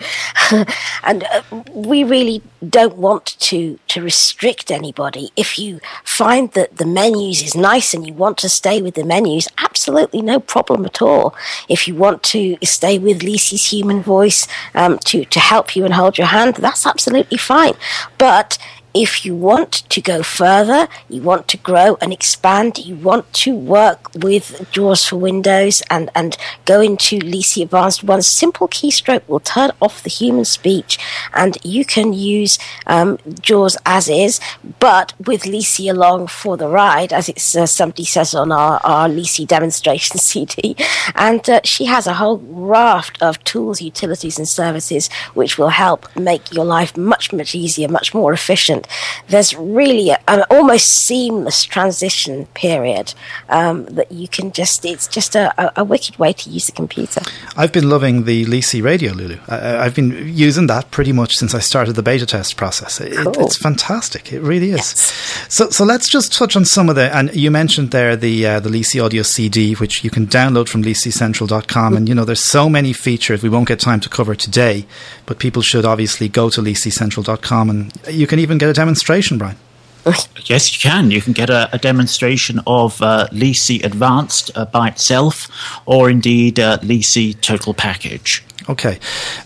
and 1.02 1.24
uh, 1.24 1.42
we 1.72 2.04
really 2.04 2.42
don't 2.68 2.96
want 2.96 3.36
to, 3.40 3.78
to 3.88 4.02
restrict 4.02 4.70
anybody. 4.70 5.30
If 5.36 5.58
you 5.58 5.80
find 6.04 6.50
that 6.52 6.76
the 6.76 6.86
menus 6.86 7.42
is 7.42 7.54
nice 7.54 7.94
and 7.94 8.06
you 8.06 8.14
want 8.14 8.38
to 8.38 8.48
stay 8.48 8.82
with 8.82 8.94
the 8.94 9.04
menus, 9.04 9.48
absolutely 9.58 10.22
no 10.22 10.40
problem 10.40 10.84
at 10.84 11.00
all. 11.00 11.34
If 11.68 11.88
you 11.88 11.94
want 11.94 12.22
to 12.24 12.56
stay 12.62 12.98
with 12.98 13.20
Leasey's 13.20 13.70
human 13.70 14.02
voice 14.02 14.46
um, 14.74 14.98
to, 15.06 15.24
to 15.24 15.40
help 15.40 15.76
you 15.76 15.84
and 15.84 15.94
hold 15.94 16.18
your 16.18 16.26
hand, 16.28 16.56
that's 16.56 16.86
absolutely 16.86 17.38
fine. 17.38 17.74
But 18.18 18.58
if 18.94 19.24
you 19.24 19.34
want 19.34 19.72
to 19.90 20.00
go 20.00 20.22
further, 20.22 20.88
you 21.08 21.22
want 21.22 21.46
to 21.48 21.56
grow 21.56 21.96
and 22.00 22.12
expand, 22.12 22.78
you 22.78 22.96
want 22.96 23.32
to 23.32 23.54
work 23.54 24.10
with 24.14 24.68
JAWS 24.72 25.06
for 25.06 25.16
Windows 25.16 25.82
and, 25.90 26.10
and 26.14 26.36
go 26.64 26.80
into 26.80 27.18
Leasey 27.20 27.62
Advanced, 27.62 28.02
one 28.02 28.22
simple 28.22 28.68
keystroke 28.68 29.26
will 29.28 29.40
turn 29.40 29.70
off 29.80 30.02
the 30.02 30.10
human 30.10 30.44
speech 30.44 30.98
and 31.34 31.56
you 31.62 31.84
can 31.84 32.12
use 32.12 32.58
um, 32.86 33.18
JAWS 33.40 33.76
as 33.86 34.08
is, 34.08 34.40
but 34.80 35.12
with 35.24 35.42
Leasey 35.42 35.90
along 35.90 36.26
for 36.26 36.56
the 36.56 36.68
ride, 36.68 37.12
as 37.12 37.28
it's, 37.28 37.54
uh, 37.56 37.66
somebody 37.66 38.04
says 38.04 38.34
on 38.34 38.50
our, 38.50 38.80
our 38.82 39.08
Leasey 39.08 39.46
demonstration 39.46 40.18
CD. 40.18 40.76
And 41.14 41.48
uh, 41.48 41.60
she 41.64 41.84
has 41.84 42.06
a 42.06 42.14
whole 42.14 42.38
raft 42.38 43.22
of 43.22 43.42
tools, 43.44 43.80
utilities, 43.80 44.38
and 44.38 44.48
services 44.48 45.08
which 45.34 45.58
will 45.58 45.68
help 45.68 46.14
make 46.16 46.52
your 46.52 46.64
life 46.64 46.96
much, 46.96 47.32
much 47.32 47.54
easier, 47.54 47.88
much 47.88 48.12
more 48.12 48.32
efficient 48.32 48.79
there's 49.28 49.54
really 49.56 50.10
a, 50.10 50.18
an 50.28 50.44
almost 50.50 50.86
seamless 50.86 51.64
transition 51.64 52.46
period 52.54 53.14
um, 53.48 53.84
that 53.86 54.10
you 54.12 54.28
can 54.28 54.52
just, 54.52 54.84
it's 54.84 55.06
just 55.06 55.34
a, 55.34 55.52
a, 55.62 55.80
a, 55.80 55.84
wicked 55.84 56.18
way 56.18 56.32
to 56.32 56.50
use 56.50 56.68
a 56.68 56.72
computer. 56.72 57.20
I've 57.56 57.72
been 57.72 57.88
loving 57.88 58.24
the 58.24 58.44
Leasey 58.46 58.82
radio, 58.82 59.12
Lulu. 59.12 59.38
I, 59.48 59.84
have 59.84 59.94
been 59.94 60.28
using 60.28 60.66
that 60.68 60.90
pretty 60.90 61.12
much 61.12 61.34
since 61.36 61.54
I 61.54 61.60
started 61.60 61.94
the 61.94 62.02
beta 62.02 62.26
test 62.26 62.56
process. 62.56 63.00
It, 63.00 63.14
cool. 63.14 63.34
It's 63.44 63.56
fantastic. 63.56 64.32
It 64.32 64.40
really 64.40 64.70
is. 64.70 64.76
Yes. 64.76 65.46
So, 65.48 65.70
so 65.70 65.84
let's 65.84 66.08
just 66.08 66.32
touch 66.32 66.56
on 66.56 66.64
some 66.64 66.88
of 66.88 66.94
the, 66.94 67.14
and 67.14 67.34
you 67.34 67.50
mentioned 67.50 67.90
there 67.90 68.16
the, 68.16 68.46
uh, 68.46 68.60
the 68.60 68.70
Leasey 68.70 69.04
audio 69.04 69.22
CD, 69.22 69.74
which 69.74 70.04
you 70.04 70.10
can 70.10 70.26
download 70.26 70.68
from 70.68 70.82
leaseycentral.com. 70.82 71.66
Mm-hmm. 71.66 71.96
And, 71.96 72.08
you 72.08 72.14
know, 72.14 72.24
there's 72.24 72.44
so 72.44 72.68
many 72.68 72.92
features 72.92 73.42
we 73.42 73.48
won't 73.48 73.68
get 73.68 73.80
time 73.80 74.00
to 74.00 74.08
cover 74.08 74.34
today, 74.34 74.86
but 75.26 75.38
people 75.38 75.62
should 75.62 75.84
obviously 75.84 76.28
go 76.28 76.50
to 76.50 76.60
leaseycentral.com 76.60 77.70
and 77.70 77.92
you 78.08 78.26
can 78.26 78.38
even 78.38 78.58
get 78.58 78.69
a 78.70 78.74
demonstration, 78.74 79.38
Brian? 79.38 79.56
Yes, 80.46 80.72
you 80.74 80.90
can. 80.90 81.10
You 81.10 81.20
can 81.20 81.34
get 81.34 81.50
a, 81.50 81.68
a 81.74 81.78
demonstration 81.78 82.60
of 82.66 83.00
uh, 83.02 83.28
Leasey 83.32 83.84
Advanced 83.84 84.50
uh, 84.56 84.64
by 84.64 84.88
itself, 84.88 85.48
or 85.84 86.08
indeed 86.08 86.58
uh, 86.58 86.78
Leasey 86.78 87.38
Total 87.40 87.74
Package. 87.74 88.42
Okay. 88.68 88.98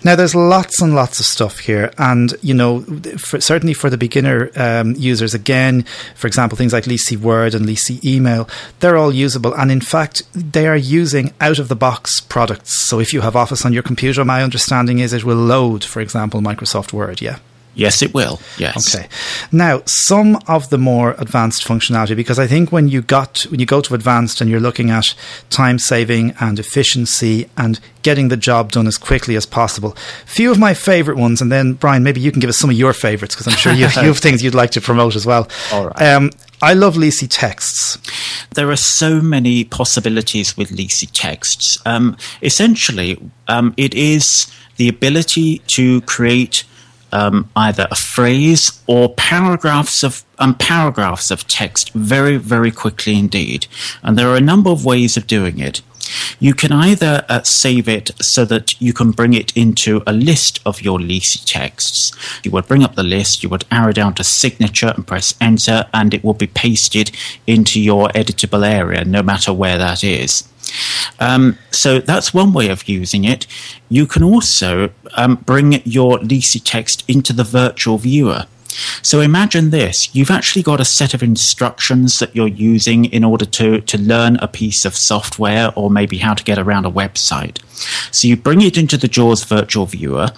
Now, 0.05 0.17
there's 0.17 0.35
lots 0.35 0.81
and 0.81 0.95
lots 0.95 1.19
of 1.19 1.27
stuff 1.27 1.59
here. 1.61 1.93
And, 1.99 2.35
you 2.43 2.55
know, 2.55 2.83
for, 3.17 3.41
certainly 3.41 3.75
for 3.75 3.89
the 3.91 3.97
beginner 3.97 4.51
um, 4.55 4.95
users, 4.97 5.35
again, 5.35 5.85
for 6.15 6.27
example, 6.27 6.57
things 6.57 6.73
like 6.73 6.85
Leasey 6.85 7.17
Word 7.17 7.55
and 7.55 7.65
Leasey 7.67 8.05
Email, 8.05 8.49
they're 8.81 8.97
all 8.97 9.13
usable. 9.13 9.55
And 9.55 9.73
in 9.73 9.81
fact, 9.81 10.23
they 10.35 10.67
are 10.67 10.77
using 10.77 11.33
out 11.41 11.59
of 11.59 11.69
the 11.69 11.77
box 11.77 12.21
products. 12.21 12.87
So 12.89 13.01
if 13.01 13.13
you 13.13 13.23
have 13.23 13.35
Office 13.35 13.65
on 13.65 13.73
your 13.73 13.83
computer, 13.83 14.25
my 14.25 14.43
understanding 14.43 14.99
is 14.99 15.13
it 15.13 15.25
will 15.25 15.37
load, 15.37 15.85
for 15.85 16.01
example, 16.01 16.41
Microsoft 16.41 16.93
Word. 16.93 17.21
Yeah. 17.23 17.39
Yes, 17.75 18.03
it 18.03 18.15
will. 18.15 18.41
Yes. 18.59 18.95
Okay. 18.95 19.09
Now, 19.51 19.83
some 19.87 20.39
of 20.47 20.71
the 20.71 20.79
more 20.79 21.15
advanced 21.19 21.65
functionality, 21.65 22.17
because 22.17 22.39
I 22.39 22.47
think 22.47 22.73
when 22.73 22.89
you 22.89 23.03
got 23.03 23.43
when 23.51 23.61
you 23.61 23.67
go 23.67 23.81
to 23.81 23.95
advanced 23.95 24.41
and 24.41 24.51
you're 24.51 24.61
looking 24.61 24.91
at 24.91 25.15
time 25.51 25.79
saving 25.79 26.35
and 26.41 26.59
efficiency 26.59 27.49
and 27.57 27.81
getting 28.03 28.29
the 28.29 28.37
job 28.37 28.73
done 28.73 28.87
as 28.87 28.99
quickly 28.99 29.37
as 29.37 29.47
possible, 29.47 29.97
few 30.27 30.51
of 30.51 30.59
my 30.59 30.75
favorite 30.75 31.17
ones, 31.17 31.41
and 31.41 31.51
then 31.51 31.75
Brian, 31.75 32.03
maybe 32.03 32.21
you 32.21 32.31
can 32.31 32.41
give 32.41 32.51
us 32.51 32.59
some 32.59 32.71
of 32.71 32.77
your 32.77 32.93
favorites 32.93 33.35
because 33.35 33.49
I'm 33.49 33.59
sure 33.59 33.73
you, 33.73 33.87
you, 33.87 33.89
have 33.89 34.19
things 34.19 34.43
you'd 34.43 34.55
like 34.55 34.71
to 34.73 34.81
promote 34.81 35.17
as 35.17 35.27
well. 35.27 35.49
All 35.73 35.87
right. 35.87 36.03
Um, 36.03 36.31
I 36.63 36.73
love 36.73 36.95
Leasey 36.95 37.29
texts. 37.29 37.99
There 38.55 38.71
are 38.71 38.77
so 38.77 39.21
many 39.21 39.65
possibilities 39.65 40.57
with 40.57 40.71
Leasey 40.71 41.11
texts. 41.13 41.79
Um, 41.85 42.17
essentially, 42.41 43.21
um, 43.49 43.75
it 43.77 43.95
is 43.95 44.51
the 44.77 44.89
ability 44.89 45.59
to 45.59 46.01
create 46.03 46.65
um, 47.15 47.49
either 47.57 47.87
a 47.91 47.97
phrase 47.97 48.83
or 48.87 49.15
paragraphs 49.15 50.03
of 50.03 50.25
um, 50.39 50.55
paragraphs 50.57 51.31
of 51.31 51.47
text 51.47 51.93
very, 51.93 52.37
very 52.37 52.71
quickly 52.71 53.17
indeed. 53.19 53.67
And 54.03 54.19
there 54.19 54.29
are 54.29 54.37
a 54.37 54.41
number 54.41 54.71
of 54.71 54.85
ways 54.85 55.17
of 55.17 55.27
doing 55.27 55.59
it. 55.59 55.81
You 56.39 56.55
can 56.55 56.73
either 56.73 57.25
uh, 57.29 57.43
save 57.43 57.89
it 57.89 58.11
so 58.21 58.45
that 58.47 58.81
you 58.81 58.93
can 58.93 59.13
bring 59.13 59.33
it 59.33 59.57
into 59.57 60.03
a 60.07 60.13
list 60.13 60.61
of 60.67 60.83
your 60.83 60.99
Leasey 60.99 61.43
texts. 61.47 62.13
You 62.45 62.51
would 62.51 62.67
bring 62.67 62.83
up 62.83 62.95
the 62.95 63.03
list, 63.03 63.43
you 63.43 63.49
would 63.49 63.65
arrow 63.71 63.93
down 63.93 64.15
to 64.15 64.25
signature 64.25 64.93
and 64.95 65.07
press 65.07 65.35
enter, 65.41 65.87
and 65.95 66.13
it 66.13 66.23
will 66.23 66.35
be 66.35 66.47
pasted 66.47 67.11
into 67.47 67.81
your 67.81 68.09
editable 68.09 68.67
area, 68.67 69.05
no 69.05 69.23
matter 69.23 69.53
where 69.53 69.79
that 69.79 70.05
is. 70.05 70.45
Um, 71.21 71.59
so 71.71 72.01
that's 72.01 72.35
one 72.35 72.53
way 72.53 72.69
of 72.69 72.89
using 72.89 73.25
it. 73.25 73.47
You 73.89 74.07
can 74.07 74.23
also 74.23 74.91
um, 75.15 75.37
bring 75.37 75.83
your 75.85 76.19
Leasey 76.19 76.61
text 76.63 77.05
into 77.09 77.33
the 77.33 77.45
virtual 77.45 77.99
viewer. 77.99 78.47
So 79.03 79.21
imagine 79.21 79.71
this 79.71 80.15
you've 80.15 80.31
actually 80.31 80.63
got 80.63 80.81
a 80.81 80.85
set 80.85 81.15
of 81.15 81.23
instructions 81.23 82.19
that 82.19 82.35
you're 82.35 82.49
using 82.49 83.05
in 83.07 83.23
order 83.23 83.45
to, 83.45 83.81
to 83.81 83.99
learn 83.99 84.37
a 84.37 84.49
piece 84.49 84.85
of 84.85 84.97
software 84.97 85.73
or 85.77 85.91
maybe 85.91 86.19
how 86.19 86.35
to 86.35 86.45
get 86.45 86.59
around 86.59 86.85
a 86.85 86.91
website. 86.91 87.59
So 88.13 88.27
you 88.27 88.37
bring 88.37 88.61
it 88.63 88.77
into 88.77 88.97
the 88.97 89.09
JAWS 89.09 89.45
virtual 89.45 89.87
viewer. 89.87 90.31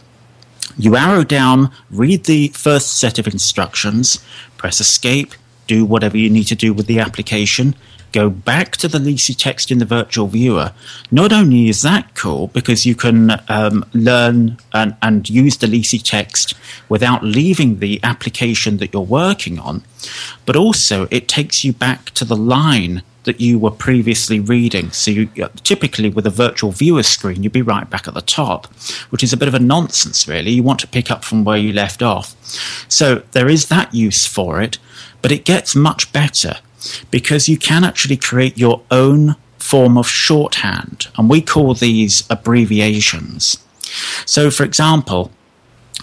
You 0.76 0.96
arrow 0.96 1.24
down, 1.24 1.70
read 1.90 2.24
the 2.24 2.48
first 2.48 2.98
set 2.98 3.18
of 3.18 3.26
instructions, 3.26 4.22
press 4.58 4.80
escape, 4.80 5.32
do 5.66 5.86
whatever 5.86 6.18
you 6.18 6.28
need 6.28 6.44
to 6.44 6.54
do 6.54 6.74
with 6.74 6.86
the 6.86 7.00
application, 7.00 7.74
go 8.16 8.30
back 8.30 8.78
to 8.78 8.88
the 8.88 8.96
Leasey 8.96 9.36
text 9.36 9.70
in 9.70 9.76
the 9.76 9.84
virtual 9.84 10.26
viewer, 10.26 10.72
not 11.10 11.34
only 11.34 11.68
is 11.68 11.82
that 11.82 12.14
cool 12.14 12.46
because 12.48 12.86
you 12.86 12.94
can 12.94 13.30
um, 13.48 13.84
learn 13.92 14.56
and, 14.72 14.96
and 15.02 15.28
use 15.28 15.58
the 15.58 15.66
Leasey 15.66 16.00
text 16.02 16.54
without 16.88 17.22
leaving 17.22 17.78
the 17.78 18.00
application 18.02 18.78
that 18.78 18.94
you're 18.94 19.02
working 19.02 19.58
on, 19.58 19.82
but 20.46 20.56
also 20.56 21.06
it 21.10 21.28
takes 21.28 21.62
you 21.62 21.74
back 21.74 22.06
to 22.12 22.24
the 22.24 22.36
line 22.36 23.02
that 23.24 23.38
you 23.38 23.58
were 23.58 23.70
previously 23.70 24.40
reading. 24.40 24.90
So, 24.92 25.10
you, 25.10 25.26
typically 25.62 26.08
with 26.08 26.26
a 26.26 26.30
virtual 26.30 26.70
viewer 26.72 27.02
screen, 27.02 27.42
you'd 27.42 27.52
be 27.52 27.60
right 27.60 27.90
back 27.90 28.08
at 28.08 28.14
the 28.14 28.22
top, 28.22 28.66
which 29.10 29.22
is 29.22 29.34
a 29.34 29.36
bit 29.36 29.48
of 29.48 29.54
a 29.54 29.58
nonsense, 29.58 30.26
really. 30.26 30.52
You 30.52 30.62
want 30.62 30.80
to 30.80 30.86
pick 30.86 31.10
up 31.10 31.22
from 31.22 31.44
where 31.44 31.58
you 31.58 31.72
left 31.72 32.02
off. 32.02 32.34
So, 32.88 33.16
there 33.32 33.48
is 33.48 33.66
that 33.66 33.92
use 33.92 34.24
for 34.24 34.62
it, 34.62 34.78
but 35.20 35.32
it 35.32 35.44
gets 35.44 35.74
much 35.74 36.12
better 36.12 36.54
because 37.10 37.48
you 37.48 37.56
can 37.56 37.84
actually 37.84 38.16
create 38.16 38.58
your 38.58 38.82
own 38.90 39.36
form 39.58 39.98
of 39.98 40.08
shorthand, 40.08 41.08
and 41.16 41.28
we 41.28 41.40
call 41.40 41.74
these 41.74 42.24
abbreviations. 42.30 43.58
So, 44.24 44.50
for 44.50 44.64
example, 44.64 45.30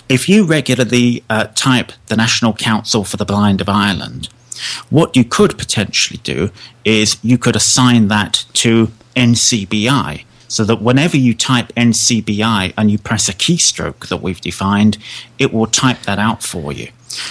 if 0.09 0.27
you 0.27 0.43
regularly 0.43 1.23
uh, 1.29 1.47
type 1.55 1.91
the 2.07 2.15
National 2.15 2.53
Council 2.53 3.03
for 3.03 3.17
the 3.17 3.25
Blind 3.25 3.61
of 3.61 3.69
Ireland, 3.69 4.29
what 4.89 5.15
you 5.15 5.23
could 5.23 5.57
potentially 5.57 6.19
do 6.23 6.51
is 6.85 7.17
you 7.23 7.37
could 7.37 7.55
assign 7.55 8.07
that 8.09 8.45
to 8.53 8.91
NCBI 9.15 10.25
so 10.47 10.63
that 10.65 10.81
whenever 10.81 11.17
you 11.17 11.33
type 11.33 11.73
NCBI 11.73 12.73
and 12.77 12.91
you 12.91 12.97
press 12.99 13.27
a 13.27 13.33
keystroke 13.33 14.07
that 14.09 14.21
we've 14.21 14.41
defined, 14.41 14.97
it 15.39 15.51
will 15.51 15.65
type 15.65 16.03
that 16.03 16.19
out 16.19 16.43
for 16.43 16.71
you. 16.71 16.89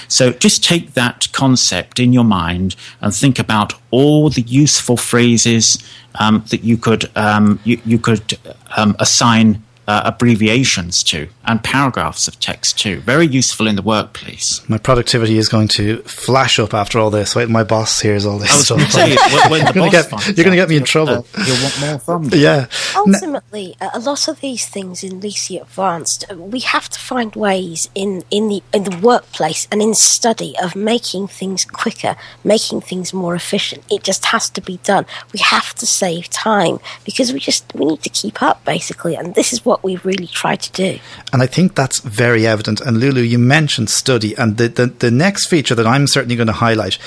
So 0.09 0.33
just 0.33 0.65
take 0.65 0.95
that 0.95 1.29
concept 1.33 1.99
in 1.99 2.13
your 2.13 2.25
mind 2.25 2.77
and 3.01 3.15
think 3.15 3.39
about 3.39 3.75
all 3.91 4.31
the 4.31 4.43
useful 4.43 4.97
phrases 4.97 5.83
um, 6.17 6.45
that 6.51 6.65
you 6.65 6.77
could 6.77 7.11
um, 7.17 7.59
you, 7.65 7.81
you, 7.85 7.99
could 7.99 8.39
um, 8.77 8.95
assign 8.99 9.63
uh, 9.93 10.01
abbreviations 10.07 11.03
to 11.03 11.29
and 11.45 11.63
paragraphs 11.63 12.27
of 12.27 12.41
text 12.41 12.79
too. 12.79 13.01
Very 13.01 13.27
useful 13.27 13.67
in 13.67 13.77
the 13.77 13.83
workplace. 13.83 14.67
My 14.67 14.79
productivity 14.79 15.37
is 15.37 15.51
going 15.51 15.69
to 15.69 15.99
flash 16.05 16.59
up 16.59 16.73
after 16.73 16.99
all 16.99 17.11
this. 17.11 17.35
Wait, 17.37 17.51
my 17.51 17.63
boss 17.63 18.01
hears 18.01 18.25
all 18.25 18.39
this 18.39 18.65
stuff. 18.65 18.81
Say, 18.91 19.17
when, 19.51 19.61
you're 19.65 19.75
going 19.75 19.91
to 19.91 20.57
get 20.57 20.69
me 20.69 20.77
in 20.77 20.85
trouble. 20.85 21.27
Uh, 21.35 21.45
you'll 21.47 21.63
want 21.63 21.81
more 21.81 21.99
from 21.99 22.31
Yeah. 22.33 22.69
Ultimately, 22.97 23.77
a 23.81 23.99
lot 23.99 24.29
of 24.29 24.41
these 24.41 24.67
things 24.67 25.05
in 25.05 25.21
Leasey 25.21 25.61
Advanced, 25.61 26.25
uh, 26.31 26.37
we 26.37 26.61
have 26.61 26.89
to 26.89 26.99
find 26.99 27.35
ways 27.37 27.91
in, 27.95 28.23
in 28.31 28.49
the 28.49 28.63
in 28.73 28.85
the 28.85 28.97
workplace 28.97 29.69
and 29.71 29.83
in 29.83 29.95
study 29.95 30.55
of 30.63 30.75
making 30.75 31.29
things 31.29 31.67
quicker, 31.67 32.17
making 32.45 32.81
things 32.81 33.13
more 33.13 33.35
efficient. 33.35 33.85
It 33.91 34.05
just 34.05 34.27
has 34.27 34.49
to 34.51 34.63
be 34.63 34.79
done. 34.85 35.05
We 35.35 35.41
have 35.41 35.75
to 35.75 35.87
save 35.87 36.31
time 36.31 36.79
because 37.05 37.33
we 37.33 37.41
just 37.41 37.75
we 37.75 37.85
need 37.85 38.03
to 38.03 38.09
keep 38.09 38.43
up 38.43 38.65
basically, 38.65 39.17
and 39.17 39.35
this 39.35 39.53
is 39.53 39.65
what 39.67 39.82
we 39.83 39.97
really 39.99 40.27
try 40.27 40.57
to 40.57 40.73
do. 40.73 40.99
And 41.33 41.43
I 41.43 41.47
think 41.47 41.75
that's 41.75 42.01
very 42.01 42.47
evident. 42.47 42.81
And 42.81 42.99
Lulu, 42.99 43.23
you 43.23 43.39
mentioned 43.39 43.91
study, 43.91 44.35
and 44.37 44.57
the, 44.57 44.69
the, 44.69 44.87
the 44.87 45.11
next 45.11 45.47
feature 45.47 45.75
that 45.75 45.87
I'm 45.87 46.07
certainly 46.07 46.37
going 46.37 46.47
to 46.47 46.53
highlight, 46.53 46.99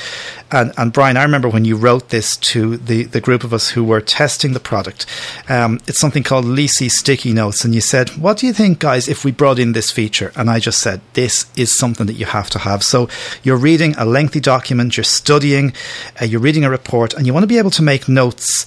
and, 0.52 0.74
and 0.78 0.94
Brian, 0.94 1.18
I 1.18 1.24
remember 1.24 1.50
when 1.50 1.66
you 1.66 1.76
wrote 1.76 2.10
this 2.10 2.38
to 2.38 2.78
the, 2.78 3.04
the 3.04 3.22
group 3.22 3.44
of 3.44 3.54
us 3.54 3.70
who 3.70 3.84
were 3.84 4.02
testing 4.02 4.54
the 4.54 4.60
product, 4.60 5.06
um, 5.50 5.80
it's 5.88 6.00
something 6.00 6.24
called 6.24 6.46
Leasey 6.46 6.90
Sticky 6.90 7.34
Notes. 7.34 7.66
And 7.66 7.74
you 7.74 7.82
said, 7.82 8.10
What 8.10 8.38
do 8.38 8.48
you 8.48 8.54
think, 8.54 8.80
guys, 8.80 9.08
if 9.08 9.26
we 9.26 9.32
brought 9.32 9.60
in 9.60 9.74
this 9.74 9.92
feature? 9.92 10.32
And 10.36 10.50
I 10.50 10.60
just 10.60 10.82
said, 10.82 11.02
This 11.14 11.46
is 11.56 11.78
something 11.78 12.06
that 12.06 12.14
you 12.14 12.26
have 12.26 12.50
to 12.52 12.60
have. 12.60 12.84
So 12.84 13.10
you're 13.44 13.58
reading 13.58 13.96
a 13.98 14.06
lengthy 14.06 14.40
document, 14.40 14.98
you're 14.98 15.04
studying, 15.04 15.74
uh, 16.22 16.26
you're 16.26 16.42
reading 16.42 16.64
a 16.64 16.70
report, 16.70 17.14
and 17.14 17.26
you 17.26 17.34
want 17.34 17.44
to 17.44 17.48
be 17.48 17.58
able 17.58 17.72
to 17.72 17.82
make 17.82 18.08
notes 18.08 18.66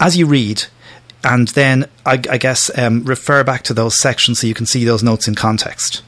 as 0.00 0.16
you 0.16 0.26
read 0.26 0.64
and 1.24 1.48
then 1.48 1.88
I, 2.06 2.12
I 2.30 2.38
guess 2.38 2.70
um, 2.78 3.04
refer 3.04 3.44
back 3.44 3.62
to 3.64 3.74
those 3.74 4.00
sections 4.00 4.40
so 4.40 4.46
you 4.46 4.54
can 4.54 4.66
see 4.66 4.84
those 4.84 5.02
notes 5.02 5.28
in 5.28 5.34
context. 5.34 6.02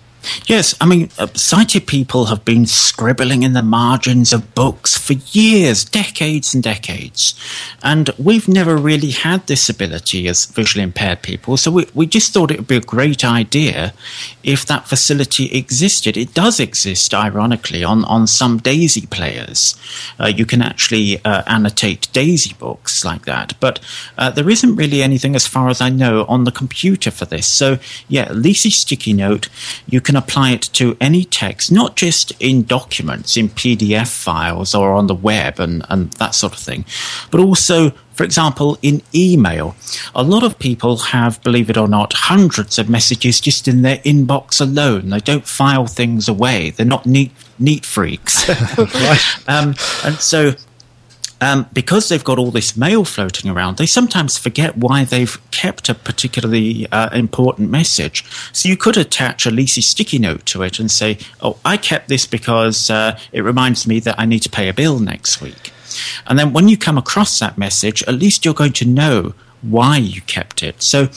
Yes, 0.46 0.74
I 0.80 0.86
mean, 0.86 1.10
uh, 1.18 1.28
sighted 1.34 1.86
people 1.86 2.26
have 2.26 2.44
been 2.44 2.66
scribbling 2.66 3.42
in 3.42 3.52
the 3.52 3.62
margins 3.62 4.32
of 4.32 4.54
books 4.54 4.96
for 4.98 5.14
years, 5.14 5.84
decades 5.84 6.54
and 6.54 6.62
decades. 6.62 7.34
And 7.82 8.10
we've 8.18 8.48
never 8.48 8.76
really 8.76 9.10
had 9.10 9.46
this 9.46 9.68
ability 9.68 10.28
as 10.28 10.44
visually 10.46 10.82
impaired 10.82 11.22
people. 11.22 11.56
So 11.56 11.70
we, 11.70 11.86
we 11.94 12.06
just 12.06 12.32
thought 12.32 12.50
it 12.50 12.58
would 12.58 12.68
be 12.68 12.76
a 12.76 12.80
great 12.80 13.24
idea 13.24 13.94
if 14.42 14.66
that 14.66 14.88
facility 14.88 15.46
existed. 15.56 16.16
It 16.16 16.34
does 16.34 16.60
exist, 16.60 17.14
ironically, 17.14 17.84
on, 17.84 18.04
on 18.04 18.26
some 18.26 18.58
DAISY 18.58 19.06
players. 19.06 19.78
Uh, 20.18 20.26
you 20.26 20.46
can 20.46 20.62
actually 20.62 21.24
uh, 21.24 21.42
annotate 21.46 22.08
DAISY 22.12 22.54
books 22.58 23.04
like 23.04 23.24
that. 23.24 23.54
But 23.60 23.80
uh, 24.18 24.30
there 24.30 24.50
isn't 24.50 24.76
really 24.76 25.02
anything, 25.02 25.34
as 25.34 25.46
far 25.46 25.68
as 25.68 25.80
I 25.80 25.88
know, 25.88 26.24
on 26.28 26.44
the 26.44 26.52
computer 26.52 27.10
for 27.10 27.24
this. 27.24 27.46
So, 27.46 27.78
yeah, 28.08 28.28
Leasey 28.28 28.70
Sticky 28.70 29.12
Note, 29.12 29.48
you 29.86 30.00
can 30.00 30.09
can 30.10 30.16
apply 30.16 30.50
it 30.50 30.62
to 30.62 30.96
any 31.00 31.22
text, 31.22 31.70
not 31.70 31.94
just 31.94 32.32
in 32.40 32.64
documents, 32.64 33.36
in 33.36 33.48
PDF 33.48 34.08
files 34.08 34.74
or 34.74 34.92
on 34.92 35.06
the 35.06 35.14
web 35.14 35.60
and, 35.60 35.86
and 35.88 36.10
that 36.14 36.34
sort 36.34 36.52
of 36.52 36.58
thing, 36.58 36.84
but 37.30 37.40
also 37.40 37.92
for 38.14 38.24
example, 38.24 38.76
in 38.82 39.00
email, 39.14 39.76
a 40.14 40.22
lot 40.22 40.42
of 40.42 40.58
people 40.58 40.96
have, 40.98 41.40
believe 41.42 41.70
it 41.70 41.78
or 41.78 41.88
not, 41.88 42.12
hundreds 42.12 42.78
of 42.78 42.90
messages 42.90 43.40
just 43.40 43.66
in 43.66 43.80
their 43.80 43.96
inbox 43.98 44.60
alone. 44.60 45.08
They 45.08 45.20
don't 45.20 45.46
file 45.46 45.86
things 45.86 46.28
away. 46.28 46.68
They're 46.68 46.84
not 46.84 47.06
neat, 47.06 47.30
neat 47.58 47.86
freaks. 47.86 48.46
um, 49.48 49.74
and 50.04 50.16
so 50.16 50.52
um, 51.40 51.66
because 51.72 52.08
they've 52.08 52.24
got 52.24 52.38
all 52.38 52.50
this 52.50 52.76
mail 52.76 53.04
floating 53.04 53.50
around, 53.50 53.76
they 53.76 53.86
sometimes 53.86 54.38
forget 54.38 54.76
why 54.76 55.04
they've 55.04 55.38
kept 55.50 55.88
a 55.88 55.94
particularly 55.94 56.86
uh, 56.92 57.10
important 57.14 57.70
message. 57.70 58.24
So 58.52 58.68
you 58.68 58.76
could 58.76 58.96
attach 58.96 59.46
a 59.46 59.50
Leasey 59.50 59.82
sticky 59.82 60.18
note 60.18 60.44
to 60.46 60.62
it 60.62 60.78
and 60.78 60.90
say, 60.90 61.18
"Oh, 61.40 61.58
I 61.64 61.76
kept 61.76 62.08
this 62.08 62.26
because 62.26 62.90
uh, 62.90 63.18
it 63.32 63.42
reminds 63.42 63.86
me 63.86 64.00
that 64.00 64.18
I 64.18 64.26
need 64.26 64.40
to 64.40 64.50
pay 64.50 64.68
a 64.68 64.74
bill 64.74 64.98
next 64.98 65.40
week." 65.40 65.72
And 66.26 66.38
then 66.38 66.52
when 66.52 66.68
you 66.68 66.76
come 66.76 66.98
across 66.98 67.38
that 67.38 67.58
message, 67.58 68.02
at 68.04 68.14
least 68.14 68.44
you're 68.44 68.54
going 68.54 68.72
to 68.74 68.84
know 68.84 69.34
why 69.62 69.96
you 69.98 70.20
kept 70.22 70.62
it. 70.62 70.82
So 70.82 71.08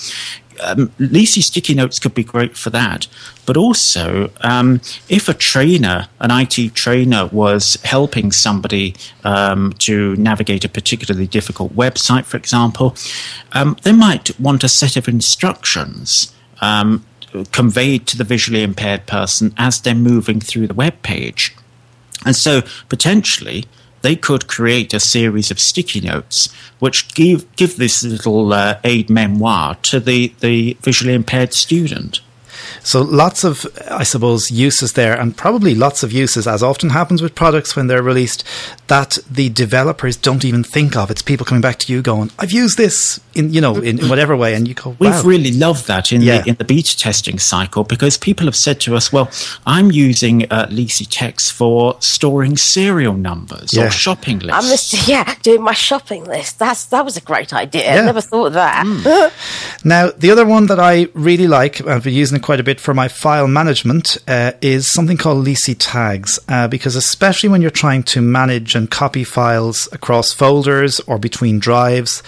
um, 0.63 0.91
sticky 0.99 1.73
notes 1.73 1.99
could 1.99 2.13
be 2.13 2.23
great 2.23 2.57
for 2.57 2.69
that. 2.71 3.07
But 3.45 3.57
also, 3.57 4.31
um, 4.41 4.81
if 5.09 5.27
a 5.27 5.33
trainer, 5.33 6.07
an 6.19 6.31
IT 6.31 6.75
trainer, 6.75 7.27
was 7.27 7.75
helping 7.83 8.31
somebody 8.31 8.95
um, 9.23 9.73
to 9.79 10.15
navigate 10.15 10.63
a 10.63 10.69
particularly 10.69 11.27
difficult 11.27 11.75
website, 11.75 12.25
for 12.25 12.37
example, 12.37 12.95
um, 13.51 13.77
they 13.83 13.91
might 13.91 14.39
want 14.39 14.63
a 14.63 14.69
set 14.69 14.95
of 14.95 15.07
instructions 15.07 16.33
um, 16.61 17.05
conveyed 17.51 18.07
to 18.07 18.17
the 18.17 18.23
visually 18.23 18.63
impaired 18.63 19.05
person 19.05 19.53
as 19.57 19.81
they're 19.81 19.95
moving 19.95 20.39
through 20.39 20.67
the 20.67 20.73
web 20.73 21.01
page. 21.01 21.55
And 22.25 22.35
so, 22.35 22.61
potentially, 22.89 23.65
they 24.03 24.15
could 24.15 24.47
create 24.47 24.93
a 24.93 24.99
series 24.99 25.49
of 25.49 25.59
sticky 25.59 26.01
notes 26.01 26.53
which 26.79 27.13
give 27.15 27.53
give 27.55 27.77
this 27.77 28.03
little 28.03 28.53
uh, 28.53 28.79
aid 28.83 29.09
memoir 29.09 29.75
to 29.75 29.99
the, 29.99 30.33
the 30.41 30.77
visually 30.81 31.13
impaired 31.13 31.53
student. 31.53 32.21
So 32.83 33.01
lots 33.01 33.43
of, 33.43 33.65
I 33.89 34.03
suppose, 34.03 34.51
uses 34.51 34.93
there, 34.93 35.19
and 35.19 35.35
probably 35.35 35.75
lots 35.75 36.03
of 36.03 36.11
uses, 36.11 36.47
as 36.47 36.63
often 36.63 36.89
happens 36.89 37.21
with 37.21 37.35
products 37.35 37.75
when 37.75 37.87
they're 37.87 38.03
released, 38.03 38.43
that 38.87 39.17
the 39.29 39.49
developers 39.49 40.15
don't 40.17 40.45
even 40.45 40.63
think 40.63 40.95
of. 40.95 41.09
It's 41.09 41.21
people 41.21 41.45
coming 41.45 41.61
back 41.61 41.79
to 41.79 41.93
you 41.93 42.01
going, 42.01 42.31
"I've 42.39 42.51
used 42.51 42.77
this 42.77 43.19
in, 43.33 43.53
you 43.53 43.61
know, 43.61 43.77
in, 43.77 43.99
in 43.99 44.09
whatever 44.09 44.35
way," 44.35 44.53
and 44.53 44.67
you 44.67 44.73
go, 44.73 44.91
wow. 44.91 44.95
"We've 44.99 45.25
really 45.25 45.51
loved 45.51 45.87
that 45.87 46.11
in 46.11 46.21
yeah. 46.21 46.41
the 46.41 46.49
in 46.49 46.55
the 46.55 46.63
beta 46.63 46.97
testing 46.97 47.39
cycle 47.39 47.83
because 47.83 48.17
people 48.17 48.45
have 48.45 48.55
said 48.55 48.79
to 48.81 48.95
us, 48.95 49.11
"Well, 49.11 49.29
I'm 49.65 49.91
using 49.91 50.43
uh, 50.51 50.67
Leasey 50.67 51.07
Text 51.09 51.53
for 51.53 51.97
storing 51.99 52.57
serial 52.57 53.13
numbers 53.13 53.73
yeah. 53.73 53.87
or 53.87 53.89
shopping 53.89 54.39
lists." 54.39 54.63
I'm 54.63 54.69
just, 54.69 55.07
yeah, 55.07 55.35
doing 55.41 55.61
my 55.61 55.73
shopping 55.73 56.25
list. 56.25 56.59
That's 56.59 56.85
that 56.85 57.05
was 57.05 57.17
a 57.17 57.21
great 57.21 57.53
idea. 57.53 57.83
Yeah. 57.83 58.01
I 58.01 58.05
never 58.05 58.21
thought 58.21 58.47
of 58.47 58.53
that. 58.53 58.85
Mm. 58.85 59.83
now, 59.85 60.11
the 60.11 60.31
other 60.31 60.45
one 60.45 60.67
that 60.67 60.79
I 60.79 61.07
really 61.13 61.47
like, 61.47 61.85
I've 61.87 62.03
been 62.03 62.13
using 62.13 62.37
it 62.37 62.43
quite 62.43 62.52
quite 62.53 62.59
a 62.59 62.63
bit 62.63 62.79
for 62.79 62.93
my 62.93 63.07
file 63.07 63.47
management 63.47 64.15
uh, 64.27 64.51
is 64.61 64.87
something 64.87 65.17
called 65.17 65.43
Leasey 65.43 65.75
tags, 65.79 66.37
uh, 66.47 66.67
because 66.67 66.95
especially 66.95 67.49
when 67.49 67.63
you're 67.63 67.71
trying 67.71 68.03
to 68.03 68.21
manage 68.21 68.75
and 68.75 68.91
copy 68.91 69.23
files 69.23 69.89
across 69.91 70.31
folders 70.31 70.99
or 71.07 71.17
between 71.17 71.57
drives, 71.57 72.21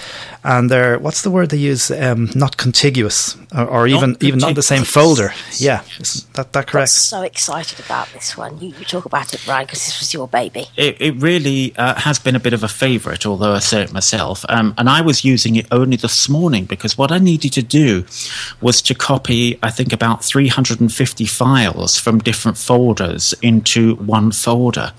and 0.46 0.70
they're 0.70 1.00
what's 1.00 1.24
the 1.24 1.32
word 1.32 1.50
they 1.50 1.58
use? 1.58 1.90
Um, 1.90 2.30
not 2.36 2.56
contiguous, 2.58 3.36
or, 3.54 3.66
or 3.66 3.88
even 3.88 4.12
contiguous. 4.12 4.28
even 4.28 4.40
not 4.40 4.56
the 4.56 4.64
same 4.64 4.84
folder. 4.84 5.34
Yeah, 5.58 5.84
is 6.00 6.26
that 6.34 6.54
that 6.54 6.68
correct? 6.68 6.84
I'm 6.84 6.88
so 6.88 7.22
excited 7.24 7.80
about 7.80 8.08
this 8.14 8.38
one. 8.38 8.60
You, 8.60 8.68
you 8.68 8.86
talk 8.86 9.06
about 9.06 9.34
it, 9.34 9.42
Brian, 9.44 9.66
because 9.66 9.84
this 9.84 10.00
was 10.00 10.14
your 10.14 10.28
baby. 10.28 10.68
It, 10.78 11.02
it 11.02 11.16
really 11.16 11.76
uh, 11.76 11.96
has 11.96 12.20
been 12.20 12.36
a 12.36 12.40
bit 12.40 12.54
of 12.54 12.64
a 12.64 12.68
favourite, 12.68 13.26
although 13.26 13.54
I 13.54 13.60
say 13.60 13.82
it 13.82 13.92
myself. 13.92 14.46
Um, 14.48 14.76
and 14.78 14.88
I 14.88 15.02
was 15.02 15.26
using 15.26 15.56
it 15.56 15.66
only 15.72 15.98
this 15.98 16.30
morning 16.30 16.66
because 16.66 16.96
what 16.96 17.12
I 17.12 17.18
needed 17.18 17.52
to 17.54 17.64
do 17.64 18.06
was 18.62 18.84
to 18.84 18.94
copy, 18.94 19.58
I 19.64 19.72
think, 19.72 19.92
about 19.92 20.24
350 20.24 21.26
files 21.26 21.98
from 21.98 22.20
different 22.20 22.58
folders 22.58 23.34
into 23.42 23.96
one 23.96 24.32
folder. 24.32 24.94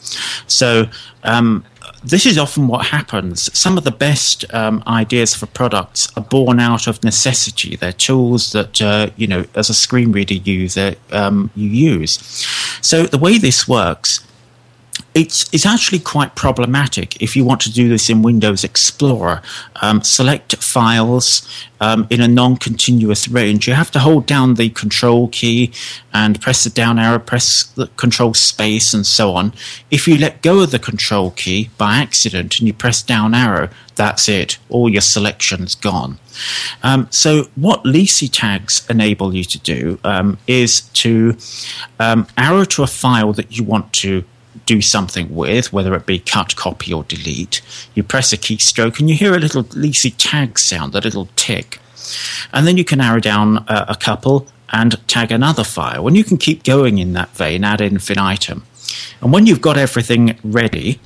So. 0.48 0.86
Um, 1.22 1.64
this 2.06 2.24
is 2.24 2.38
often 2.38 2.68
what 2.68 2.86
happens. 2.86 3.52
Some 3.58 3.76
of 3.76 3.84
the 3.84 3.90
best 3.90 4.44
um, 4.54 4.82
ideas 4.86 5.34
for 5.34 5.46
products 5.46 6.08
are 6.16 6.22
born 6.22 6.60
out 6.60 6.86
of 6.86 7.02
necessity. 7.02 7.74
They're 7.74 7.92
tools 7.92 8.52
that 8.52 8.80
uh, 8.80 9.10
you 9.16 9.26
know, 9.26 9.44
as 9.54 9.68
a 9.70 9.74
screen 9.74 10.12
reader 10.12 10.34
user, 10.34 10.94
um, 11.10 11.50
you 11.56 11.68
use. 11.68 12.18
So 12.80 13.04
the 13.04 13.18
way 13.18 13.38
this 13.38 13.66
works 13.66 14.24
it's, 15.16 15.52
it's 15.54 15.64
actually 15.64 16.00
quite 16.00 16.34
problematic 16.34 17.22
if 17.22 17.34
you 17.34 17.42
want 17.42 17.62
to 17.62 17.72
do 17.72 17.88
this 17.88 18.10
in 18.10 18.20
Windows 18.20 18.62
Explorer. 18.64 19.40
Um, 19.80 20.02
select 20.02 20.54
files 20.62 21.48
um, 21.80 22.06
in 22.10 22.20
a 22.20 22.28
non 22.28 22.58
continuous 22.58 23.26
range. 23.26 23.66
You 23.66 23.72
have 23.72 23.90
to 23.92 23.98
hold 23.98 24.26
down 24.26 24.54
the 24.54 24.68
control 24.68 25.28
key 25.28 25.72
and 26.12 26.38
press 26.42 26.64
the 26.64 26.70
down 26.70 26.98
arrow, 26.98 27.18
press 27.18 27.62
the 27.62 27.86
control 27.96 28.34
space, 28.34 28.92
and 28.92 29.06
so 29.06 29.32
on. 29.32 29.54
If 29.90 30.06
you 30.06 30.18
let 30.18 30.42
go 30.42 30.60
of 30.60 30.70
the 30.70 30.78
control 30.78 31.30
key 31.30 31.70
by 31.78 31.96
accident 31.96 32.58
and 32.58 32.66
you 32.66 32.74
press 32.74 33.02
down 33.02 33.32
arrow, 33.32 33.70
that's 33.94 34.28
it. 34.28 34.58
All 34.68 34.90
your 34.90 35.00
selection's 35.00 35.74
gone. 35.74 36.18
Um, 36.82 37.08
so, 37.10 37.44
what 37.54 37.84
Leasey 37.84 38.28
tags 38.30 38.86
enable 38.90 39.34
you 39.34 39.44
to 39.44 39.58
do 39.60 39.98
um, 40.04 40.36
is 40.46 40.82
to 40.82 41.38
um, 41.98 42.26
arrow 42.36 42.64
to 42.64 42.82
a 42.82 42.86
file 42.86 43.32
that 43.32 43.56
you 43.56 43.64
want 43.64 43.94
to 43.94 44.22
do 44.66 44.82
something 44.82 45.34
with, 45.34 45.72
whether 45.72 45.94
it 45.94 46.06
be 46.06 46.18
cut, 46.18 46.56
copy, 46.56 46.92
or 46.92 47.04
delete. 47.04 47.62
You 47.94 48.02
press 48.02 48.32
a 48.32 48.36
keystroke 48.36 49.00
and 49.00 49.08
you 49.08 49.16
hear 49.16 49.34
a 49.34 49.38
little 49.38 49.64
Leasey 49.64 50.14
tag 50.18 50.58
sound, 50.58 50.94
a 50.94 51.00
little 51.00 51.28
tick. 51.36 51.80
And 52.52 52.66
then 52.66 52.76
you 52.76 52.84
can 52.84 53.00
arrow 53.00 53.20
down 53.20 53.58
uh, 53.68 53.86
a 53.88 53.96
couple 53.96 54.46
and 54.70 54.96
tag 55.08 55.32
another 55.32 55.64
file. 55.64 56.06
And 56.06 56.16
you 56.16 56.24
can 56.24 56.36
keep 56.36 56.64
going 56.64 56.98
in 56.98 57.12
that 57.14 57.30
vein 57.30 57.64
ad 57.64 57.80
infinitum. 57.80 58.64
And 59.20 59.32
when 59.32 59.46
you've 59.46 59.60
got 59.60 59.78
everything 59.78 60.38
ready, 60.44 61.00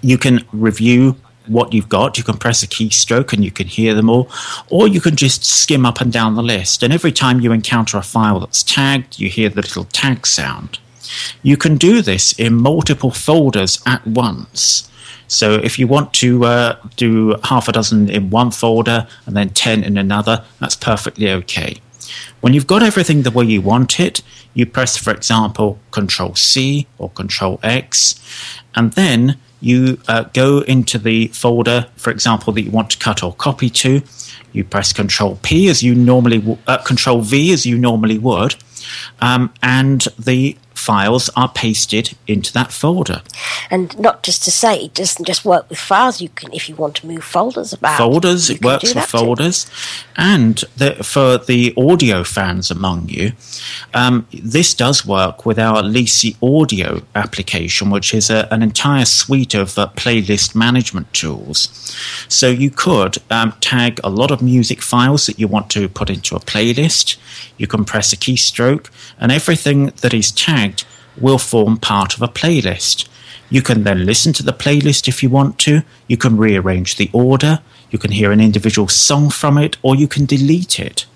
you 0.00 0.16
can 0.16 0.44
review 0.52 1.16
what 1.46 1.72
you've 1.72 1.88
got. 1.88 2.16
You 2.16 2.24
can 2.24 2.38
press 2.38 2.62
a 2.62 2.66
keystroke 2.66 3.32
and 3.32 3.44
you 3.44 3.50
can 3.50 3.66
hear 3.66 3.94
them 3.94 4.08
all, 4.08 4.30
or 4.68 4.86
you 4.88 5.00
can 5.00 5.16
just 5.16 5.44
skim 5.44 5.84
up 5.84 6.00
and 6.00 6.12
down 6.12 6.36
the 6.36 6.42
list. 6.42 6.82
And 6.82 6.92
every 6.92 7.12
time 7.12 7.40
you 7.40 7.52
encounter 7.52 7.98
a 7.98 8.02
file 8.02 8.40
that's 8.40 8.62
tagged, 8.62 9.18
you 9.18 9.28
hear 9.28 9.48
the 9.48 9.62
little 9.62 9.84
tag 9.84 10.26
sound. 10.26 10.78
You 11.42 11.56
can 11.56 11.76
do 11.76 12.02
this 12.02 12.32
in 12.38 12.54
multiple 12.54 13.10
folders 13.10 13.80
at 13.86 14.06
once. 14.06 14.90
So 15.28 15.54
if 15.54 15.78
you 15.78 15.86
want 15.86 16.12
to 16.14 16.44
uh, 16.44 16.76
do 16.96 17.36
half 17.44 17.68
a 17.68 17.72
dozen 17.72 18.10
in 18.10 18.30
one 18.30 18.50
folder 18.50 19.06
and 19.26 19.36
then 19.36 19.50
10 19.50 19.84
in 19.84 19.96
another, 19.96 20.44
that's 20.58 20.74
perfectly 20.74 21.30
okay. 21.30 21.76
When 22.40 22.52
you've 22.52 22.66
got 22.66 22.82
everything 22.82 23.22
the 23.22 23.30
way 23.30 23.44
you 23.44 23.60
want 23.60 24.00
it, 24.00 24.22
you 24.54 24.66
press, 24.66 24.96
for 24.96 25.12
example, 25.12 25.78
Control 25.92 26.34
C 26.34 26.88
or 26.98 27.10
Control 27.10 27.60
X, 27.62 28.20
and 28.74 28.92
then 28.94 29.36
you 29.60 30.00
uh, 30.08 30.24
go 30.32 30.60
into 30.60 30.98
the 30.98 31.28
folder, 31.28 31.86
for 31.96 32.10
example, 32.10 32.52
that 32.54 32.62
you 32.62 32.70
want 32.70 32.90
to 32.90 32.98
cut 32.98 33.22
or 33.22 33.32
copy 33.34 33.70
to. 33.70 34.02
You 34.52 34.64
press 34.64 34.92
Control 34.92 35.38
P 35.42 35.68
as 35.68 35.82
you 35.82 35.94
normally, 35.94 36.38
w- 36.38 36.58
uh, 36.66 36.78
Control 36.78 37.20
V 37.20 37.52
as 37.52 37.66
you 37.66 37.78
normally 37.78 38.18
would, 38.18 38.56
um, 39.20 39.52
and 39.62 40.02
the 40.18 40.56
files 40.74 41.28
are 41.36 41.50
pasted 41.52 42.16
into 42.26 42.52
that 42.52 42.72
folder. 42.72 43.22
And 43.70 43.98
not 43.98 44.22
just 44.22 44.42
to 44.44 44.50
say, 44.50 44.84
it 44.84 44.94
doesn't 44.94 45.26
just 45.26 45.44
work 45.44 45.68
with 45.68 45.78
files. 45.78 46.20
You 46.20 46.30
can, 46.30 46.52
if 46.52 46.68
you 46.68 46.74
want 46.74 46.96
to 46.96 47.06
move 47.06 47.22
folders 47.22 47.72
about, 47.72 47.98
folders. 47.98 48.50
It 48.50 48.64
works 48.64 48.94
with 48.94 49.04
folders, 49.04 49.64
too. 49.64 49.70
and 50.16 50.64
the, 50.76 50.94
for 51.04 51.38
the 51.38 51.74
audio 51.76 52.24
fans 52.24 52.70
among 52.70 53.08
you, 53.08 53.32
um, 53.94 54.26
this 54.32 54.74
does 54.74 55.04
work 55.06 55.44
with 55.44 55.58
our 55.58 55.82
Leasey 55.82 56.36
Audio 56.42 57.02
application, 57.14 57.90
which 57.90 58.14
is 58.14 58.30
a, 58.30 58.48
an 58.50 58.62
entire 58.62 59.04
suite 59.04 59.54
of 59.54 59.78
uh, 59.78 59.90
playlist 59.96 60.54
management 60.54 61.12
tools. 61.12 61.94
So 62.28 62.48
you 62.48 62.70
could 62.70 63.18
um, 63.30 63.52
tag 63.60 64.00
a 64.02 64.10
lot 64.10 64.30
of 64.30 64.40
music 64.42 64.80
files 64.82 65.26
that 65.26 65.38
you 65.38 65.48
want 65.48 65.70
to 65.70 65.88
put 65.88 66.08
into 66.08 66.36
a 66.36 66.40
playlist. 66.40 67.16
You 67.58 67.66
can 67.66 67.84
press 67.84 68.12
a 68.12 68.16
keystroke, 68.16 68.90
and 69.18 69.30
everything 69.30 69.86
that 70.00 70.14
is 70.14 70.32
tagged 70.32 70.59
will 71.16 71.38
form 71.38 71.76
part 71.76 72.14
of 72.14 72.22
a 72.22 72.28
playlist. 72.28 73.08
You 73.50 73.62
can 73.62 73.82
then 73.82 74.06
listen 74.06 74.32
to 74.34 74.42
the 74.42 74.52
playlist 74.52 75.08
if 75.08 75.22
you 75.22 75.28
want 75.28 75.58
to. 75.60 75.82
You 76.06 76.16
can 76.16 76.36
rearrange 76.36 76.96
the 76.96 77.10
order. 77.12 77.60
You 77.90 77.98
can 77.98 78.12
hear 78.12 78.30
an 78.30 78.40
individual 78.40 78.88
song 78.88 79.30
from 79.30 79.58
it, 79.58 79.76
or 79.82 79.96
you 79.96 80.06
can 80.06 80.24
delete 80.24 80.78
it. 80.78 81.06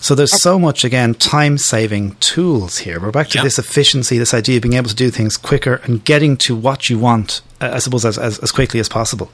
So 0.00 0.14
there's 0.14 0.40
so 0.40 0.58
much 0.58 0.84
again 0.84 1.14
time 1.14 1.58
saving 1.58 2.16
tools 2.20 2.78
here. 2.78 3.00
We're 3.00 3.10
back 3.10 3.28
to 3.28 3.38
yep. 3.38 3.44
this 3.44 3.58
efficiency, 3.58 4.16
this 4.16 4.32
idea 4.32 4.56
of 4.56 4.62
being 4.62 4.74
able 4.74 4.88
to 4.88 4.94
do 4.94 5.10
things 5.10 5.36
quicker 5.36 5.80
and 5.84 6.04
getting 6.04 6.36
to 6.38 6.54
what 6.54 6.88
you 6.88 6.98
want, 6.98 7.40
uh, 7.60 7.70
I 7.72 7.78
suppose, 7.80 8.04
as, 8.04 8.16
as, 8.16 8.38
as 8.38 8.52
quickly 8.52 8.78
as 8.78 8.88
possible. 8.88 9.30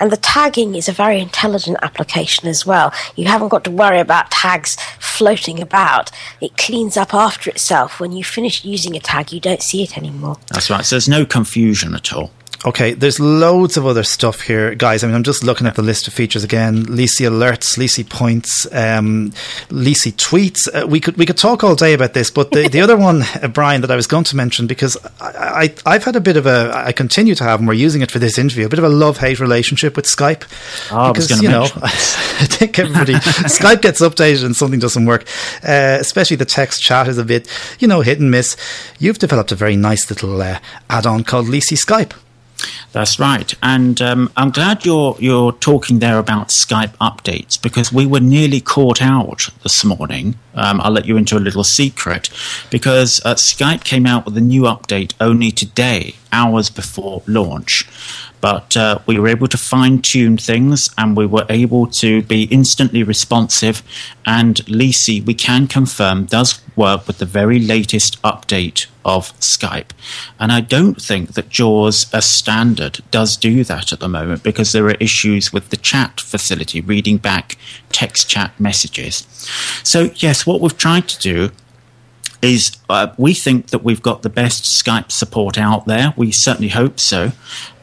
And 0.00 0.10
the 0.10 0.16
tagging 0.16 0.74
is 0.74 0.88
a 0.88 0.92
very 0.92 1.20
intelligent 1.20 1.78
application 1.82 2.48
as 2.48 2.66
well. 2.66 2.92
You 3.14 3.26
haven't 3.26 3.48
got 3.48 3.64
to 3.64 3.70
worry 3.70 4.00
about 4.00 4.30
tags 4.30 4.76
floating 4.98 5.60
about. 5.60 6.10
It 6.40 6.56
cleans 6.56 6.96
up 6.96 7.14
after 7.14 7.50
itself. 7.50 8.00
When 8.00 8.12
you 8.12 8.24
finish 8.24 8.64
using 8.64 8.96
a 8.96 9.00
tag, 9.00 9.32
you 9.32 9.40
don't 9.40 9.62
see 9.62 9.82
it 9.82 9.96
anymore. 9.96 10.36
That's 10.52 10.70
right. 10.70 10.84
So 10.84 10.96
there's 10.96 11.08
no 11.08 11.24
confusion 11.24 11.94
at 11.94 12.12
all. 12.12 12.30
Okay, 12.66 12.94
there's 12.94 13.20
loads 13.20 13.76
of 13.76 13.86
other 13.86 14.02
stuff 14.02 14.40
here, 14.40 14.74
guys. 14.74 15.04
I 15.04 15.06
mean, 15.06 15.14
I'm 15.14 15.22
just 15.22 15.44
looking 15.44 15.68
at 15.68 15.76
the 15.76 15.82
list 15.82 16.08
of 16.08 16.14
features 16.14 16.42
again. 16.42 16.84
Leasey 16.86 17.24
alerts, 17.24 17.78
Leasey 17.78 18.06
points, 18.08 18.66
um, 18.72 19.30
Leasey 19.68 20.12
tweets. 20.12 20.66
Uh, 20.74 20.84
we 20.84 20.98
could 20.98 21.16
we 21.16 21.24
could 21.24 21.36
talk 21.36 21.62
all 21.62 21.76
day 21.76 21.94
about 21.94 22.12
this, 22.12 22.28
but 22.28 22.50
the, 22.50 22.68
the 22.68 22.80
other 22.80 22.96
one, 22.96 23.22
uh, 23.42 23.46
Brian, 23.46 23.82
that 23.82 23.90
I 23.92 23.94
was 23.94 24.08
going 24.08 24.24
to 24.24 24.36
mention 24.36 24.66
because 24.66 24.96
I, 25.20 25.72
I 25.86 25.92
have 25.92 26.02
had 26.02 26.16
a 26.16 26.20
bit 26.20 26.36
of 26.36 26.46
a 26.46 26.72
I 26.74 26.90
continue 26.90 27.36
to 27.36 27.44
have, 27.44 27.60
and 27.60 27.68
we're 27.68 27.74
using 27.74 28.02
it 28.02 28.10
for 28.10 28.18
this 28.18 28.36
interview, 28.36 28.66
a 28.66 28.68
bit 28.68 28.80
of 28.80 28.84
a 28.84 28.88
love 28.88 29.18
hate 29.18 29.38
relationship 29.38 29.94
with 29.94 30.06
Skype. 30.06 30.42
Oh, 30.90 31.12
because 31.12 31.40
you 31.40 31.48
know, 31.48 31.68
I 31.76 32.46
think 32.46 32.80
everybody 32.80 33.14
Skype 33.46 33.80
gets 33.80 34.00
updated 34.00 34.44
and 34.44 34.56
something 34.56 34.80
doesn't 34.80 35.06
work. 35.06 35.22
Uh, 35.62 35.98
especially 36.00 36.36
the 36.36 36.44
text 36.44 36.82
chat 36.82 37.06
is 37.06 37.16
a 37.16 37.24
bit 37.24 37.48
you 37.78 37.86
know 37.86 38.00
hit 38.00 38.18
and 38.18 38.32
miss. 38.32 38.56
You've 38.98 39.20
developed 39.20 39.52
a 39.52 39.54
very 39.54 39.76
nice 39.76 40.10
little 40.10 40.42
uh, 40.42 40.58
add-on 40.90 41.22
called 41.22 41.46
Leasey 41.46 41.78
Skype. 41.78 42.12
That's 42.92 43.18
right, 43.18 43.52
and 43.62 44.00
um, 44.00 44.32
I'm 44.36 44.50
glad 44.50 44.86
you're 44.86 45.16
you're 45.18 45.52
talking 45.52 45.98
there 45.98 46.18
about 46.18 46.48
Skype 46.48 46.96
updates 46.96 47.60
because 47.60 47.92
we 47.92 48.06
were 48.06 48.20
nearly 48.20 48.60
caught 48.60 49.02
out 49.02 49.50
this 49.62 49.84
morning. 49.84 50.38
Um, 50.54 50.80
I'll 50.80 50.92
let 50.92 51.04
you 51.04 51.18
into 51.18 51.36
a 51.36 51.38
little 51.38 51.64
secret 51.64 52.30
because 52.70 53.20
uh, 53.24 53.34
Skype 53.34 53.84
came 53.84 54.06
out 54.06 54.24
with 54.24 54.36
a 54.38 54.40
new 54.40 54.62
update 54.62 55.12
only 55.20 55.50
today, 55.50 56.14
hours 56.32 56.70
before 56.70 57.22
launch, 57.26 57.86
but 58.40 58.76
uh, 58.76 58.98
we 59.06 59.18
were 59.18 59.28
able 59.28 59.48
to 59.48 59.56
fine 59.56 60.00
tune 60.02 60.36
things 60.36 60.90
and 60.96 61.16
we 61.16 61.26
were 61.26 61.46
able 61.48 61.86
to 61.86 62.22
be 62.22 62.44
instantly 62.44 63.02
responsive. 63.02 63.82
And 64.24 64.56
Leasey, 64.66 65.24
we 65.24 65.34
can 65.34 65.66
confirm, 65.66 66.26
does 66.26 66.60
work 66.76 67.06
with 67.06 67.18
the 67.18 67.26
very 67.26 67.58
latest 67.58 68.20
update 68.22 68.86
of 69.04 69.32
Skype. 69.38 69.90
And 70.38 70.52
I 70.52 70.60
don't 70.60 71.00
think 71.00 71.34
that 71.34 71.48
JAWS 71.48 72.12
as 72.12 72.26
standard 72.26 73.00
does 73.10 73.36
do 73.36 73.64
that 73.64 73.92
at 73.92 74.00
the 74.00 74.08
moment 74.08 74.42
because 74.42 74.72
there 74.72 74.86
are 74.86 74.96
issues 75.00 75.52
with 75.52 75.70
the 75.70 75.76
chat 75.76 76.20
facility, 76.20 76.80
reading 76.80 77.18
back 77.18 77.56
text 77.92 78.28
chat 78.28 78.58
messages. 78.60 79.26
So, 79.82 80.10
yes, 80.16 80.46
what 80.46 80.60
we've 80.60 80.76
tried 80.76 81.08
to 81.08 81.18
do 81.20 81.52
is 82.42 82.76
uh, 82.88 83.08
we 83.16 83.34
think 83.34 83.68
that 83.68 83.82
we've 83.82 84.02
got 84.02 84.22
the 84.22 84.28
best 84.28 84.64
Skype 84.64 85.10
support 85.10 85.58
out 85.58 85.86
there. 85.86 86.14
We 86.16 86.32
certainly 86.32 86.68
hope 86.68 87.00
so. 87.00 87.32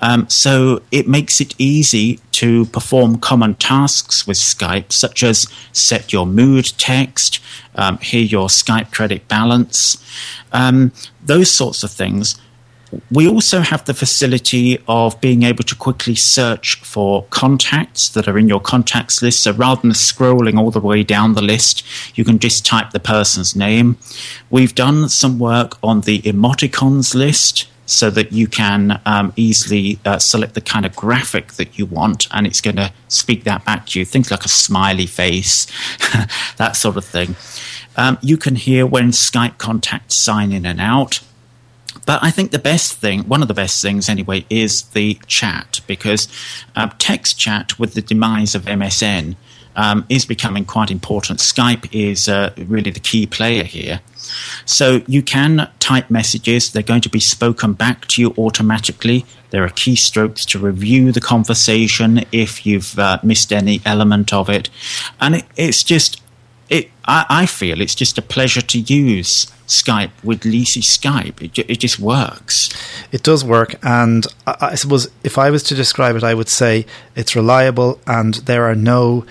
Um, 0.02 0.30
so 0.30 0.82
it 0.92 1.08
makes 1.08 1.42
it 1.42 1.56
easy 1.58 2.20
to 2.34 2.66
perform 2.68 3.20
common 3.20 3.56
tasks 3.56 4.28
with 4.28 4.38
Skype, 4.38 4.92
such 4.92 5.24
as 5.24 5.48
set 5.72 6.14
your 6.14 6.26
mood 6.26 6.66
text, 6.78 7.40
um, 7.76 7.98
hear 8.00 8.24
your 8.24 8.48
Skype 8.48 8.92
credit 8.92 9.28
balance, 9.28 9.98
um, 10.52 10.92
those 11.24 11.50
sorts 11.50 11.84
of 11.84 11.92
things 11.92 12.40
we 13.12 13.28
also 13.28 13.62
have 13.62 13.86
the 13.86 13.94
facility 13.94 14.78
of 14.88 15.20
being 15.22 15.44
able 15.44 15.64
to 15.64 15.76
quickly 15.76 16.16
search 16.16 16.76
for 16.82 17.26
contacts 17.30 18.10
that 18.10 18.28
are 18.28 18.38
in 18.38 18.48
your 18.48 18.60
contacts 18.60 19.22
list. 19.22 19.44
So 19.44 19.52
rather 19.54 19.82
than 19.82 19.92
scrolling 19.92 20.58
all 20.58 20.72
the 20.72 20.80
way 20.80 21.04
down 21.04 21.34
the 21.34 21.42
list, 21.42 21.84
you 22.16 22.24
can 22.24 22.40
just 22.40 22.66
type 22.66 22.92
the 22.92 23.00
person's 23.00 23.56
name. 23.56 23.98
We've 24.50 24.76
done 24.76 25.10
some 25.10 25.40
work 25.40 25.78
on 25.84 26.02
the 26.02 26.22
emoticons 26.22 27.16
list 27.16 27.68
so 27.86 28.10
that 28.10 28.32
you 28.32 28.48
can 28.48 29.02
um, 29.06 29.34
easily 29.36 30.00
uh, 30.06 30.18
select 30.18 30.54
the 30.54 30.62
kind 30.62 30.86
of 30.86 30.96
graphic 30.96 31.54
that 31.54 31.78
you 31.78 31.86
want 31.86 32.28
and 32.32 32.48
it's 32.48 32.62
going 32.62 32.78
to 32.78 32.92
speak 33.10 33.44
that 33.44 33.66
back 33.66 33.88
to 33.88 34.00
you. 34.00 34.06
Things 34.06 34.32
like 34.32 34.46
a 34.46 34.50
smiley 34.50 35.06
face, 35.06 35.68
that 36.58 36.76
sort 36.76 36.98
of 36.98 37.06
thing. 37.06 37.36
Um, 37.96 38.18
you 38.22 38.38
can 38.38 38.56
hear 38.56 38.86
when 38.86 39.12
Skype 39.12 39.58
contacts 39.58 40.18
sign 40.18 40.52
in 40.52 40.66
and 40.66 40.80
out. 40.80 41.20
But 42.06 42.24
I 42.24 42.32
think 42.32 42.52
the 42.52 42.60
best 42.60 42.94
thing, 42.94 43.22
one 43.30 43.42
of 43.42 43.48
the 43.48 43.54
best 43.54 43.82
things 43.82 44.10
anyway, 44.10 44.46
is 44.50 44.84
the 44.90 45.20
chat 45.28 45.82
because 45.88 46.28
uh, 46.76 46.90
text 46.98 47.40
chat 47.40 47.80
with 47.80 47.94
the 47.94 48.02
demise 48.02 48.56
of 48.56 48.64
MSN 48.64 49.36
um, 49.76 50.06
is 50.10 50.26
becoming 50.26 50.66
quite 50.66 50.92
important. 50.92 51.40
Skype 51.40 51.88
is 51.92 52.28
uh, 52.28 52.54
really 52.58 52.92
the 52.92 53.00
key 53.00 53.26
player 53.26 53.64
here. 53.64 54.02
So 54.66 55.02
you 55.08 55.22
can 55.22 55.70
type 55.80 56.10
messages, 56.10 56.72
they're 56.72 56.84
going 56.84 57.02
to 57.02 57.10
be 57.10 57.20
spoken 57.20 57.74
back 57.74 58.08
to 58.10 58.22
you 58.22 58.34
automatically. 58.38 59.26
There 59.50 59.64
are 59.64 59.70
keystrokes 59.70 60.46
to 60.48 60.60
review 60.60 61.12
the 61.12 61.22
conversation 61.22 62.24
if 62.32 62.66
you've 62.66 62.98
uh, 62.98 63.20
missed 63.24 63.52
any 63.52 63.82
element 63.86 64.34
of 64.34 64.50
it. 64.50 64.70
And 65.20 65.36
it, 65.36 65.46
it's 65.56 65.84
just, 65.84 66.22
I, 67.06 67.26
I, 67.30 67.46
feel 67.46 67.82
it's 67.82 67.96
just 67.96 68.18
a 68.18 68.22
pleasure 68.22 68.62
to 68.62 68.80
use 68.80 69.48
Skype 69.68 70.12
with 70.24 70.42
Leasey 70.42 70.82
Skype. 70.82 71.42
It, 71.42 71.70
it 71.70 71.80
just 71.80 72.00
works. 72.00 72.70
It 73.12 73.24
does 73.24 73.44
work. 73.44 73.76
And 73.84 74.26
I, 74.48 74.56
I 74.62 74.76
suppose 74.76 75.10
if 75.24 75.38
I 75.38 75.50
was 75.50 75.64
to 75.64 75.76
describe 75.76 76.16
it, 76.16 76.24
I 76.24 76.34
would 76.34 76.50
say 76.50 76.86
it's 77.16 77.36
reliable 77.36 78.00
and 78.08 78.36
there 78.36 78.66
are 78.66 78.76
no 78.76 79.26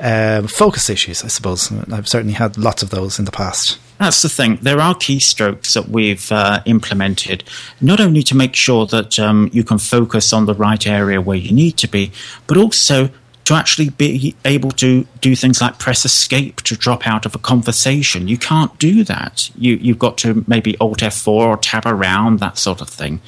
um, 0.00 0.46
focus 0.46 0.88
issues, 0.88 1.24
I 1.24 1.28
suppose. 1.28 1.70
I've 1.92 2.08
certainly 2.08 2.34
had 2.34 2.56
lots 2.56 2.82
of 2.82 2.90
those 2.90 3.18
in 3.18 3.24
the 3.24 3.32
past. 3.32 3.78
That's 3.98 4.22
the 4.22 4.28
thing. 4.28 4.58
There 4.62 4.80
are 4.80 4.94
keystrokes 4.94 5.74
that 5.74 5.88
we've 5.88 6.30
uh, 6.30 6.60
implemented, 6.66 7.42
not 7.80 8.00
only 8.00 8.22
to 8.24 8.36
make 8.36 8.54
sure 8.54 8.86
that 8.86 9.18
um, 9.18 9.50
you 9.52 9.64
can 9.64 9.78
focus 9.78 10.32
on 10.32 10.46
the 10.46 10.54
right 10.54 10.86
area 10.86 11.20
where 11.20 11.36
you 11.36 11.52
need 11.52 11.76
to 11.78 11.88
be, 11.88 12.12
but 12.46 12.56
also 12.56 13.10
to 13.48 13.54
actually 13.54 13.88
be 13.88 14.36
able 14.44 14.70
to 14.70 15.06
do 15.22 15.34
things 15.34 15.62
like 15.62 15.78
press 15.78 16.04
escape 16.04 16.60
to 16.60 16.76
drop 16.76 17.06
out 17.06 17.24
of 17.24 17.34
a 17.34 17.38
conversation. 17.38 18.28
You 18.28 18.36
can't 18.36 18.78
do 18.78 19.02
that. 19.04 19.50
You, 19.56 19.76
you've 19.76 19.98
got 19.98 20.18
to 20.18 20.44
maybe 20.46 20.76
Alt 20.76 20.98
F4 20.98 21.28
or 21.28 21.56
tab 21.56 21.86
around, 21.86 22.40
that 22.40 22.58
sort 22.58 22.82
of 22.82 22.90
thing. 22.90 23.22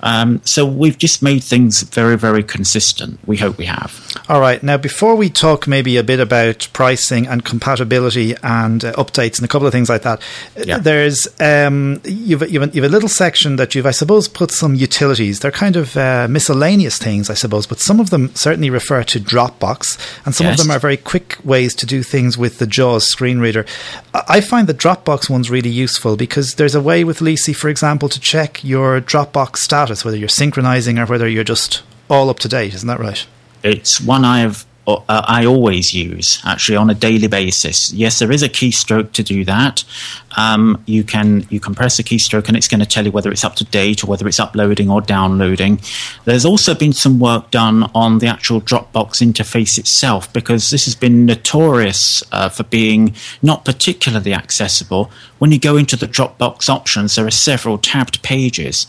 Um, 0.00 0.40
so 0.44 0.64
we've 0.64 0.96
just 0.96 1.24
made 1.24 1.42
things 1.42 1.82
very, 1.82 2.16
very 2.16 2.44
consistent. 2.44 3.18
We 3.26 3.36
hope 3.36 3.58
we 3.58 3.64
have. 3.64 4.13
All 4.26 4.40
right. 4.40 4.62
Now, 4.62 4.78
before 4.78 5.16
we 5.16 5.28
talk 5.28 5.66
maybe 5.66 5.98
a 5.98 6.02
bit 6.02 6.18
about 6.18 6.66
pricing 6.72 7.26
and 7.26 7.44
compatibility 7.44 8.34
and 8.42 8.82
uh, 8.82 8.94
updates 8.94 9.36
and 9.36 9.44
a 9.44 9.48
couple 9.48 9.66
of 9.66 9.72
things 9.72 9.90
like 9.90 10.00
that, 10.02 10.22
yeah. 10.56 10.78
there's 10.78 11.28
um, 11.40 12.00
you've, 12.04 12.40
you've, 12.50 12.62
a, 12.62 12.68
you've, 12.70 12.84
a, 12.84 12.88
little 12.88 13.10
section 13.10 13.56
that 13.56 13.74
you've, 13.74 13.84
I 13.84 13.90
suppose, 13.90 14.26
put 14.26 14.50
some 14.50 14.74
utilities. 14.76 15.40
They're 15.40 15.50
kind 15.50 15.76
of 15.76 15.94
uh, 15.94 16.26
miscellaneous 16.30 16.96
things, 16.96 17.28
I 17.28 17.34
suppose, 17.34 17.66
but 17.66 17.80
some 17.80 18.00
of 18.00 18.08
them 18.08 18.34
certainly 18.34 18.70
refer 18.70 19.04
to 19.04 19.20
Dropbox 19.20 19.98
and 20.24 20.34
some 20.34 20.46
yes. 20.46 20.58
of 20.58 20.66
them 20.66 20.74
are 20.74 20.78
very 20.78 20.96
quick 20.96 21.36
ways 21.44 21.74
to 21.74 21.84
do 21.84 22.02
things 22.02 22.38
with 22.38 22.60
the 22.60 22.66
JAWS 22.66 23.06
screen 23.06 23.40
reader. 23.40 23.66
I 24.14 24.40
find 24.40 24.66
the 24.66 24.72
Dropbox 24.72 25.28
ones 25.28 25.50
really 25.50 25.68
useful 25.68 26.16
because 26.16 26.54
there's 26.54 26.74
a 26.74 26.80
way 26.80 27.04
with 27.04 27.18
Leasey, 27.18 27.54
for 27.54 27.68
example, 27.68 28.08
to 28.08 28.18
check 28.18 28.64
your 28.64 29.02
Dropbox 29.02 29.58
status, 29.58 30.02
whether 30.02 30.16
you're 30.16 30.30
synchronizing 30.30 30.98
or 30.98 31.04
whether 31.04 31.28
you're 31.28 31.44
just 31.44 31.82
all 32.08 32.30
up 32.30 32.38
to 32.38 32.48
date. 32.48 32.72
Isn't 32.72 32.88
that 32.88 33.00
right? 33.00 33.26
It's 33.64 33.98
one 33.98 34.26
I've 34.26 34.66
uh, 34.86 35.00
I 35.08 35.46
always 35.46 35.94
use 35.94 36.40
actually 36.44 36.76
on 36.76 36.90
a 36.90 36.94
daily 36.94 37.26
basis. 37.26 37.92
Yes, 37.92 38.18
there 38.18 38.30
is 38.30 38.42
a 38.42 38.48
keystroke 38.48 39.12
to 39.12 39.22
do 39.22 39.44
that. 39.44 39.84
Um, 40.36 40.82
you 40.86 41.04
can 41.04 41.46
you 41.48 41.60
can 41.60 41.74
press 41.74 41.98
a 41.98 42.02
keystroke 42.02 42.48
and 42.48 42.56
it's 42.56 42.68
going 42.68 42.80
to 42.80 42.86
tell 42.86 43.04
you 43.04 43.12
whether 43.12 43.30
it's 43.30 43.44
up 43.44 43.54
to 43.56 43.64
date 43.64 44.02
or 44.02 44.08
whether 44.08 44.26
it's 44.26 44.40
uploading 44.40 44.90
or 44.90 45.00
downloading. 45.00 45.80
There's 46.24 46.44
also 46.44 46.74
been 46.74 46.92
some 46.92 47.18
work 47.18 47.50
done 47.50 47.90
on 47.94 48.18
the 48.18 48.26
actual 48.26 48.60
Dropbox 48.60 49.22
interface 49.22 49.78
itself 49.78 50.32
because 50.32 50.70
this 50.70 50.84
has 50.86 50.94
been 50.94 51.24
notorious 51.24 52.22
uh, 52.32 52.48
for 52.48 52.64
being 52.64 53.14
not 53.42 53.64
particularly 53.64 54.34
accessible. 54.34 55.10
When 55.38 55.52
you 55.52 55.58
go 55.58 55.76
into 55.76 55.96
the 55.96 56.06
Dropbox 56.06 56.68
options, 56.68 57.14
there 57.14 57.26
are 57.26 57.30
several 57.30 57.78
tabbed 57.78 58.22
pages, 58.22 58.86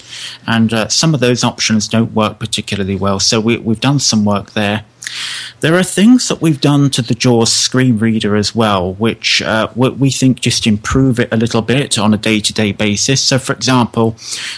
and 0.48 0.74
uh, 0.74 0.88
some 0.88 1.14
of 1.14 1.20
those 1.20 1.44
options 1.44 1.88
don't 1.88 2.14
work 2.14 2.40
particularly 2.40 2.96
well. 2.96 3.20
So 3.20 3.40
we, 3.40 3.58
we've 3.58 3.80
done 3.80 4.00
some 4.00 4.26
work 4.26 4.54
there. 4.54 4.86
There 5.62 5.76
are 5.76 5.84
things 5.84 6.28
that 6.28 6.42
we've 6.42 6.60
done 6.60 6.90
to 6.92 7.02
the 7.02 7.16
JAWS 7.16 7.52
screen 7.52 7.98
reader 7.98 8.36
as 8.36 8.54
well, 8.54 8.94
which 8.94 9.42
uh, 9.42 9.70
we 9.76 10.12
think 10.12 10.42
just 10.42 10.68
improve 10.68 11.20
it 11.20 11.32
a 11.32 11.38
little 11.38 11.62
bit 11.62 11.98
on 11.98 12.14
a 12.14 12.18
day 12.18 12.40
to 12.40 12.54
day 12.54 12.72
basis. 12.72 13.22
So, 13.22 13.40
for 13.40 13.54
example, 13.54 14.16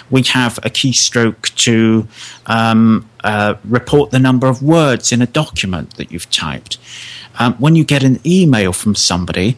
we 0.10 0.24
have 0.24 0.58
a 0.60 0.70
keystroke 0.70 1.54
to 1.56 2.08
um, 2.48 3.10
uh, 3.24 3.56
report 3.64 4.12
the 4.12 4.20
number 4.20 4.48
of 4.48 4.64
words 4.64 5.12
in 5.12 5.22
a 5.22 5.28
document 5.28 5.96
that 5.96 6.12
you've 6.12 6.30
typed. 6.30 6.78
Um, 7.40 7.54
when 7.56 7.76
you 7.76 7.84
get 7.84 8.04
an 8.04 8.20
email 8.26 8.74
from 8.74 8.96
somebody, 8.96 9.58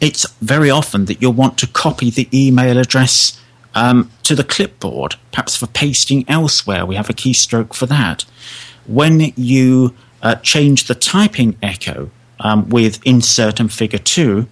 it's 0.00 0.28
very 0.40 0.70
often 0.70 1.04
that 1.06 1.20
you'll 1.20 1.32
want 1.32 1.58
to 1.58 1.66
copy 1.66 2.10
the 2.10 2.28
email 2.32 2.78
address 2.78 3.40
um, 3.74 4.10
to 4.22 4.34
the 4.34 4.44
clipboard, 4.44 5.16
perhaps 5.32 5.56
for 5.56 5.66
pasting 5.66 6.24
elsewhere. 6.28 6.86
We 6.86 6.96
have 6.96 7.10
a 7.10 7.14
keystroke 7.14 7.74
for 7.74 7.86
that 7.86 8.24
when 8.88 9.32
you 9.36 9.94
uh, 10.22 10.36
change 10.36 10.84
the 10.84 10.94
typing 10.94 11.56
echo 11.62 12.10
um, 12.40 12.68
with 12.68 13.00
insert 13.04 13.60
and 13.60 13.72
figure 13.72 13.98
2, 13.98 14.46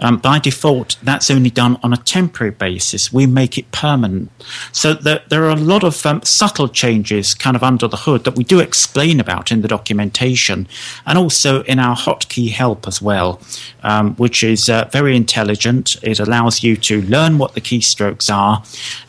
um, 0.00 0.18
by 0.18 0.38
default, 0.38 0.96
that's 1.02 1.30
only 1.30 1.50
done 1.50 1.78
on 1.82 1.92
a 1.92 1.96
temporary 1.96 2.50
basis. 2.50 3.12
We 3.12 3.26
make 3.26 3.58
it 3.58 3.70
permanent. 3.72 4.30
So 4.72 4.94
there, 4.94 5.22
there 5.28 5.44
are 5.44 5.50
a 5.50 5.56
lot 5.56 5.84
of 5.84 6.04
um, 6.06 6.22
subtle 6.22 6.68
changes 6.68 7.34
kind 7.34 7.56
of 7.56 7.62
under 7.62 7.88
the 7.88 7.96
hood 7.96 8.24
that 8.24 8.36
we 8.36 8.44
do 8.44 8.60
explain 8.60 9.20
about 9.20 9.50
in 9.50 9.62
the 9.62 9.68
documentation 9.68 10.68
and 11.06 11.18
also 11.18 11.62
in 11.64 11.78
our 11.78 11.96
hotkey 11.96 12.50
help 12.50 12.86
as 12.86 13.00
well, 13.00 13.40
um, 13.82 14.14
which 14.16 14.42
is 14.42 14.68
uh, 14.68 14.88
very 14.92 15.16
intelligent. 15.16 15.96
It 16.02 16.20
allows 16.20 16.62
you 16.62 16.76
to 16.76 17.02
learn 17.02 17.38
what 17.38 17.54
the 17.54 17.60
keystrokes 17.60 18.34
are, 18.34 18.62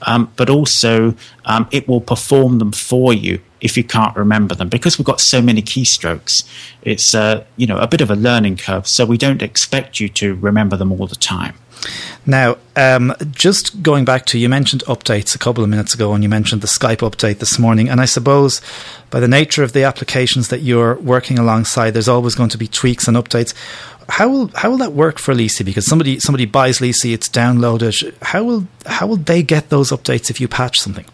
um, 0.03 0.31
but 0.35 0.49
also 0.49 1.15
um, 1.45 1.67
it 1.71 1.87
will 1.87 2.01
perform 2.01 2.59
them 2.59 2.71
for 2.71 3.13
you 3.13 3.41
if 3.61 3.77
you 3.77 3.83
can't 3.83 4.15
remember 4.15 4.55
them 4.55 4.69
because 4.69 4.97
we've 4.97 5.05
got 5.05 5.19
so 5.19 5.41
many 5.41 5.61
keystrokes 5.61 6.47
it's 6.81 7.13
uh, 7.15 7.43
you 7.55 7.67
know 7.67 7.77
a 7.77 7.87
bit 7.87 8.01
of 8.01 8.11
a 8.11 8.15
learning 8.15 8.57
curve 8.57 8.87
so 8.87 9.05
we 9.05 9.17
don't 9.17 9.41
expect 9.41 9.99
you 9.99 10.09
to 10.09 10.35
remember 10.35 10.77
them 10.77 10.91
all 10.91 11.07
the 11.07 11.15
time 11.15 11.55
now, 12.25 12.57
um, 12.75 13.13
just 13.31 13.81
going 13.81 14.03
back 14.03 14.25
to 14.27 14.37
you 14.37 14.49
mentioned 14.49 14.83
updates 14.85 15.33
a 15.33 15.37
couple 15.37 15.63
of 15.63 15.69
minutes 15.69 15.93
ago, 15.93 16.13
and 16.13 16.23
you 16.23 16.29
mentioned 16.29 16.61
the 16.61 16.67
Skype 16.67 16.97
update 16.97 17.39
this 17.39 17.57
morning. 17.57 17.89
And 17.89 18.01
I 18.01 18.05
suppose 18.05 18.61
by 19.09 19.19
the 19.19 19.27
nature 19.27 19.63
of 19.63 19.73
the 19.73 19.83
applications 19.83 20.49
that 20.49 20.61
you're 20.61 20.95
working 20.95 21.39
alongside, 21.39 21.91
there's 21.91 22.09
always 22.09 22.35
going 22.35 22.49
to 22.49 22.57
be 22.57 22.67
tweaks 22.67 23.07
and 23.07 23.15
updates. 23.15 23.53
How 24.09 24.29
will 24.29 24.47
how 24.55 24.69
will 24.69 24.77
that 24.77 24.93
work 24.93 25.19
for 25.19 25.33
Leasey? 25.33 25.63
Because 25.63 25.85
somebody 25.85 26.19
somebody 26.19 26.45
buys 26.45 26.79
Leasey, 26.79 27.13
it's 27.13 27.29
downloaded. 27.29 28.13
How 28.21 28.43
will 28.43 28.67
how 28.85 29.07
will 29.07 29.17
they 29.17 29.43
get 29.43 29.69
those 29.69 29.91
updates 29.91 30.29
if 30.29 30.41
you 30.41 30.47
patch 30.47 30.79
something? 30.79 31.05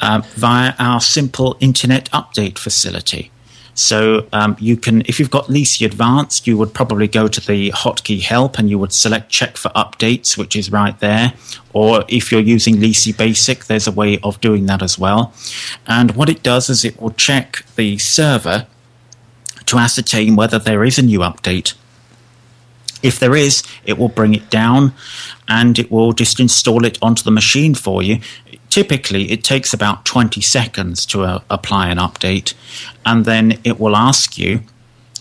Uh, 0.00 0.22
via 0.34 0.74
our 0.78 1.00
simple 1.00 1.56
internet 1.60 2.10
update 2.10 2.58
facility. 2.58 3.30
So 3.76 4.26
um, 4.32 4.56
you 4.58 4.78
can, 4.78 5.02
if 5.02 5.20
you've 5.20 5.30
got 5.30 5.46
Leasey 5.46 5.84
Advanced, 5.84 6.46
you 6.46 6.56
would 6.56 6.72
probably 6.72 7.06
go 7.06 7.28
to 7.28 7.46
the 7.46 7.70
hotkey 7.72 8.22
help 8.22 8.58
and 8.58 8.70
you 8.70 8.78
would 8.78 8.94
select 8.94 9.28
check 9.30 9.58
for 9.58 9.68
updates, 9.70 10.36
which 10.36 10.56
is 10.56 10.72
right 10.72 10.98
there. 11.00 11.34
Or 11.74 12.02
if 12.08 12.32
you're 12.32 12.40
using 12.40 12.76
Leasey 12.76 13.16
Basic, 13.16 13.66
there's 13.66 13.86
a 13.86 13.92
way 13.92 14.18
of 14.22 14.40
doing 14.40 14.64
that 14.66 14.82
as 14.82 14.98
well. 14.98 15.34
And 15.86 16.16
what 16.16 16.30
it 16.30 16.42
does 16.42 16.70
is 16.70 16.86
it 16.86 17.00
will 17.00 17.10
check 17.10 17.64
the 17.76 17.98
server 17.98 18.66
to 19.66 19.78
ascertain 19.78 20.36
whether 20.36 20.58
there 20.58 20.82
is 20.82 20.98
a 20.98 21.02
new 21.02 21.18
update. 21.20 21.74
If 23.02 23.20
there 23.20 23.36
is, 23.36 23.62
it 23.84 23.98
will 23.98 24.08
bring 24.08 24.34
it 24.34 24.48
down 24.48 24.94
and 25.48 25.78
it 25.78 25.90
will 25.90 26.12
just 26.12 26.40
install 26.40 26.84
it 26.84 26.98
onto 27.02 27.22
the 27.22 27.30
machine 27.30 27.74
for 27.74 28.02
you 28.02 28.20
typically 28.76 29.32
it 29.32 29.42
takes 29.42 29.72
about 29.72 30.04
20 30.04 30.42
seconds 30.42 31.06
to 31.06 31.22
uh, 31.22 31.40
apply 31.48 31.88
an 31.88 31.96
update 31.96 32.52
and 33.06 33.24
then 33.24 33.58
it 33.64 33.80
will 33.80 33.96
ask 33.96 34.36
you 34.36 34.60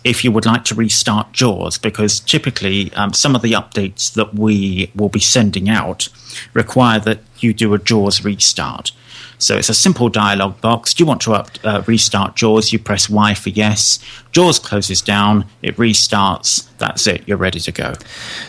if 0.03 0.25
you 0.25 0.31
would 0.31 0.45
like 0.45 0.65
to 0.65 0.75
restart 0.75 1.31
JAWS, 1.31 1.77
because 1.77 2.19
typically 2.19 2.93
um, 2.95 3.13
some 3.13 3.33
of 3.33 3.41
the 3.41 3.53
updates 3.53 4.13
that 4.13 4.35
we 4.35 4.91
will 4.93 5.07
be 5.07 5.21
sending 5.21 5.69
out 5.69 6.09
require 6.53 6.99
that 6.99 7.21
you 7.39 7.53
do 7.53 7.73
a 7.73 7.79
JAWS 7.79 8.25
restart. 8.25 8.91
So 9.38 9.57
it's 9.57 9.69
a 9.69 9.73
simple 9.73 10.09
dialog 10.09 10.59
box. 10.61 10.93
Do 10.93 11.03
you 11.03 11.07
want 11.07 11.21
to 11.21 11.33
up, 11.33 11.49
uh, 11.63 11.83
restart 11.86 12.36
JAWS? 12.36 12.73
You 12.73 12.79
press 12.79 13.09
Y 13.09 13.33
for 13.33 13.49
yes. 13.49 13.99
JAWS 14.36 14.59
closes 14.59 15.01
down, 15.01 15.45
it 15.61 15.77
restarts. 15.77 16.67
That's 16.77 17.07
it, 17.07 17.25
you're 17.25 17.38
ready 17.38 17.61
to 17.61 17.71
go. 17.71 17.93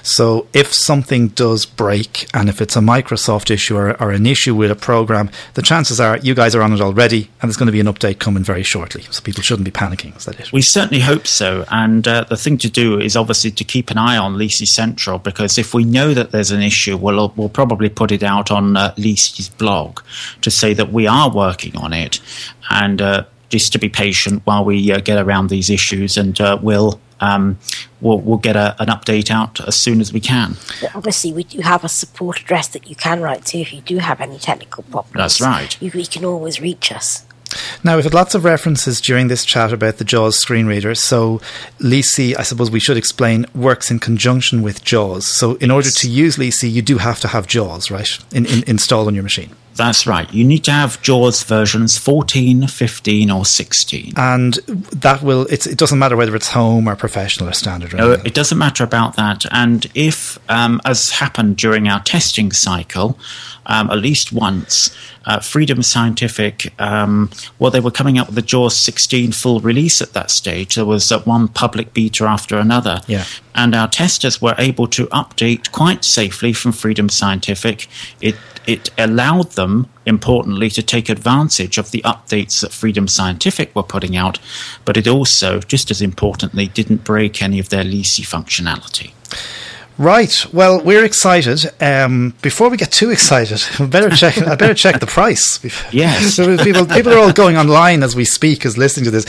So 0.03 0.49
if 0.53 0.75
something 0.75 1.29
does 1.29 1.65
break, 1.65 2.27
and 2.35 2.49
if 2.49 2.61
it's 2.61 2.75
a 2.75 2.81
Microsoft 2.81 3.53
issue 3.53 3.77
or, 3.77 4.03
or, 4.03 4.11
an 4.11 4.27
issue 4.27 4.57
with 4.57 4.73
a 4.73 4.75
program, 4.75 5.31
the 5.55 5.63
chances 5.63 6.01
are 6.01 6.17
you 6.19 6.35
guys 6.35 6.57
are 6.57 6.63
on 6.63 6.73
it 6.73 6.81
already, 6.81 7.31
and 7.41 7.49
there's 7.49 7.57
going 7.57 7.67
to 7.67 7.73
be 7.73 7.79
an 7.79 7.87
update 7.87 8.19
coming 8.19 8.43
very 8.43 8.65
shortly. 8.65 9.03
So 9.11 9.23
people 9.23 9.45
shouldn't 9.45 9.65
be 9.65 9.71
panicking. 9.71 10.17
Is 10.17 10.25
that 10.25 10.41
it? 10.41 10.53
We 10.53 10.61
certainly 10.61 11.05
hope 11.05 11.25
so. 11.25 11.65
And 11.71 12.09
uh, 12.09 12.25
the 12.25 12.37
thing 12.37 12.59
to 12.59 12.69
do 12.69 12.99
is 12.99 13.17
obviously 13.17 13.53
to 13.53 13.63
keep 13.63 13.89
an 13.93 13.99
eye 13.99 14.17
on 14.17 14.35
Leasey 14.35 14.67
Central, 14.67 15.21
because 15.21 15.57
if 15.57 15.73
we 15.73 15.85
know 15.85 16.15
that 16.15 16.33
there's 16.33 16.51
an 16.51 16.63
issue, 16.63 16.97
we'll, 16.97 17.33
we'll 17.37 17.49
probably 17.49 17.91
put 17.91 18.11
it 18.11 18.25
out 18.25 18.51
on 18.51 18.77
uh, 18.77 18.93
Leasey's 18.97 19.51
blog 19.51 20.01
to 20.41 20.51
say 20.51 20.75
that 20.77 20.93
we 20.93 21.07
are 21.07 21.31
working 21.31 21.77
on 21.77 21.93
it. 21.93 22.21
And 22.71 23.03
uh, 23.03 23.25
just 23.49 23.73
to 23.73 23.79
be 23.79 23.89
patient 23.89 24.43
while 24.45 24.65
we 24.65 24.93
uh, 24.93 25.01
get 25.01 25.19
around 25.19 25.51
these 25.51 25.71
issues, 25.71 26.17
and 26.17 26.41
uh, 26.41 26.59
we'll, 26.61 27.01
um, 27.21 27.59
we'll 28.01 28.19
we'll 28.19 28.39
get 28.39 28.57
a, 28.57 28.75
an 28.81 28.89
update 28.89 29.31
out 29.31 29.61
as 29.67 29.79
soon 29.79 30.01
as 30.01 30.13
we 30.13 30.21
can. 30.21 30.57
obviously, 30.95 31.33
we 31.33 31.45
do 31.45 31.61
have 31.61 31.85
a 31.85 31.89
support 31.89 32.41
address 32.41 32.69
that 32.69 32.89
you 32.89 32.97
can 32.97 33.21
write 33.21 33.45
to 33.47 33.59
if 33.59 33.73
you 33.73 33.81
do 33.81 33.99
have 33.99 34.21
any 34.21 34.39
technical 34.39 34.83
problems. 34.85 35.15
That's 35.15 35.41
right. 35.41 35.81
You, 35.81 35.91
you 35.95 36.07
can 36.07 36.25
always 36.25 36.61
reach 36.61 36.93
us. 36.93 37.25
Now, 37.85 37.95
we've 37.95 38.05
had 38.05 38.15
lots 38.15 38.35
of 38.35 38.45
references 38.45 39.01
during 39.01 39.29
this 39.29 39.45
chat 39.45 39.73
about 39.73 39.99
the 39.99 40.05
JAWS 40.05 40.39
screen 40.39 40.67
reader. 40.67 40.95
So, 40.95 41.41
Leasey, 41.79 42.37
I 42.37 42.43
suppose 42.43 42.71
we 42.71 42.81
should 42.81 42.97
explain, 42.97 43.47
works 43.55 43.91
in 43.91 44.01
conjunction 44.01 44.63
with 44.63 44.85
JAWS. 44.85 45.27
So, 45.37 45.55
in 45.57 45.71
order 45.71 45.91
to 45.91 46.09
use 46.09 46.37
Leasey, 46.37 46.71
you 46.71 46.83
do 46.83 46.99
have 46.99 47.21
to 47.21 47.29
have 47.29 47.47
JAWS, 47.47 47.91
right, 47.91 48.19
in, 48.33 48.47
in, 48.47 48.65
installed 48.65 49.07
on 49.07 49.15
your 49.15 49.23
machine. 49.23 49.55
That's 49.77 50.07
right. 50.07 50.33
You 50.33 50.45
need 50.45 50.65
to 50.65 50.73
have 50.73 51.01
JAWS 51.03 51.43
versions 51.45 51.99
14, 51.99 52.67
15, 52.67 53.31
or 53.31 53.45
16. 53.45 54.13
And 54.17 54.55
that 54.55 55.23
will, 55.23 55.47
it 55.47 55.77
doesn't 55.77 55.99
matter 55.99 56.17
whether 56.17 56.35
it's 56.35 56.49
home 56.49 56.89
or 56.89 56.97
professional 56.97 57.49
or 57.49 57.53
standard. 57.53 57.95
Or 57.95 57.97
no, 57.97 58.13
it 58.13 58.35
doesn't 58.35 58.59
matter 58.59 58.85
about 58.85 59.17
that. 59.17 59.45
And 59.51 59.87
if, 59.95 60.39
um, 60.49 60.81
as 60.85 61.11
happened 61.11 61.57
during 61.57 61.89
our 61.89 62.03
testing 62.03 62.53
cycle, 62.53 63.19
um, 63.67 63.91
at 63.91 63.99
least 63.99 64.33
once, 64.33 64.97
uh, 65.27 65.41
Freedom 65.41 65.83
Scientific, 65.83 66.73
um, 66.81 67.31
well, 67.59 67.71
they 67.71 67.81
were 67.81 67.91
coming 67.91 68.19
out 68.19 68.27
with 68.27 68.37
the 68.37 68.43
JAWS 68.43 68.77
16 68.77 69.33
full 69.33 69.61
release 69.61 70.01
at 70.01 70.13
that 70.13 70.31
stage. 70.31 70.77
There 70.77 70.85
was 70.85 71.11
uh, 71.11 71.21
one 71.21 71.49
public 71.49 71.93
beta 71.93 72.25
after 72.25 72.59
another. 72.59 73.01
Yeah. 73.07 73.25
And 73.55 73.75
our 73.75 73.89
testers 73.89 74.41
were 74.41 74.55
able 74.59 74.87
to 74.89 75.07
update 75.07 75.73
quite 75.73 76.05
safely 76.05 76.53
from 76.53 76.73
Freedom 76.73 77.09
Scientific. 77.09 77.89
It 78.21 78.37
it 78.67 78.91
allowed 78.99 79.53
them, 79.53 79.89
importantly, 80.07 80.71
to 80.71 80.83
take 80.83 81.09
advantage 81.09 81.79
of 81.79 81.93
the 81.93 82.03
updates 82.03 82.61
that 82.61 82.73
Freedom 82.73 83.07
Scientific 83.07 83.75
were 83.77 83.83
putting 83.83 84.17
out, 84.17 84.39
but 84.85 84.97
it 84.97 85.07
also, 85.07 85.61
just 85.61 85.91
as 85.91 86.03
importantly, 86.03 86.67
didn't 86.67 87.05
break 87.05 87.41
any 87.41 87.61
of 87.61 87.69
their 87.69 87.85
Leasey 87.85 88.27
functionality. 88.27 89.13
Right. 89.99 90.45
Well, 90.53 90.83
we're 90.83 91.05
excited. 91.05 91.73
Um, 91.81 92.35
before 92.43 92.69
we 92.69 92.77
get 92.77 92.93
too 92.93 93.11
excited, 93.11 93.63
I 93.79 93.87
better 93.87 94.11
check. 94.11 94.39
I 94.39 94.55
better 94.55 94.75
check 94.75 95.01
the 95.01 95.07
price. 95.07 95.61
Yes. 95.93 96.37
people, 96.37 96.85
people 96.87 97.13
are 97.13 97.19
all 97.19 97.33
going 97.33 97.57
online 97.57 98.03
as 98.03 98.15
we 98.15 98.25
speak, 98.25 98.67
as 98.67 98.77
listening 98.77 99.05
to 99.05 99.11
this. 99.11 99.25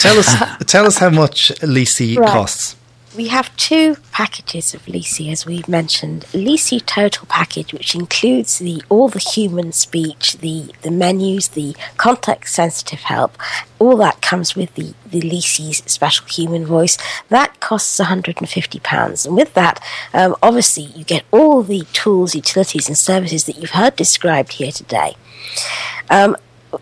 Tell 0.00 0.18
us, 0.18 0.34
tell 0.66 0.86
us 0.86 0.98
how 0.98 1.10
much 1.10 1.52
Leasey 1.60 2.16
right. 2.16 2.28
costs. 2.28 2.76
We 3.14 3.28
have 3.28 3.54
two 3.56 3.96
packages 4.10 4.72
of 4.72 4.86
Leasey, 4.86 5.30
as 5.30 5.44
we've 5.44 5.68
mentioned. 5.68 6.22
Leasey 6.32 6.84
Total 6.84 7.26
package, 7.26 7.74
which 7.74 7.94
includes 7.94 8.58
the 8.58 8.82
all 8.88 9.10
the 9.10 9.18
human 9.18 9.72
speech, 9.72 10.38
the, 10.38 10.72
the 10.80 10.90
menus, 10.90 11.48
the 11.48 11.76
context 11.98 12.54
sensitive 12.54 13.00
help, 13.00 13.36
all 13.78 13.98
that 13.98 14.22
comes 14.22 14.56
with 14.56 14.74
the, 14.76 14.94
the 15.04 15.20
Leasey's 15.20 15.82
special 15.92 16.24
human 16.26 16.64
voice. 16.64 16.96
That 17.28 17.60
costs 17.60 18.00
£150. 18.00 19.26
And 19.26 19.36
with 19.36 19.52
that, 19.52 19.84
um, 20.14 20.34
obviously, 20.42 20.84
you 20.84 21.04
get 21.04 21.24
all 21.30 21.62
the 21.62 21.82
tools, 21.92 22.34
utilities, 22.34 22.88
and 22.88 22.96
services 22.96 23.44
that 23.44 23.58
you've 23.58 23.70
heard 23.70 23.94
described 23.94 24.54
here 24.54 24.72
today. 24.72 25.16
Um, 26.08 26.34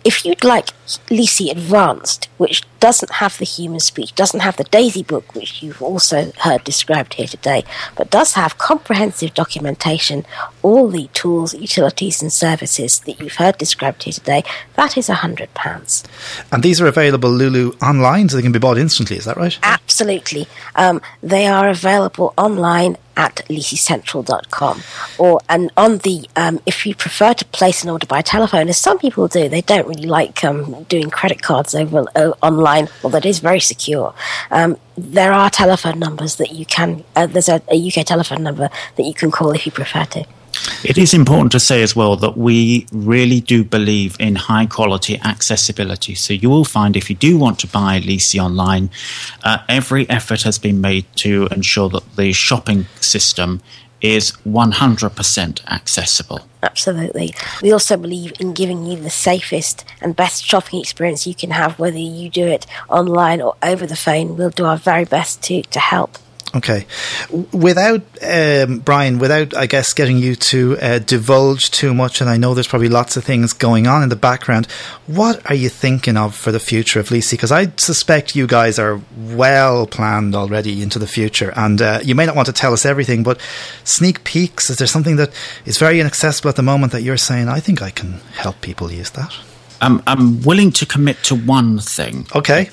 if 0.04 0.24
you'd 0.24 0.44
like 0.44 0.66
Leasey 1.08 1.50
Advanced, 1.50 2.28
which 2.36 2.62
doesn't 2.80 3.12
have 3.12 3.38
the 3.38 3.44
human 3.44 3.80
speech, 3.80 4.14
doesn't 4.14 4.40
have 4.40 4.56
the 4.56 4.64
Daisy 4.64 5.02
book, 5.02 5.34
which 5.34 5.62
you've 5.62 5.82
also 5.82 6.32
heard 6.38 6.64
described 6.64 7.14
here 7.14 7.26
today, 7.26 7.62
but 7.96 8.10
does 8.10 8.32
have 8.32 8.58
comprehensive 8.58 9.34
documentation, 9.34 10.24
all 10.62 10.88
the 10.88 11.08
tools, 11.12 11.54
utilities, 11.54 12.22
and 12.22 12.32
services 12.32 13.00
that 13.00 13.20
you've 13.20 13.34
heard 13.34 13.58
described 13.58 14.02
here 14.04 14.12
today, 14.12 14.42
that 14.76 14.96
is 14.96 15.08
£100. 15.08 16.04
And 16.50 16.62
these 16.62 16.80
are 16.80 16.86
available, 16.86 17.30
Lulu, 17.30 17.72
online, 17.82 18.28
so 18.28 18.36
they 18.36 18.42
can 18.42 18.52
be 18.52 18.58
bought 18.58 18.78
instantly, 18.78 19.16
is 19.16 19.26
that 19.26 19.36
right? 19.36 19.58
Absolutely. 19.62 20.46
Um, 20.74 21.00
they 21.22 21.46
are 21.46 21.68
available 21.68 22.32
online 22.38 22.96
at 23.16 23.36
leaseycentral.com 23.50 24.80
or 25.18 25.40
and 25.48 25.70
on 25.76 25.98
the 25.98 26.26
um, 26.36 26.58
if 26.64 26.86
you 26.86 26.94
prefer 26.94 27.34
to 27.34 27.44
place 27.46 27.82
an 27.84 27.90
order 27.90 28.06
by 28.06 28.22
telephone 28.22 28.68
as 28.68 28.78
some 28.78 28.98
people 28.98 29.28
do 29.28 29.48
they 29.48 29.60
don't 29.60 29.86
really 29.86 30.06
like 30.06 30.42
um, 30.44 30.84
doing 30.84 31.10
credit 31.10 31.42
cards 31.42 31.74
over 31.74 32.04
uh, 32.14 32.32
online 32.40 32.69
well 33.02 33.10
that 33.10 33.24
is 33.24 33.38
very 33.38 33.60
secure 33.60 34.14
um, 34.50 34.76
there 34.96 35.32
are 35.32 35.50
telephone 35.50 35.98
numbers 35.98 36.36
that 36.36 36.52
you 36.52 36.66
can 36.66 37.04
uh, 37.16 37.26
there's 37.26 37.48
a, 37.48 37.62
a 37.70 37.88
uk 37.88 38.06
telephone 38.06 38.42
number 38.42 38.68
that 38.96 39.04
you 39.04 39.14
can 39.14 39.30
call 39.30 39.52
if 39.52 39.66
you 39.66 39.72
prefer 39.72 40.04
to 40.04 40.24
it 40.82 40.98
is 40.98 41.14
important 41.14 41.52
to 41.52 41.60
say 41.60 41.82
as 41.82 41.94
well 41.94 42.16
that 42.16 42.36
we 42.36 42.86
really 42.92 43.40
do 43.40 43.62
believe 43.64 44.16
in 44.18 44.34
high 44.34 44.66
quality 44.66 45.20
accessibility. 45.20 46.14
So 46.14 46.32
you 46.34 46.50
will 46.50 46.64
find 46.64 46.96
if 46.96 47.08
you 47.10 47.16
do 47.16 47.38
want 47.38 47.58
to 47.60 47.66
buy 47.66 48.00
Leasey 48.00 48.42
online, 48.42 48.90
uh, 49.44 49.58
every 49.68 50.08
effort 50.08 50.42
has 50.42 50.58
been 50.58 50.80
made 50.80 51.06
to 51.16 51.48
ensure 51.50 51.88
that 51.90 52.16
the 52.16 52.32
shopping 52.32 52.86
system 53.00 53.60
is 54.00 54.32
100% 54.46 55.66
accessible. 55.66 56.40
Absolutely. 56.62 57.34
We 57.62 57.72
also 57.72 57.96
believe 57.96 58.32
in 58.38 58.52
giving 58.52 58.84
you 58.84 58.96
the 58.96 59.10
safest 59.10 59.84
and 60.00 60.14
best 60.14 60.44
shopping 60.44 60.80
experience 60.80 61.26
you 61.26 61.34
can 61.34 61.50
have, 61.50 61.78
whether 61.78 61.98
you 61.98 62.28
do 62.28 62.46
it 62.46 62.66
online 62.88 63.40
or 63.40 63.56
over 63.62 63.86
the 63.86 63.96
phone. 63.96 64.36
We'll 64.36 64.50
do 64.50 64.66
our 64.66 64.76
very 64.76 65.04
best 65.04 65.42
to, 65.44 65.62
to 65.62 65.80
help. 65.80 66.18
Okay. 66.52 66.86
Without, 67.52 68.02
um, 68.22 68.80
Brian, 68.80 69.20
without, 69.20 69.56
I 69.56 69.66
guess, 69.66 69.92
getting 69.92 70.18
you 70.18 70.34
to 70.34 70.76
uh, 70.78 70.98
divulge 70.98 71.70
too 71.70 71.94
much, 71.94 72.20
and 72.20 72.28
I 72.28 72.38
know 72.38 72.54
there's 72.54 72.66
probably 72.66 72.88
lots 72.88 73.16
of 73.16 73.22
things 73.22 73.52
going 73.52 73.86
on 73.86 74.02
in 74.02 74.08
the 74.08 74.16
background, 74.16 74.66
what 75.06 75.48
are 75.48 75.54
you 75.54 75.68
thinking 75.68 76.16
of 76.16 76.34
for 76.34 76.50
the 76.50 76.58
future 76.58 76.98
of 76.98 77.10
Leasey? 77.10 77.32
Because 77.32 77.52
I 77.52 77.70
suspect 77.76 78.34
you 78.34 78.48
guys 78.48 78.80
are 78.80 79.00
well 79.16 79.86
planned 79.86 80.34
already 80.34 80.82
into 80.82 80.98
the 80.98 81.06
future, 81.06 81.52
and 81.54 81.80
uh, 81.80 82.00
you 82.02 82.16
may 82.16 82.26
not 82.26 82.34
want 82.34 82.46
to 82.46 82.52
tell 82.52 82.72
us 82.72 82.84
everything, 82.84 83.22
but 83.22 83.40
sneak 83.84 84.24
peeks, 84.24 84.70
is 84.70 84.78
there 84.78 84.88
something 84.88 85.16
that 85.16 85.30
is 85.64 85.78
very 85.78 86.00
inaccessible 86.00 86.48
at 86.50 86.56
the 86.56 86.62
moment 86.62 86.90
that 86.92 87.02
you're 87.02 87.16
saying, 87.16 87.48
I 87.48 87.60
think 87.60 87.80
I 87.80 87.90
can 87.90 88.14
help 88.34 88.60
people 88.60 88.90
use 88.90 89.10
that? 89.10 89.32
Um, 89.80 90.02
I'm 90.06 90.42
willing 90.42 90.72
to 90.72 90.86
commit 90.86 91.22
to 91.24 91.36
one 91.36 91.78
thing. 91.78 92.26
Okay. 92.34 92.70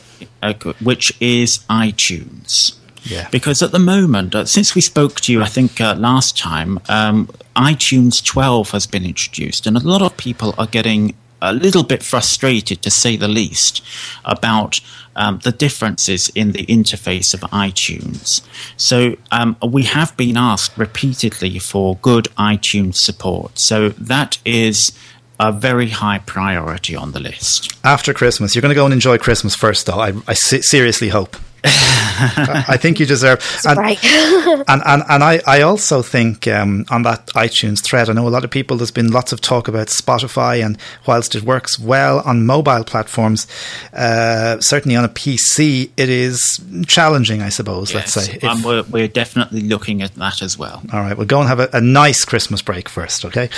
Which 0.81 1.15
is 1.21 1.59
iTunes. 1.69 2.76
Yeah. 3.03 3.29
Because 3.29 3.61
at 3.61 3.71
the 3.71 3.79
moment, 3.79 4.35
uh, 4.35 4.45
since 4.45 4.75
we 4.75 4.81
spoke 4.81 5.19
to 5.21 5.31
you, 5.31 5.41
I 5.41 5.47
think 5.47 5.79
uh, 5.79 5.95
last 5.95 6.37
time, 6.37 6.79
um, 6.89 7.27
iTunes 7.55 8.23
12 8.23 8.71
has 8.71 8.87
been 8.87 9.05
introduced, 9.05 9.65
and 9.65 9.77
a 9.77 9.79
lot 9.79 10.01
of 10.01 10.17
people 10.17 10.53
are 10.57 10.67
getting 10.67 11.15
a 11.41 11.53
little 11.53 11.83
bit 11.83 12.03
frustrated, 12.03 12.81
to 12.81 12.89
say 12.89 13.15
the 13.15 13.27
least, 13.27 13.83
about 14.25 14.79
um, 15.15 15.39
the 15.43 15.51
differences 15.51 16.29
in 16.29 16.51
the 16.51 16.65
interface 16.65 17.33
of 17.33 17.41
iTunes. 17.51 18.41
So 18.75 19.15
um, 19.31 19.57
we 19.65 19.83
have 19.83 20.15
been 20.17 20.37
asked 20.37 20.77
repeatedly 20.77 21.59
for 21.59 21.97
good 21.97 22.25
iTunes 22.37 22.95
support. 22.95 23.59
So 23.59 23.89
that 23.89 24.37
is 24.45 24.91
a 25.39 25.51
very 25.51 25.89
high 25.89 26.19
priority 26.19 26.95
on 26.95 27.11
the 27.11 27.19
list. 27.19 27.71
After 27.83 28.13
Christmas, 28.13 28.55
you're 28.55 28.61
going 28.61 28.71
to 28.71 28.75
go 28.75 28.85
and 28.85 28.93
enjoy 28.93 29.17
Christmas 29.17 29.55
first, 29.55 29.85
though. 29.85 29.99
I, 29.99 30.13
I 30.27 30.33
seriously 30.33 31.09
hope. 31.09 31.37
I 31.67 32.77
think 32.77 32.99
you 32.99 33.05
deserve. 33.05 33.43
And, 33.65 33.77
right. 33.77 34.03
and, 34.03 34.81
and, 34.85 35.03
and 35.09 35.23
I, 35.23 35.41
I 35.45 35.61
also 35.61 36.01
think 36.01 36.47
um, 36.47 36.85
on 36.89 37.03
that 37.03 37.27
iTunes 37.27 37.83
thread, 37.83 38.09
I 38.09 38.13
know 38.13 38.27
a 38.27 38.29
lot 38.29 38.43
of 38.43 38.51
people, 38.51 38.77
there's 38.77 38.91
been 38.91 39.11
lots 39.11 39.31
of 39.31 39.41
talk 39.41 39.67
about 39.67 39.87
Spotify, 39.87 40.65
and 40.65 40.77
whilst 41.05 41.35
it 41.35 41.43
works 41.43 41.79
well 41.79 42.21
on 42.21 42.45
mobile 42.45 42.83
platforms, 42.83 43.47
uh, 43.93 44.59
certainly 44.59 44.95
on 44.95 45.05
a 45.05 45.09
PC, 45.09 45.91
it 45.97 46.09
is 46.09 46.61
challenging, 46.87 47.41
I 47.41 47.49
suppose, 47.49 47.93
yes, 47.93 48.15
let's 48.15 48.27
say. 48.27 48.39
If, 48.41 48.65
we're, 48.65 48.83
we're, 48.83 49.07
definitely 49.07 49.61
looking 49.61 50.01
at 50.01 50.13
that 50.15 50.41
as 50.41 50.57
well. 50.57 50.81
All 50.93 50.99
right, 50.99 51.17
we'll 51.17 51.25
go 51.25 51.39
and 51.39 51.47
have 51.47 51.59
a, 51.59 51.69
a 51.73 51.81
nice 51.81 52.25
Christmas 52.25 52.61
break 52.61 52.89
first, 52.89 53.25
okay? 53.25 53.49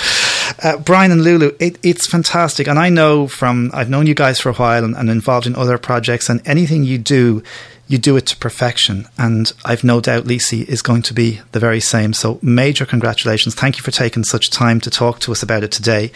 Uh, 0.62 0.78
Brian 0.78 1.10
and 1.10 1.22
Lulu, 1.22 1.52
it, 1.58 1.78
it's 1.82 2.06
fantastic. 2.06 2.68
And 2.68 2.78
I 2.78 2.88
know 2.88 3.26
from, 3.26 3.70
I've 3.74 3.90
known 3.90 4.06
you 4.06 4.14
guys 4.14 4.40
for 4.40 4.50
a 4.50 4.54
while 4.54 4.84
and, 4.84 4.96
and 4.96 5.10
involved 5.10 5.46
in 5.46 5.54
other 5.56 5.78
projects, 5.78 6.28
and 6.28 6.40
anything 6.46 6.84
you 6.84 6.98
do, 6.98 7.42
you 7.90 7.98
do 7.98 8.16
it 8.16 8.24
to 8.26 8.36
perfection. 8.36 9.08
And 9.18 9.52
I've 9.64 9.82
no 9.82 10.00
doubt 10.00 10.24
Leasey 10.24 10.64
is 10.64 10.80
going 10.80 11.02
to 11.02 11.12
be 11.12 11.40
the 11.50 11.58
very 11.58 11.80
same. 11.80 12.12
So, 12.12 12.38
major 12.40 12.86
congratulations. 12.86 13.56
Thank 13.56 13.76
you 13.78 13.82
for 13.82 13.90
taking 13.90 14.22
such 14.22 14.48
time 14.48 14.80
to 14.82 14.90
talk 14.90 15.18
to 15.20 15.32
us 15.32 15.42
about 15.42 15.64
it 15.64 15.72
today. 15.72 16.12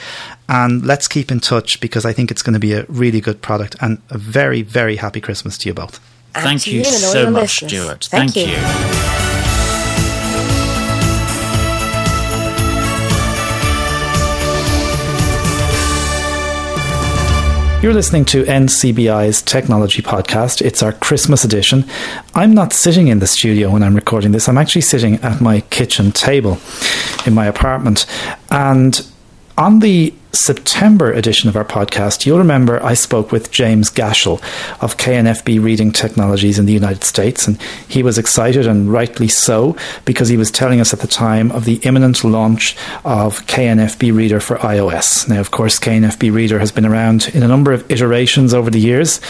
And 0.49 0.87
let's 0.87 1.09
keep 1.09 1.33
in 1.33 1.41
touch 1.41 1.81
because 1.81 2.05
I 2.05 2.13
think 2.13 2.31
it's 2.31 2.43
going 2.43 2.55
to 2.55 2.61
be 2.61 2.75
a 2.75 2.85
really 2.89 3.21
good 3.21 3.43
product 3.43 3.75
and 3.81 4.01
a 4.09 4.19
very, 4.19 4.63
very 4.63 4.97
happy 4.97 5.21
Christmas 5.21 5.59
to 5.59 5.69
you 5.69 5.75
both. 5.75 5.99
Thank 6.33 6.69
you 6.69 6.85
so 6.85 7.29
much, 7.29 7.65
Stuart. 7.65 8.05
Thank, 8.05 8.35
Thank 8.35 8.37
you. 8.37 8.53
you. 8.55 9.24
You're 17.85 17.93
listening 17.93 18.25
to 18.27 18.45
NCBI's 18.45 19.43
Technology 19.43 20.01
Podcast. 20.01 20.63
It's 20.63 20.83
our 20.83 20.95
Christmas 20.95 21.45
edition. 21.45 21.85
I'm 22.35 22.55
not 22.55 22.73
sitting 22.73 23.09
in 23.09 23.19
the 23.19 23.27
studio 23.27 23.71
when 23.71 23.83
I'm 23.83 23.95
recording 23.95 24.33
this, 24.33 24.49
I'm 24.49 24.57
actually 24.57 24.81
sitting 24.81 25.17
at 25.17 25.43
my 25.43 25.61
kitchen 25.61 26.11
table 26.11 26.57
in 27.27 27.35
my 27.35 27.45
apartment. 27.45 28.07
And 28.51 29.07
on 29.59 29.81
the 29.81 30.15
September 30.35 31.13
edition 31.13 31.49
of 31.49 31.57
our 31.57 31.65
podcast, 31.65 32.27
you'll 32.27 32.39
remember 32.39 32.83
I 32.83 32.95
spoke 32.95 33.33
with 33.33 33.51
James 33.51 33.91
Gashel 33.91 34.43
of 34.83 34.97
KNFB 34.97 35.63
Reading 35.63 35.93
Technologies 35.93 36.59
in 36.59 36.67
the 36.67 36.73
United 36.73 37.05
States, 37.05 37.47
and 37.47 37.61
he 37.89 38.03
was 38.03 38.19
excited 38.19 38.67
and 38.67 38.93
rightly 38.93 39.29
so 39.29 39.77
because 40.05 40.29
he 40.29 40.37
was 40.37 40.51
telling 40.51 40.81
us 40.81 40.93
at 40.93 41.01
the 41.01 41.07
time 41.07 41.53
of 41.53 41.65
the 41.65 41.77
imminent 41.85 42.25
launch 42.25 42.77
of 43.05 43.47
KNFB 43.47 44.15
Reader 44.15 44.41
for 44.41 44.57
iOS. 44.59 45.29
Now, 45.29 45.41
of 45.41 45.51
course, 45.51 45.79
KNFB 45.79 46.33
Reader 46.33 46.59
has 46.59 46.73
been 46.73 46.87
around 46.87 47.31
in 47.35 47.43
a 47.43 47.49
number 47.49 47.73
of 47.73 47.91
iterations 47.91 48.53
over 48.53 48.71
the 48.71 48.81
years. 48.81 49.21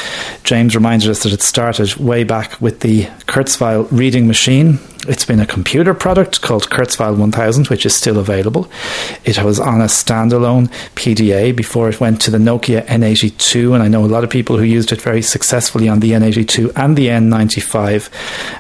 James 0.43 0.75
reminded 0.75 1.11
us 1.11 1.23
that 1.23 1.33
it 1.33 1.43
started 1.43 1.97
way 1.97 2.25
back 2.25 2.61
with 2.61 2.81
the 2.81 3.05
Kurzweil 3.27 3.87
reading 3.91 4.27
machine 4.27 4.79
it's 5.07 5.27
been 5.27 5.41
a 5.41 5.47
computer 5.47 5.93
product 5.93 6.41
called 6.41 6.71
Kurzweil 6.71 7.19
1000, 7.19 7.69
which 7.69 7.85
is 7.85 7.95
still 7.95 8.19
available. 8.19 8.71
It 9.25 9.43
was 9.43 9.61
on 9.61 9.83
a 9.83 9.85
standalone 9.85 10.73
PDA 10.95 11.55
before 11.55 11.89
it 11.89 12.01
went 12.01 12.21
to 12.23 12.31
the 12.31 12.39
Nokia 12.39 12.85
N82, 12.87 13.75
and 13.75 13.83
I 13.83 13.89
know 13.89 14.05
a 14.05 14.07
lot 14.07 14.25
of 14.25 14.31
people 14.31 14.57
who 14.57 14.65
used 14.65 14.93
it 14.93 15.01
very 15.01 15.23
successfully 15.23 15.89
on 15.89 16.01
the 16.01 16.13
N82 16.13 16.73
and 16.77 16.97
the 16.97 17.09
N95. 17.09 18.11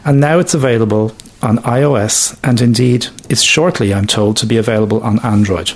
And 0.04 0.20
now 0.20 0.38
it's 0.38 0.54
available 0.54 1.14
on 1.42 1.58
iOS, 1.58 2.38
and 2.42 2.60
indeed 2.60 3.08
is 3.28 3.42
shortly, 3.42 3.92
I'm 3.92 4.06
told, 4.06 4.36
to 4.38 4.46
be 4.46 4.56
available 4.56 5.02
on 5.02 5.18
Android. 5.24 5.72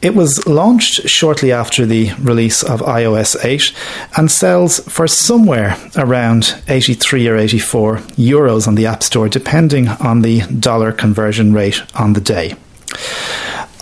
It 0.00 0.14
was 0.14 0.46
launched 0.46 1.08
shortly 1.08 1.52
after 1.52 1.86
the 1.86 2.12
release 2.20 2.62
of 2.62 2.80
iOS 2.80 3.42
8 3.42 3.72
and 4.16 4.30
sells 4.30 4.80
for 4.80 5.06
somewhere 5.06 5.76
around 5.96 6.62
83 6.68 7.28
or 7.28 7.36
84 7.36 7.96
euros 8.16 8.68
on 8.68 8.74
the 8.74 8.86
App 8.86 9.02
Store, 9.02 9.28
depending 9.28 9.88
on 9.88 10.22
the 10.22 10.40
dollar 10.40 10.92
conversion 10.92 11.52
rate 11.52 11.82
on 11.94 12.12
the 12.14 12.20
day. 12.20 12.54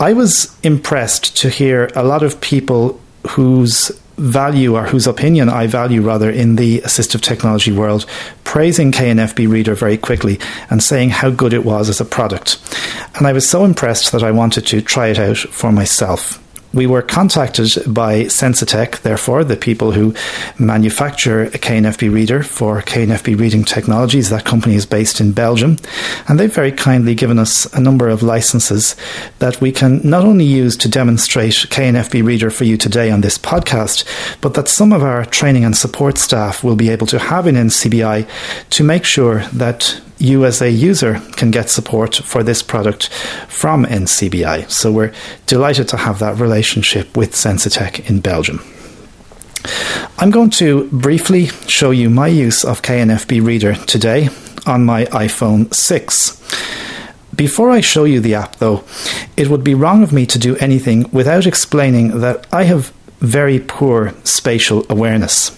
I 0.02 0.14
was 0.14 0.58
impressed 0.64 1.36
to 1.36 1.48
hear 1.48 1.88
a 1.94 2.02
lot 2.02 2.24
of 2.24 2.40
people 2.40 3.00
whose 3.28 3.92
value 4.16 4.74
or 4.74 4.82
whose 4.82 5.06
opinion 5.06 5.48
I 5.48 5.68
value 5.68 6.02
rather 6.02 6.28
in 6.28 6.56
the 6.56 6.80
assistive 6.80 7.20
technology 7.20 7.70
world, 7.70 8.06
praising 8.42 8.90
KNFB 8.90 9.48
Reader 9.48 9.76
very 9.76 9.96
quickly 9.96 10.40
and 10.70 10.82
saying 10.82 11.10
how 11.10 11.30
good 11.30 11.52
it 11.52 11.64
was 11.64 11.88
as 11.88 12.00
a 12.00 12.04
product. 12.04 12.58
And 13.14 13.28
I 13.28 13.32
was 13.32 13.48
so 13.48 13.64
impressed 13.64 14.10
that 14.10 14.24
I 14.24 14.32
wanted 14.32 14.66
to 14.66 14.82
try 14.82 15.06
it 15.06 15.20
out 15.20 15.36
for 15.36 15.70
myself 15.70 16.41
we 16.72 16.86
were 16.86 17.02
contacted 17.02 17.68
by 17.86 18.24
Sensotec, 18.24 19.02
therefore, 19.02 19.44
the 19.44 19.56
people 19.56 19.92
who 19.92 20.14
manufacture 20.58 21.44
a 21.44 21.58
KNFB 21.58 22.12
reader 22.12 22.42
for 22.42 22.82
KNFB 22.82 23.38
Reading 23.38 23.64
Technologies. 23.64 24.30
That 24.30 24.44
company 24.44 24.74
is 24.74 24.86
based 24.86 25.20
in 25.20 25.32
Belgium. 25.32 25.76
And 26.28 26.38
they've 26.38 26.52
very 26.52 26.72
kindly 26.72 27.14
given 27.14 27.38
us 27.38 27.66
a 27.74 27.80
number 27.80 28.08
of 28.08 28.22
licenses 28.22 28.96
that 29.38 29.60
we 29.60 29.72
can 29.72 30.00
not 30.02 30.24
only 30.24 30.44
use 30.44 30.76
to 30.78 30.88
demonstrate 30.88 31.52
KNFB 31.52 32.24
Reader 32.24 32.50
for 32.50 32.64
you 32.64 32.76
today 32.76 33.10
on 33.10 33.20
this 33.20 33.38
podcast, 33.38 34.04
but 34.40 34.54
that 34.54 34.68
some 34.68 34.92
of 34.92 35.02
our 35.02 35.24
training 35.26 35.64
and 35.64 35.76
support 35.76 36.18
staff 36.18 36.64
will 36.64 36.76
be 36.76 36.88
able 36.88 37.06
to 37.08 37.18
have 37.18 37.46
in 37.46 37.54
NCBI 37.54 38.28
to 38.70 38.84
make 38.84 39.04
sure 39.04 39.40
that 39.52 40.00
you 40.22 40.44
as 40.44 40.62
a 40.62 40.70
user 40.70 41.20
can 41.32 41.50
get 41.50 41.68
support 41.68 42.14
for 42.14 42.42
this 42.42 42.62
product 42.62 43.08
from 43.48 43.84
NCBI. 43.84 44.70
So 44.70 44.92
we're 44.92 45.12
delighted 45.46 45.88
to 45.88 45.96
have 45.96 46.20
that 46.20 46.38
relationship 46.38 47.16
with 47.16 47.32
Sensotec 47.32 48.08
in 48.08 48.20
Belgium. 48.20 48.62
I'm 50.18 50.30
going 50.30 50.50
to 50.50 50.88
briefly 50.90 51.46
show 51.66 51.90
you 51.90 52.08
my 52.08 52.28
use 52.28 52.64
of 52.64 52.82
KNFB 52.82 53.44
Reader 53.44 53.74
today 53.74 54.28
on 54.66 54.84
my 54.84 55.06
iPhone 55.06 55.72
6. 55.74 56.38
Before 57.34 57.70
I 57.70 57.80
show 57.80 58.04
you 58.04 58.20
the 58.20 58.34
app, 58.34 58.56
though, 58.56 58.84
it 59.36 59.48
would 59.48 59.64
be 59.64 59.74
wrong 59.74 60.02
of 60.02 60.12
me 60.12 60.26
to 60.26 60.38
do 60.38 60.56
anything 60.56 61.10
without 61.10 61.46
explaining 61.46 62.20
that 62.20 62.46
I 62.52 62.64
have 62.64 62.92
very 63.18 63.58
poor 63.58 64.14
spatial 64.22 64.84
awareness. 64.88 65.50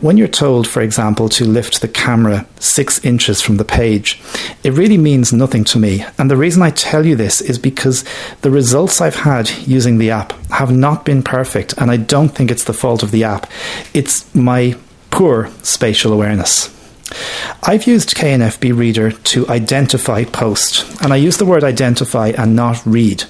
When 0.00 0.16
you're 0.16 0.28
told, 0.28 0.68
for 0.68 0.82
example, 0.82 1.28
to 1.30 1.44
lift 1.44 1.80
the 1.80 1.88
camera 1.88 2.46
six 2.58 3.02
inches 3.04 3.40
from 3.40 3.56
the 3.56 3.64
page, 3.64 4.20
it 4.62 4.72
really 4.72 4.98
means 4.98 5.32
nothing 5.32 5.64
to 5.64 5.78
me. 5.78 6.04
And 6.18 6.30
the 6.30 6.36
reason 6.36 6.62
I 6.62 6.70
tell 6.70 7.06
you 7.06 7.16
this 7.16 7.40
is 7.40 7.58
because 7.58 8.04
the 8.42 8.50
results 8.50 9.00
I've 9.00 9.16
had 9.16 9.50
using 9.66 9.98
the 9.98 10.10
app 10.10 10.32
have 10.50 10.70
not 10.70 11.04
been 11.04 11.22
perfect, 11.22 11.74
and 11.78 11.90
I 11.90 11.96
don't 11.96 12.28
think 12.28 12.50
it's 12.50 12.64
the 12.64 12.74
fault 12.74 13.02
of 13.02 13.10
the 13.10 13.24
app. 13.24 13.50
It's 13.94 14.34
my 14.34 14.76
poor 15.10 15.50
spatial 15.62 16.12
awareness. 16.12 16.72
I've 17.62 17.86
used 17.86 18.16
KNFB 18.16 18.76
Reader 18.76 19.12
to 19.12 19.48
identify 19.48 20.24
post, 20.24 20.84
and 21.02 21.12
I 21.12 21.16
use 21.16 21.38
the 21.38 21.46
word 21.46 21.64
identify 21.64 22.32
and 22.36 22.54
not 22.54 22.84
read. 22.84 23.24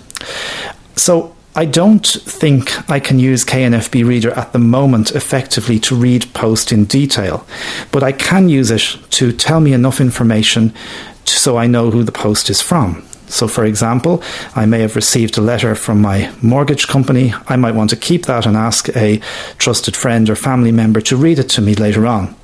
So 0.96 1.35
I 1.58 1.64
don't 1.64 2.06
think 2.06 2.90
I 2.90 3.00
can 3.00 3.18
use 3.18 3.42
KNFB 3.42 4.06
Reader 4.06 4.30
at 4.32 4.52
the 4.52 4.58
moment 4.58 5.12
effectively 5.12 5.78
to 5.80 5.96
read 5.96 6.30
post 6.34 6.70
in 6.70 6.84
detail, 6.84 7.46
but 7.90 8.02
I 8.02 8.12
can 8.12 8.50
use 8.50 8.70
it 8.70 8.98
to 9.12 9.32
tell 9.32 9.60
me 9.60 9.72
enough 9.72 9.98
information 9.98 10.74
so 11.24 11.56
I 11.56 11.66
know 11.66 11.90
who 11.90 12.04
the 12.04 12.12
post 12.12 12.50
is 12.50 12.60
from. 12.60 13.02
So, 13.28 13.48
for 13.48 13.64
example, 13.64 14.22
I 14.54 14.66
may 14.66 14.80
have 14.80 14.96
received 14.96 15.38
a 15.38 15.40
letter 15.40 15.74
from 15.74 16.02
my 16.02 16.30
mortgage 16.42 16.88
company. 16.88 17.32
I 17.48 17.56
might 17.56 17.74
want 17.74 17.88
to 17.88 17.96
keep 17.96 18.26
that 18.26 18.44
and 18.44 18.54
ask 18.54 18.94
a 18.94 19.22
trusted 19.56 19.96
friend 19.96 20.28
or 20.28 20.36
family 20.36 20.72
member 20.72 21.00
to 21.00 21.16
read 21.16 21.38
it 21.38 21.48
to 21.50 21.62
me 21.62 21.74
later 21.74 22.06
on. 22.06 22.36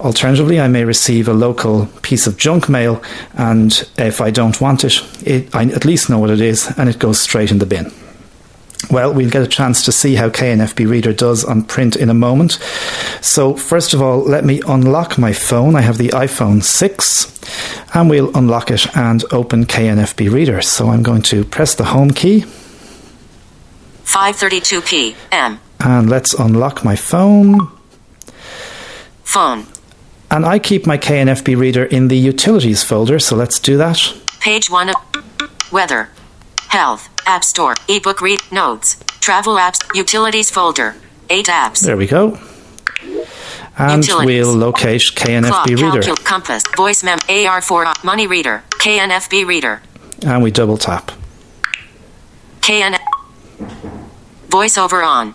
Alternatively, 0.00 0.58
I 0.58 0.68
may 0.68 0.84
receive 0.84 1.28
a 1.28 1.34
local 1.34 1.84
piece 2.00 2.26
of 2.26 2.38
junk 2.38 2.70
mail, 2.70 3.02
and 3.34 3.86
if 3.98 4.22
I 4.22 4.30
don't 4.30 4.58
want 4.58 4.84
it, 4.84 5.02
it 5.22 5.54
I 5.54 5.64
at 5.64 5.84
least 5.84 6.08
know 6.08 6.18
what 6.18 6.30
it 6.30 6.40
is 6.40 6.72
and 6.78 6.88
it 6.88 6.98
goes 6.98 7.20
straight 7.20 7.50
in 7.50 7.58
the 7.58 7.66
bin. 7.66 7.92
Well, 8.90 9.12
we'll 9.12 9.30
get 9.30 9.42
a 9.42 9.46
chance 9.46 9.84
to 9.84 9.92
see 9.92 10.14
how 10.14 10.30
KNFB 10.30 10.88
Reader 10.88 11.12
does 11.12 11.44
on 11.44 11.62
print 11.62 11.94
in 11.94 12.08
a 12.08 12.14
moment. 12.14 12.52
So, 13.20 13.54
first 13.54 13.92
of 13.92 14.00
all, 14.00 14.20
let 14.20 14.44
me 14.44 14.62
unlock 14.66 15.18
my 15.18 15.32
phone. 15.34 15.76
I 15.76 15.82
have 15.82 15.98
the 15.98 16.08
iPhone 16.08 16.62
6 16.62 17.94
and 17.94 18.08
we'll 18.08 18.34
unlock 18.34 18.70
it 18.70 18.86
and 18.96 19.24
open 19.30 19.66
KNFB 19.66 20.32
Reader. 20.32 20.62
So, 20.62 20.88
I'm 20.88 21.02
going 21.02 21.22
to 21.22 21.44
press 21.44 21.74
the 21.74 21.84
home 21.84 22.12
key. 22.12 22.46
5:32 24.04 24.86
p.m. 24.86 25.60
And 25.80 26.08
let's 26.08 26.32
unlock 26.32 26.82
my 26.82 26.96
phone. 26.96 27.58
Phone. 29.22 29.66
And 30.30 30.46
I 30.46 30.58
keep 30.58 30.86
my 30.86 30.96
KNFB 30.96 31.56
Reader 31.56 31.84
in 31.84 32.08
the 32.08 32.16
utilities 32.16 32.82
folder, 32.82 33.18
so 33.18 33.36
let's 33.36 33.58
do 33.58 33.76
that. 33.76 33.98
Page 34.40 34.70
1 34.70 34.88
of 34.90 34.96
weather, 35.72 36.08
health, 36.68 37.08
App 37.26 37.44
Store, 37.44 37.74
ebook 37.88 38.20
read, 38.20 38.40
notes, 38.50 38.96
travel 39.20 39.56
apps, 39.56 39.80
utilities 39.94 40.50
folder, 40.50 40.96
eight 41.30 41.46
apps. 41.46 41.80
There 41.84 41.96
we 41.96 42.06
go. 42.06 42.38
And 43.76 44.04
utilities. 44.04 44.46
we'll 44.46 44.56
locate 44.56 45.02
KNFB 45.14 45.48
Clock, 45.48 45.66
Reader. 45.66 46.00
Calcul, 46.00 46.24
compass, 46.24 46.62
voice 46.76 47.04
mem, 47.04 47.18
AR4, 47.18 47.86
uh, 47.86 47.94
money 48.02 48.26
reader, 48.26 48.64
KNFB 48.70 49.46
Reader. 49.46 49.82
And 50.26 50.42
we 50.42 50.50
double 50.50 50.76
tap. 50.76 51.12
KN 52.60 52.96
voiceover 54.48 55.06
on. 55.06 55.34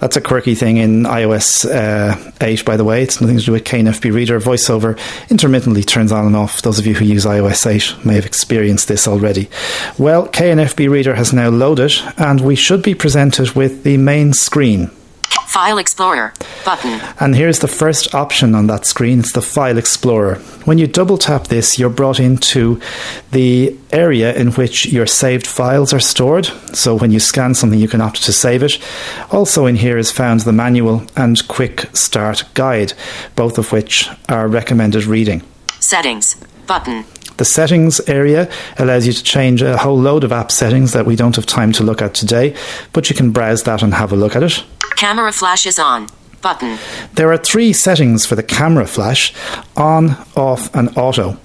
That's 0.00 0.16
a 0.16 0.20
quirky 0.20 0.54
thing 0.54 0.78
in 0.78 1.04
iOS 1.04 1.64
uh, 1.64 2.32
8, 2.40 2.64
by 2.64 2.76
the 2.76 2.84
way. 2.84 3.02
It's 3.02 3.20
nothing 3.20 3.38
to 3.38 3.44
do 3.44 3.52
with 3.52 3.64
KNFB 3.64 4.12
Reader. 4.12 4.40
VoiceOver 4.40 4.98
intermittently 5.30 5.82
turns 5.82 6.10
on 6.10 6.26
and 6.26 6.36
off. 6.36 6.62
Those 6.62 6.78
of 6.78 6.86
you 6.86 6.94
who 6.94 7.04
use 7.04 7.24
iOS 7.24 7.66
8 7.66 8.04
may 8.04 8.14
have 8.14 8.26
experienced 8.26 8.88
this 8.88 9.06
already. 9.06 9.48
Well, 9.98 10.28
KNFB 10.28 10.90
Reader 10.90 11.14
has 11.14 11.32
now 11.32 11.50
loaded, 11.50 11.92
and 12.16 12.40
we 12.40 12.56
should 12.56 12.82
be 12.82 12.94
presented 12.94 13.52
with 13.52 13.84
the 13.84 13.96
main 13.96 14.32
screen. 14.32 14.90
File 15.46 15.78
Explorer 15.78 16.32
button. 16.64 17.00
And 17.20 17.34
here's 17.34 17.58
the 17.58 17.68
first 17.68 18.14
option 18.14 18.54
on 18.54 18.66
that 18.68 18.86
screen 18.86 19.20
it's 19.20 19.32
the 19.32 19.42
File 19.42 19.78
Explorer. 19.78 20.36
When 20.64 20.78
you 20.78 20.86
double 20.86 21.18
tap 21.18 21.48
this, 21.48 21.78
you're 21.78 21.90
brought 21.90 22.20
into 22.20 22.80
the 23.30 23.76
area 23.92 24.34
in 24.34 24.52
which 24.52 24.86
your 24.86 25.06
saved 25.06 25.46
files 25.46 25.92
are 25.92 26.00
stored. 26.00 26.46
So 26.74 26.94
when 26.94 27.10
you 27.10 27.20
scan 27.20 27.54
something, 27.54 27.78
you 27.78 27.88
can 27.88 28.00
opt 28.00 28.22
to 28.24 28.32
save 28.32 28.62
it. 28.62 28.78
Also, 29.30 29.66
in 29.66 29.76
here 29.76 29.98
is 29.98 30.10
found 30.10 30.40
the 30.40 30.52
manual 30.52 31.04
and 31.16 31.46
quick 31.48 31.94
start 31.94 32.44
guide, 32.54 32.94
both 33.36 33.58
of 33.58 33.72
which 33.72 34.08
are 34.28 34.48
recommended 34.48 35.04
reading. 35.04 35.42
Settings 35.80 36.36
button. 36.66 37.04
The 37.36 37.44
settings 37.44 38.00
area 38.08 38.50
allows 38.78 39.06
you 39.06 39.12
to 39.12 39.22
change 39.22 39.62
a 39.62 39.76
whole 39.76 39.98
load 39.98 40.24
of 40.24 40.32
app 40.32 40.50
settings 40.50 40.92
that 40.92 41.06
we 41.06 41.16
don't 41.16 41.36
have 41.36 41.46
time 41.46 41.72
to 41.72 41.82
look 41.82 42.02
at 42.02 42.14
today, 42.14 42.54
but 42.92 43.08
you 43.10 43.16
can 43.16 43.30
browse 43.30 43.62
that 43.64 43.82
and 43.82 43.94
have 43.94 44.12
a 44.12 44.16
look 44.16 44.36
at 44.36 44.42
it. 44.42 44.64
Camera 44.96 45.32
flashes 45.32 45.78
on 45.78 46.08
button. 46.42 46.78
There 47.14 47.32
are 47.32 47.38
three 47.38 47.72
settings 47.72 48.26
for 48.26 48.34
the 48.34 48.42
camera 48.42 48.86
flash 48.86 49.32
on, 49.76 50.16
off, 50.36 50.74
and 50.74 50.96
auto. 50.98 51.38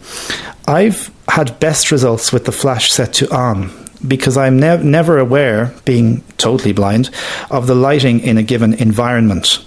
I've 0.68 1.12
had 1.30 1.60
best 1.60 1.92
results 1.92 2.34
with 2.34 2.46
the 2.46 2.52
flash 2.52 2.90
set 2.90 3.14
to 3.14 3.34
on 3.34 3.72
because 4.06 4.38
I'm 4.38 4.60
ne- 4.60 4.84
never 4.84 5.18
aware, 5.18 5.74
being 5.86 6.24
totally 6.38 6.74
blind, 6.74 7.10
of 7.50 7.68
the 7.68 7.76
lighting 7.76 8.20
in 8.20 8.38
a 8.38 8.44
given 8.44 8.74
environment. 8.74 9.64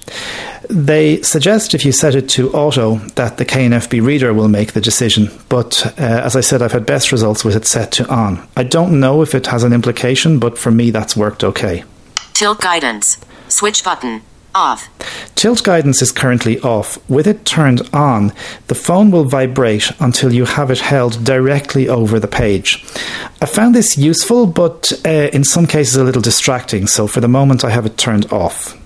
They 0.71 1.21
suggest 1.23 1.75
if 1.75 1.85
you 1.85 1.91
set 1.91 2.15
it 2.15 2.29
to 2.31 2.53
auto 2.53 2.97
that 3.17 3.39
the 3.39 3.45
KNFB 3.45 4.07
reader 4.07 4.33
will 4.33 4.47
make 4.47 4.73
the 4.73 4.81
decision, 4.81 5.29
but 5.49 5.85
uh, 5.99 6.03
as 6.05 6.37
I 6.37 6.43
said, 6.43 6.63
I've 6.63 6.71
had 6.71 6.87
best 6.87 7.11
results 7.11 7.45
with 7.45 7.57
it 7.57 7.67
set 7.67 7.91
to 7.93 8.09
on. 8.09 8.47
I 8.57 8.63
don't 8.63 9.01
know 9.01 9.21
if 9.21 9.35
it 9.35 9.49
has 9.49 9.65
an 9.65 9.73
implication, 9.73 10.39
but 10.39 10.57
for 10.57 10.71
me 10.71 10.93
that's 10.93 11.17
worked 11.17 11.43
okay. 11.43 11.83
Tilt 12.35 12.61
guidance. 12.61 13.19
Switch 13.49 13.83
button. 13.83 14.23
Off. 14.55 14.89
Tilt 15.35 15.65
guidance 15.65 16.03
is 16.03 16.13
currently 16.13 16.61
off. 16.61 16.99
With 17.11 17.27
it 17.27 17.45
turned 17.45 17.83
on, 17.93 18.33
the 18.69 18.77
phone 18.77 19.11
will 19.11 19.25
vibrate 19.25 19.91
until 19.99 20.33
you 20.33 20.45
have 20.45 20.71
it 20.71 20.79
held 20.79 21.25
directly 21.25 21.89
over 21.89 22.21
the 22.21 22.29
page. 22.29 22.85
I 23.43 23.47
found 23.47 23.75
this 23.75 23.99
useful, 23.99 24.47
but 24.47 24.93
uh, 25.05 25.31
in 25.33 25.43
some 25.43 25.67
cases 25.67 25.97
a 25.97 26.05
little 26.05 26.23
distracting, 26.23 26.87
so 26.87 27.09
for 27.09 27.21
the 27.21 27.27
moment 27.27 27.65
I 27.65 27.71
have 27.71 27.87
it 27.87 27.97
turned 27.97 28.33
off. 28.33 28.77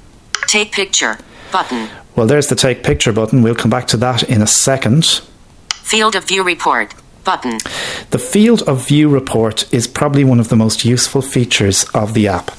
Take 0.46 0.72
picture 0.72 1.18
button. 1.54 1.88
Well, 2.16 2.26
there's 2.26 2.48
the 2.48 2.56
take 2.56 2.82
picture 2.82 3.12
button. 3.12 3.40
We'll 3.40 3.54
come 3.54 3.70
back 3.70 3.86
to 3.88 3.96
that 3.98 4.24
in 4.24 4.42
a 4.42 4.46
second. 4.46 5.22
Field 5.70 6.16
of 6.16 6.24
view 6.24 6.42
report 6.42 6.92
button. 7.22 7.58
The 8.10 8.18
field 8.18 8.62
of 8.62 8.88
view 8.88 9.08
report 9.08 9.72
is 9.72 9.86
probably 9.86 10.24
one 10.24 10.40
of 10.40 10.48
the 10.48 10.56
most 10.56 10.84
useful 10.84 11.22
features 11.22 11.84
of 11.94 12.12
the 12.12 12.26
app. 12.26 12.50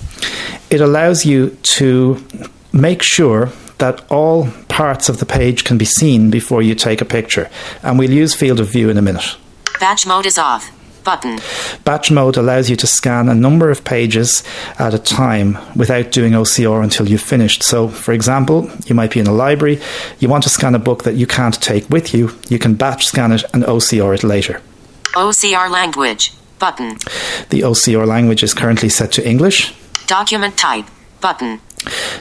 It 0.70 0.80
allows 0.80 1.26
you 1.26 1.50
to 1.78 2.26
make 2.72 3.04
sure 3.04 3.52
that 3.80 4.10
all 4.10 4.50
parts 4.70 5.10
of 5.10 5.18
the 5.20 5.26
page 5.26 5.66
can 5.66 5.78
be 5.78 5.86
seen 5.86 6.32
before 6.32 6.62
you 6.62 6.74
take 6.74 7.02
a 7.02 7.06
picture. 7.06 7.50
And 7.84 8.00
we'll 8.00 8.12
use 8.12 8.34
field 8.34 8.62
of 8.62 8.72
view 8.72 8.90
in 8.90 8.98
a 8.98 9.02
minute. 9.02 9.36
Batch 9.78 10.08
mode 10.08 10.26
is 10.26 10.38
off 10.38 10.72
button. 11.06 11.40
Batch 11.86 12.12
mode 12.12 12.36
allows 12.36 12.70
you 12.70 12.76
to 12.76 12.88
scan 12.88 13.30
a 13.30 13.36
number 13.36 13.70
of 13.70 13.86
pages 13.86 14.44
at 14.78 14.94
a 14.94 15.00
time 15.00 15.58
without 15.76 16.12
doing 16.12 16.34
OCR 16.34 16.84
until 16.84 17.08
you've 17.08 17.22
finished. 17.22 17.64
So, 17.64 17.88
for 17.88 18.12
example, 18.12 18.70
you 18.88 18.96
might 18.96 19.12
be 19.12 19.22
in 19.22 19.28
a 19.28 19.32
library, 19.32 19.80
you 20.20 20.28
want 20.28 20.44
to 20.44 20.50
scan 20.50 20.76
a 20.76 20.80
book 20.80 21.04
that 21.04 21.16
you 21.16 21.28
can't 21.28 21.62
take 21.62 21.90
with 21.90 22.14
you, 22.14 22.32
you 22.50 22.60
can 22.60 22.74
batch 22.74 23.06
scan 23.06 23.32
it 23.32 23.44
and 23.54 23.64
OCR 23.64 24.14
it 24.14 24.24
later. 24.24 24.62
OCR 25.14 25.70
language 25.72 26.34
button. 26.60 26.90
The 27.50 27.62
OCR 27.62 28.06
language 28.06 28.44
is 28.44 28.54
currently 28.54 28.90
set 28.90 29.12
to 29.14 29.28
English. 29.28 29.74
Document 30.08 30.58
type 30.58 30.86
button. 31.22 31.62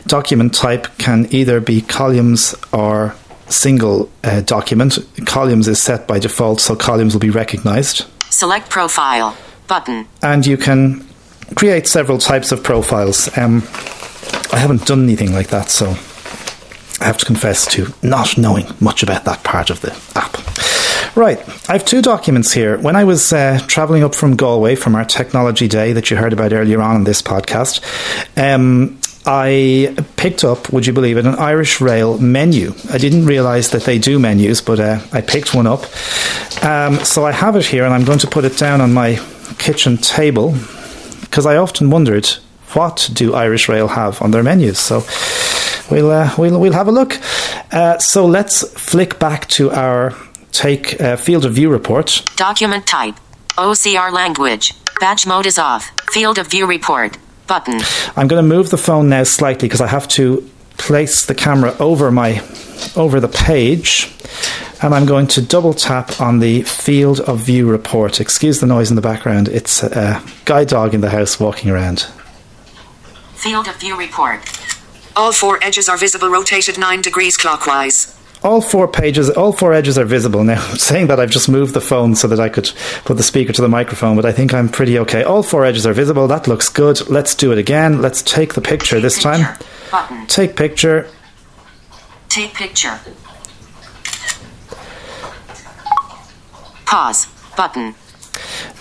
Document 0.06 0.54
type 0.54 0.86
can 0.98 1.26
either 1.30 1.60
be 1.60 1.80
columns 1.80 2.54
or 2.72 3.14
single 3.48 4.10
uh, 4.22 4.40
document. 4.42 4.98
Columns 5.26 5.68
is 5.68 5.82
set 5.82 6.06
by 6.06 6.18
default, 6.18 6.60
so 6.60 6.76
columns 6.76 7.14
will 7.14 7.20
be 7.20 7.30
recognized. 7.30 8.06
Select 8.34 8.68
profile 8.68 9.36
button. 9.68 10.08
And 10.20 10.44
you 10.44 10.56
can 10.56 11.06
create 11.54 11.86
several 11.86 12.18
types 12.18 12.50
of 12.50 12.64
profiles. 12.64 13.28
Um, 13.38 13.62
I 14.52 14.58
haven't 14.58 14.86
done 14.86 15.04
anything 15.04 15.32
like 15.32 15.50
that, 15.50 15.70
so 15.70 15.90
I 17.00 17.04
have 17.06 17.16
to 17.18 17.26
confess 17.26 17.64
to 17.74 17.94
not 18.02 18.36
knowing 18.36 18.66
much 18.80 19.04
about 19.04 19.24
that 19.26 19.44
part 19.44 19.70
of 19.70 19.82
the 19.82 19.92
app. 20.16 20.36
Right, 21.16 21.38
I 21.70 21.74
have 21.74 21.84
two 21.84 22.02
documents 22.02 22.52
here. 22.52 22.76
When 22.78 22.96
I 22.96 23.04
was 23.04 23.32
uh, 23.32 23.60
travelling 23.68 24.02
up 24.02 24.16
from 24.16 24.34
Galway 24.34 24.74
from 24.74 24.96
our 24.96 25.04
technology 25.04 25.68
day 25.68 25.92
that 25.92 26.10
you 26.10 26.16
heard 26.16 26.32
about 26.32 26.52
earlier 26.52 26.82
on 26.82 26.96
in 26.96 27.04
this 27.04 27.22
podcast, 27.22 27.80
um, 28.36 28.98
I 29.26 29.96
picked 30.16 30.44
up, 30.44 30.70
would 30.72 30.86
you 30.86 30.92
believe 30.92 31.16
it, 31.16 31.24
an 31.24 31.36
Irish 31.36 31.80
Rail 31.80 32.18
menu. 32.18 32.74
I 32.92 32.98
didn't 32.98 33.24
realise 33.24 33.70
that 33.70 33.84
they 33.84 33.98
do 33.98 34.18
menus, 34.18 34.60
but 34.60 34.78
uh, 34.78 35.00
I 35.12 35.22
picked 35.22 35.54
one 35.54 35.66
up. 35.66 35.84
Um, 36.62 36.98
so 37.04 37.24
I 37.24 37.32
have 37.32 37.56
it 37.56 37.64
here, 37.64 37.84
and 37.84 37.94
I'm 37.94 38.04
going 38.04 38.18
to 38.18 38.26
put 38.26 38.44
it 38.44 38.58
down 38.58 38.80
on 38.82 38.92
my 38.92 39.18
kitchen 39.58 39.96
table 39.96 40.54
because 41.22 41.46
I 41.46 41.56
often 41.56 41.88
wondered 41.88 42.26
what 42.74 43.08
do 43.12 43.34
Irish 43.34 43.68
Rail 43.68 43.88
have 43.88 44.20
on 44.20 44.30
their 44.30 44.42
menus. 44.42 44.78
So 44.78 45.04
we'll 45.90 46.10
uh, 46.10 46.34
we'll 46.36 46.60
we'll 46.60 46.72
have 46.72 46.88
a 46.88 46.92
look. 46.92 47.18
Uh, 47.72 47.98
so 47.98 48.26
let's 48.26 48.68
flick 48.78 49.18
back 49.18 49.48
to 49.48 49.70
our 49.70 50.14
take 50.52 51.00
uh, 51.00 51.16
field 51.16 51.46
of 51.46 51.54
view 51.54 51.70
report. 51.70 52.22
Document 52.36 52.86
type. 52.86 53.14
OCR 53.56 54.12
language. 54.12 54.74
Batch 55.00 55.26
mode 55.26 55.46
is 55.46 55.58
off. 55.58 55.90
Field 56.10 56.38
of 56.38 56.48
view 56.48 56.66
report 56.66 57.16
button. 57.46 57.80
I'm 58.16 58.28
going 58.28 58.42
to 58.42 58.48
move 58.48 58.70
the 58.70 58.76
phone 58.76 59.08
now 59.08 59.24
slightly 59.24 59.68
because 59.68 59.80
I 59.80 59.86
have 59.86 60.08
to 60.08 60.48
place 60.76 61.24
the 61.24 61.34
camera 61.34 61.76
over 61.78 62.10
my 62.10 62.42
over 62.96 63.20
the 63.20 63.28
page 63.28 64.12
and 64.82 64.94
I'm 64.94 65.06
going 65.06 65.26
to 65.28 65.40
double 65.40 65.72
tap 65.72 66.20
on 66.20 66.40
the 66.40 66.62
field 66.62 67.20
of 67.20 67.38
view 67.40 67.70
report. 67.70 68.20
Excuse 68.20 68.60
the 68.60 68.66
noise 68.66 68.90
in 68.90 68.96
the 68.96 69.02
background. 69.02 69.48
It's 69.48 69.82
a, 69.82 69.86
a 69.86 70.44
guide 70.44 70.68
dog 70.68 70.94
in 70.94 71.00
the 71.00 71.10
house 71.10 71.40
walking 71.40 71.70
around. 71.70 72.06
Field 73.34 73.68
of 73.68 73.76
view 73.76 73.96
report. 73.96 74.40
All 75.16 75.32
four 75.32 75.58
edges 75.62 75.88
are 75.88 75.96
visible 75.96 76.28
rotated 76.28 76.76
9 76.76 77.00
degrees 77.00 77.36
clockwise. 77.36 78.18
All 78.44 78.60
four 78.60 78.86
pages, 78.86 79.30
all 79.30 79.52
four 79.52 79.72
edges 79.72 79.96
are 79.96 80.04
visible. 80.04 80.44
Now, 80.44 80.60
saying 80.76 81.06
that, 81.06 81.18
I've 81.18 81.30
just 81.30 81.48
moved 81.48 81.72
the 81.72 81.80
phone 81.80 82.14
so 82.14 82.28
that 82.28 82.38
I 82.38 82.50
could 82.50 82.70
put 83.06 83.16
the 83.16 83.22
speaker 83.22 83.54
to 83.54 83.62
the 83.62 83.70
microphone, 83.70 84.16
but 84.16 84.26
I 84.26 84.32
think 84.32 84.52
I'm 84.52 84.68
pretty 84.68 84.98
okay. 84.98 85.22
All 85.22 85.42
four 85.42 85.64
edges 85.64 85.86
are 85.86 85.94
visible. 85.94 86.28
That 86.28 86.46
looks 86.46 86.68
good. 86.68 87.08
Let's 87.08 87.34
do 87.34 87.52
it 87.52 87.58
again. 87.58 88.02
Let's 88.02 88.20
take 88.20 88.52
the 88.52 88.60
picture 88.60 88.96
Take 88.96 89.02
this 89.02 89.14
picture. 89.16 89.44
time. 89.44 89.56
Button. 89.90 90.26
Take 90.26 90.56
picture. 90.56 91.08
Take 92.28 92.52
picture. 92.52 93.00
Pause 96.84 97.28
button. 97.56 97.94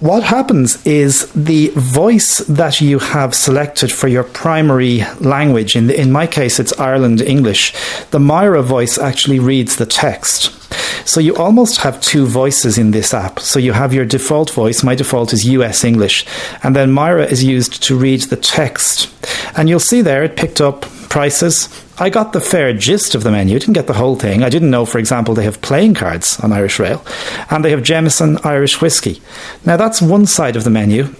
What 0.00 0.24
happens 0.24 0.84
is 0.84 1.30
the 1.32 1.68
voice 1.76 2.38
that 2.38 2.80
you 2.80 2.98
have 2.98 3.36
selected 3.36 3.92
for 3.92 4.08
your 4.08 4.24
primary 4.24 5.04
language, 5.20 5.76
in, 5.76 5.90
in 5.90 6.10
my 6.10 6.26
case 6.26 6.58
it's 6.58 6.76
Ireland 6.78 7.20
English, 7.20 7.72
the 8.10 8.18
Myra 8.18 8.62
voice 8.62 8.98
actually 8.98 9.38
reads 9.38 9.76
the 9.76 9.86
text. 9.86 10.58
So 11.06 11.20
you 11.20 11.36
almost 11.36 11.78
have 11.78 12.00
two 12.00 12.26
voices 12.26 12.78
in 12.78 12.90
this 12.90 13.14
app. 13.14 13.38
So 13.38 13.58
you 13.58 13.72
have 13.72 13.94
your 13.94 14.04
default 14.04 14.50
voice, 14.50 14.82
my 14.82 14.94
default 14.94 15.32
is 15.32 15.44
US 15.44 15.84
English, 15.84 16.26
and 16.62 16.74
then 16.74 16.90
Myra 16.90 17.24
is 17.24 17.44
used 17.44 17.82
to 17.84 17.96
read 17.96 18.22
the 18.22 18.36
text. 18.36 19.08
And 19.56 19.68
you'll 19.68 19.80
see 19.80 20.00
there 20.00 20.24
it 20.24 20.36
picked 20.36 20.60
up 20.60 20.84
prices. 21.12 21.68
I 21.98 22.08
got 22.08 22.32
the 22.32 22.40
fair 22.40 22.72
gist 22.72 23.14
of 23.14 23.22
the 23.22 23.30
menu, 23.30 23.58
didn't 23.58 23.74
get 23.74 23.86
the 23.86 23.92
whole 24.02 24.16
thing. 24.16 24.42
I 24.42 24.48
didn't 24.48 24.70
know, 24.70 24.86
for 24.86 24.98
example, 24.98 25.34
they 25.34 25.44
have 25.44 25.60
playing 25.60 25.94
cards 25.94 26.40
on 26.40 26.52
Irish 26.52 26.78
Rail, 26.78 27.04
and 27.50 27.62
they 27.62 27.70
have 27.70 27.82
Jameson 27.82 28.38
Irish 28.44 28.80
Whiskey. 28.80 29.20
Now, 29.66 29.76
that's 29.76 30.00
one 30.00 30.24
side 30.26 30.56
of 30.56 30.64
the 30.64 30.70
menu. 30.70 31.14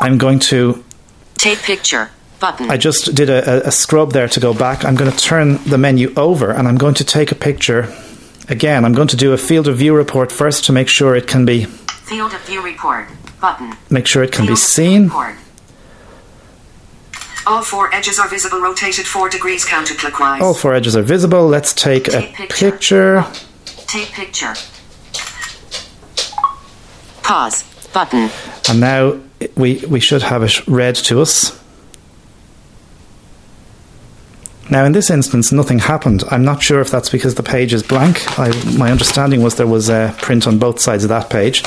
I'm 0.00 0.16
going 0.18 0.38
to, 0.50 0.82
Take 1.36 1.58
picture 1.58 2.10
button. 2.40 2.70
I 2.70 2.76
just 2.78 3.14
did 3.14 3.28
a, 3.28 3.66
a- 3.68 3.70
scrub 3.70 4.12
there 4.12 4.28
to 4.28 4.40
go 4.40 4.52
back. 4.54 4.84
I'm 4.84 4.94
going 4.96 5.10
to 5.10 5.16
turn 5.18 5.58
the 5.64 5.78
menu 5.78 6.12
over 6.16 6.50
and 6.50 6.66
I'm 6.66 6.78
going 6.78 6.94
to 6.94 7.04
take 7.04 7.30
a 7.30 7.34
picture. 7.34 7.92
Again, 8.48 8.84
I'm 8.84 8.94
going 8.94 9.08
to 9.08 9.16
do 9.16 9.32
a 9.32 9.38
field 9.38 9.68
of 9.68 9.76
view 9.76 9.94
report 9.94 10.32
first 10.32 10.64
to 10.66 10.72
make 10.72 10.88
sure 10.88 11.14
it 11.14 11.26
can 11.26 11.44
be 11.44 11.64
Field 12.08 12.32
of 12.32 12.40
view 12.46 12.62
report 12.62 13.08
Button. 13.40 13.74
make 13.90 14.06
sure 14.06 14.22
it 14.22 14.32
can 14.32 14.44
be 14.46 14.54
Field 14.56 14.58
view 14.58 14.74
seen. 14.76 15.02
report. 15.04 15.34
All 17.46 17.62
four 17.62 17.94
edges 17.94 18.18
are 18.18 18.28
visible, 18.28 18.60
rotated 18.60 19.06
4 19.06 19.28
degrees 19.28 19.64
counterclockwise. 19.64 20.40
All 20.40 20.52
four 20.52 20.74
edges 20.74 20.96
are 20.96 21.02
visible. 21.02 21.46
Let's 21.46 21.72
take 21.72 22.08
a 22.08 22.22
picture. 22.22 22.70
picture. 22.72 23.24
Take 23.86 24.08
picture. 24.08 24.54
Pause. 27.22 27.62
Button. 27.92 28.30
And 28.68 28.80
now 28.80 29.20
we, 29.56 29.76
we 29.86 30.00
should 30.00 30.22
have 30.22 30.42
it 30.42 30.66
read 30.66 30.96
to 30.96 31.20
us. 31.20 31.62
Now, 34.68 34.84
in 34.84 34.90
this 34.90 35.08
instance, 35.10 35.52
nothing 35.52 35.78
happened. 35.78 36.24
I'm 36.28 36.44
not 36.44 36.60
sure 36.60 36.80
if 36.80 36.90
that's 36.90 37.08
because 37.08 37.36
the 37.36 37.44
page 37.44 37.72
is 37.72 37.84
blank. 37.84 38.38
I, 38.38 38.48
my 38.76 38.90
understanding 38.90 39.40
was 39.40 39.54
there 39.54 39.66
was 39.68 39.88
a 39.88 40.12
print 40.20 40.48
on 40.48 40.58
both 40.58 40.80
sides 40.80 41.04
of 41.04 41.10
that 41.10 41.30
page. 41.30 41.62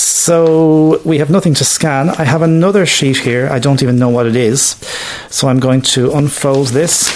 So 0.00 1.00
we 1.04 1.18
have 1.18 1.28
nothing 1.30 1.54
to 1.54 1.64
scan. 1.64 2.08
I 2.10 2.24
have 2.24 2.40
another 2.42 2.86
sheet 2.86 3.18
here. 3.18 3.48
I 3.50 3.58
don't 3.58 3.82
even 3.82 3.98
know 3.98 4.08
what 4.08 4.26
it 4.26 4.34
is. 4.34 4.76
So 5.28 5.48
I'm 5.48 5.60
going 5.60 5.82
to 5.94 6.12
unfold 6.12 6.68
this 6.68 7.08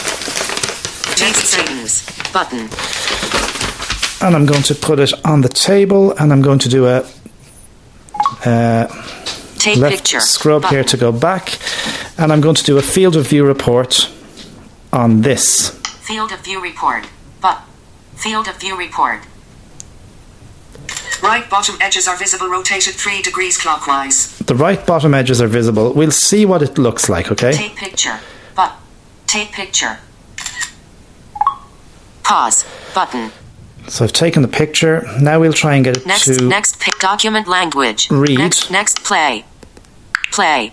Next 1.18 1.44
sentence. 1.48 2.04
Button. 2.32 2.68
and 4.26 4.36
I'm 4.36 4.44
going 4.46 4.62
to 4.64 4.74
put 4.74 4.98
it 4.98 5.12
on 5.24 5.40
the 5.40 5.48
table 5.48 6.12
and 6.18 6.32
I'm 6.32 6.42
going 6.42 6.58
to 6.60 6.68
do 6.68 6.86
a 6.86 7.06
uh, 8.44 8.86
Take 9.58 9.78
left 9.78 9.96
picture. 9.96 10.20
scrub 10.20 10.62
Button. 10.62 10.76
here 10.76 10.84
to 10.84 10.96
go 10.96 11.10
back 11.12 11.58
and 12.18 12.32
I'm 12.32 12.40
going 12.40 12.56
to 12.56 12.64
do 12.64 12.76
a 12.76 12.82
field 12.82 13.16
of 13.16 13.26
view 13.28 13.46
report 13.46 14.10
on 14.92 15.22
this. 15.22 15.70
Field 16.02 16.32
of 16.32 16.40
view 16.40 16.60
report. 16.60 17.06
But. 17.40 17.62
Field 18.16 18.46
of 18.48 18.56
view 18.60 18.76
report. 18.76 19.20
Right 21.22 21.48
bottom 21.48 21.76
edges 21.80 22.06
are 22.06 22.16
visible, 22.16 22.48
rotated 22.48 22.94
3 22.94 23.22
degrees 23.22 23.56
clockwise. 23.56 24.36
The 24.38 24.54
right 24.54 24.84
bottom 24.86 25.14
edges 25.14 25.40
are 25.40 25.46
visible. 25.48 25.92
We'll 25.94 26.10
see 26.10 26.44
what 26.44 26.62
it 26.62 26.76
looks 26.78 27.08
like, 27.08 27.30
okay? 27.32 27.52
Take 27.52 27.76
picture. 27.76 28.20
But. 28.54 28.72
Take 29.26 29.52
picture. 29.52 29.98
Pause. 32.22 32.64
Button. 32.94 33.32
So 33.88 34.04
I've 34.04 34.12
taken 34.12 34.42
the 34.42 34.48
picture. 34.48 35.06
Now 35.20 35.40
we'll 35.40 35.52
try 35.52 35.74
and 35.76 35.84
get 35.84 35.96
it 35.96 36.06
Next. 36.06 36.24
to 36.26 36.44
Next. 36.48 36.80
Pick 36.80 36.98
document 36.98 37.46
language. 37.48 38.10
Read. 38.10 38.38
Next. 38.38 38.70
Next. 38.70 39.02
Play. 39.04 39.44
Play. 40.30 40.72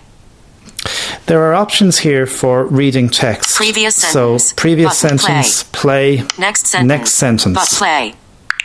There 1.26 1.42
are 1.44 1.54
options 1.54 1.98
here 1.98 2.26
for 2.26 2.64
reading 2.64 3.08
text. 3.08 3.54
Previous 3.56 3.94
So 3.96 4.38
sentence. 4.38 4.52
previous 4.54 5.02
Button, 5.02 5.18
sentence, 5.18 5.62
play. 5.64 6.22
Next 6.38 6.66
sentence. 6.66 6.88
Next 6.88 7.10
sentence. 7.14 7.54
But 7.54 7.68
play. 7.68 8.14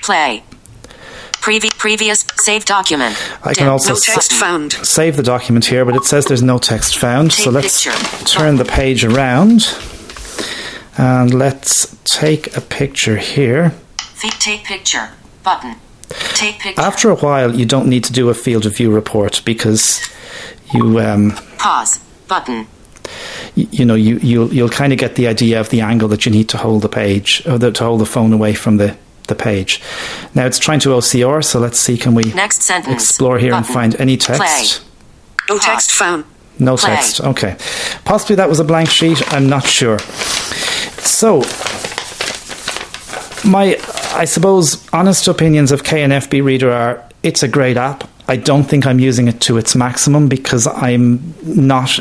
Play. 0.02 0.44
Previ- 1.48 1.72
previous. 1.78 2.26
Save 2.36 2.66
document. 2.66 3.16
I 3.44 3.54
can 3.54 3.68
also 3.70 3.90
No 3.92 3.96
s- 3.96 4.06
text 4.06 4.34
found. 4.34 4.74
save 4.84 5.16
the 5.16 5.24
document 5.24 5.66
here, 5.66 5.86
but 5.86 5.96
it 5.96 6.04
says 6.04 6.26
there's 6.26 6.44
no 6.44 6.58
text 6.58 6.98
found. 6.98 7.32
so 7.32 7.50
let's 7.50 7.86
picture. 7.86 8.26
turn 8.26 8.58
the 8.58 8.66
page 8.66 9.06
around 9.06 9.62
and 10.98 11.34
let's 11.34 11.96
take 12.04 12.56
a 12.58 12.62
picture 12.62 13.16
here. 13.18 13.72
Take 14.20 14.64
picture. 14.66 15.10
Button. 15.44 15.76
Take 16.34 16.60
picture. 16.60 16.82
After 16.82 17.10
a 17.12 17.16
while, 17.16 17.56
you 17.56 17.66
don't 17.66 17.88
need 17.88 18.04
to 18.06 18.14
do 18.14 18.30
a 18.30 18.34
field 18.34 18.66
of 18.66 18.76
view 18.76 18.92
report 18.92 19.42
because 19.46 20.02
you 20.74 21.00
um, 21.00 21.32
Pause. 21.60 22.00
Button. 22.28 22.68
you 23.56 23.86
know 23.86 23.96
you 23.96 24.18
you'll 24.22 24.54
you'll 24.54 24.70
kind 24.82 24.92
of 24.92 25.00
get 25.00 25.16
the 25.16 25.28
idea 25.28 25.62
of 25.62 25.70
the 25.70 25.80
angle 25.82 26.10
that 26.10 26.26
you 26.26 26.32
need 26.32 26.50
to 26.50 26.58
hold 26.58 26.82
the 26.82 26.90
page 26.90 27.42
or 27.48 27.58
the, 27.58 27.72
to 27.72 27.84
hold 27.86 28.02
the 28.02 28.06
phone 28.06 28.34
away 28.34 28.54
from 28.54 28.76
the 28.78 28.98
the 29.28 29.36
page. 29.36 29.82
Now 30.36 30.46
it's 30.46 30.60
trying 30.60 30.80
to 30.82 30.90
OCR, 30.90 31.44
so 31.44 31.60
let's 31.60 31.80
see 31.80 31.98
can 31.98 32.14
we 32.16 32.34
Next 32.34 32.62
sentence. 32.64 32.94
explore 33.04 33.38
here 33.40 33.54
and 33.54 33.66
find 33.66 33.96
any 34.00 34.18
text. 34.18 34.42
Play. 34.42 34.66
No 35.50 35.60
text 35.60 35.92
found. 35.92 36.26
No 36.60 36.76
Play. 36.78 36.96
text. 36.96 37.22
Okay. 37.22 37.56
Possibly 38.06 38.36
that 38.38 38.50
was 38.50 38.60
a 38.60 38.64
blank 38.64 38.90
sheet. 38.90 39.22
I'm 39.34 39.48
not 39.48 39.66
sure. 39.66 40.00
So, 40.00 41.42
my, 43.46 43.80
I 44.14 44.26
suppose, 44.26 44.88
honest 44.92 45.28
opinions 45.28 45.72
of 45.72 45.84
KNFB 45.84 46.44
Reader 46.44 46.72
are 46.72 47.04
it's 47.24 47.44
a 47.44 47.48
great 47.48 47.78
app. 47.78 48.04
I 48.28 48.36
don't 48.36 48.64
think 48.66 48.86
I'm 48.86 49.00
using 49.00 49.28
it 49.28 49.40
to 49.42 49.58
its 49.58 49.76
maximum 49.76 50.28
because 50.28 50.68
I'm 50.68 51.34
not 51.46 51.98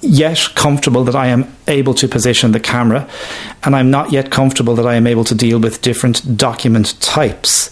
yet 0.00 0.48
comfortable 0.54 1.04
that 1.04 1.16
I 1.16 1.28
am 1.28 1.52
able 1.66 1.94
to 1.94 2.08
position 2.08 2.52
the 2.52 2.60
camera, 2.60 3.08
and 3.64 3.74
I'm 3.74 3.90
not 3.90 4.12
yet 4.12 4.30
comfortable 4.30 4.74
that 4.76 4.86
I 4.86 4.94
am 4.94 5.06
able 5.06 5.24
to 5.24 5.34
deal 5.34 5.58
with 5.58 5.82
different 5.82 6.36
document 6.36 7.00
types 7.00 7.70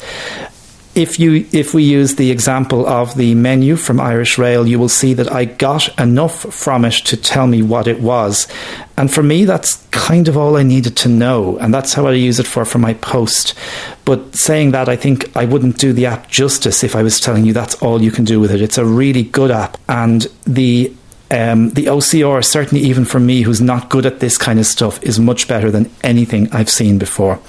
if 0.94 1.18
you 1.18 1.46
if 1.52 1.74
we 1.74 1.82
use 1.82 2.16
the 2.16 2.30
example 2.30 2.86
of 2.86 3.16
the 3.16 3.34
menu 3.34 3.76
from 3.76 4.01
Irish 4.01 4.38
Rail, 4.38 4.66
you 4.66 4.78
will 4.78 4.88
see 4.88 5.12
that 5.14 5.32
I 5.32 5.44
got 5.44 5.98
enough 5.98 6.55
from 6.55 6.84
it 6.84 6.94
to 7.06 7.16
tell 7.16 7.46
me 7.46 7.62
what 7.62 7.88
it 7.88 8.01
was. 8.01 8.46
And 8.96 9.12
for 9.12 9.22
me 9.22 9.44
that's 9.44 9.84
kind 9.90 10.28
of 10.28 10.36
all 10.36 10.56
I 10.56 10.62
needed 10.62 10.96
to 10.98 11.09
know 11.09 11.59
and 11.59 11.74
that's 11.74 11.94
how 11.94 12.06
I 12.06 12.12
use 12.12 12.38
it 12.38 12.46
for 12.46 12.64
for 12.64 12.78
my 12.78 12.94
post. 12.94 13.55
But 14.05 14.36
saying 14.36 14.70
that 14.70 14.88
I 14.88 14.96
think 14.96 15.36
I 15.36 15.44
wouldn't 15.44 15.78
do 15.78 15.92
the 15.92 16.06
app 16.06 16.30
justice 16.30 16.84
if 16.84 16.94
I 16.94 17.02
was 17.02 17.18
telling 17.18 17.44
you 17.44 17.52
that's 17.52 17.74
all 17.76 18.01
you 18.01 18.12
can 18.12 18.24
do 18.24 18.38
with 18.38 18.52
it. 18.52 18.62
It's 18.62 18.78
a 18.78 18.84
really 18.86 19.24
good 19.24 19.51
app 19.51 19.78
and 19.88 20.26
the 20.44 20.92
um, 21.35 21.70
the 21.70 21.86
OCR, 21.86 22.44
certainly 22.44 22.85
even 22.85 23.05
for 23.05 23.19
me 23.19 23.43
who's 23.43 23.61
not 23.61 23.90
good 23.90 24.06
at 24.06 24.20
this 24.20 24.39
kind 24.39 24.61
of 24.61 24.66
stuff, 24.66 25.02
is 25.02 25.19
much 25.19 25.48
better 25.48 25.70
than 25.70 25.90
anything 26.02 26.48
I've 26.52 26.70
seen 26.70 26.97
before. 26.97 27.40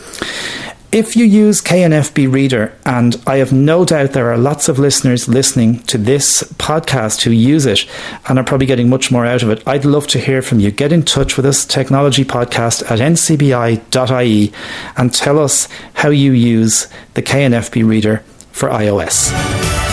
If 0.91 1.15
you 1.15 1.25
use 1.25 1.61
KNFB 1.61 2.31
Reader, 2.31 2.73
and 2.85 3.21
I 3.27 3.37
have 3.37 3.51
no 3.51 3.83
doubt 3.83 4.13
there 4.13 4.31
are 4.31 4.37
lots 4.37 4.69
of 4.69 4.79
listeners 4.79 5.27
listening 5.27 5.81
to 5.83 5.97
this 5.97 6.41
podcast 6.53 7.23
who 7.23 7.31
use 7.31 7.65
it 7.65 7.85
and 8.27 8.39
are 8.39 8.45
probably 8.45 8.65
getting 8.65 8.89
much 8.89 9.11
more 9.11 9.25
out 9.25 9.43
of 9.43 9.49
it, 9.49 9.61
I'd 9.67 9.83
love 9.83 10.07
to 10.07 10.19
hear 10.19 10.41
from 10.41 10.61
you. 10.61 10.71
Get 10.71 10.93
in 10.93 11.03
touch 11.03 11.35
with 11.35 11.45
us, 11.45 11.65
technologypodcast 11.65 12.89
at 12.89 12.99
ncbi.ie, 12.99 14.53
and 14.95 15.13
tell 15.13 15.37
us 15.37 15.67
how 15.95 16.09
you 16.09 16.31
use 16.31 16.87
the 17.13 17.21
KNFB 17.21 17.85
Reader 17.85 18.23
for 18.51 18.69
iOS. 18.69 19.84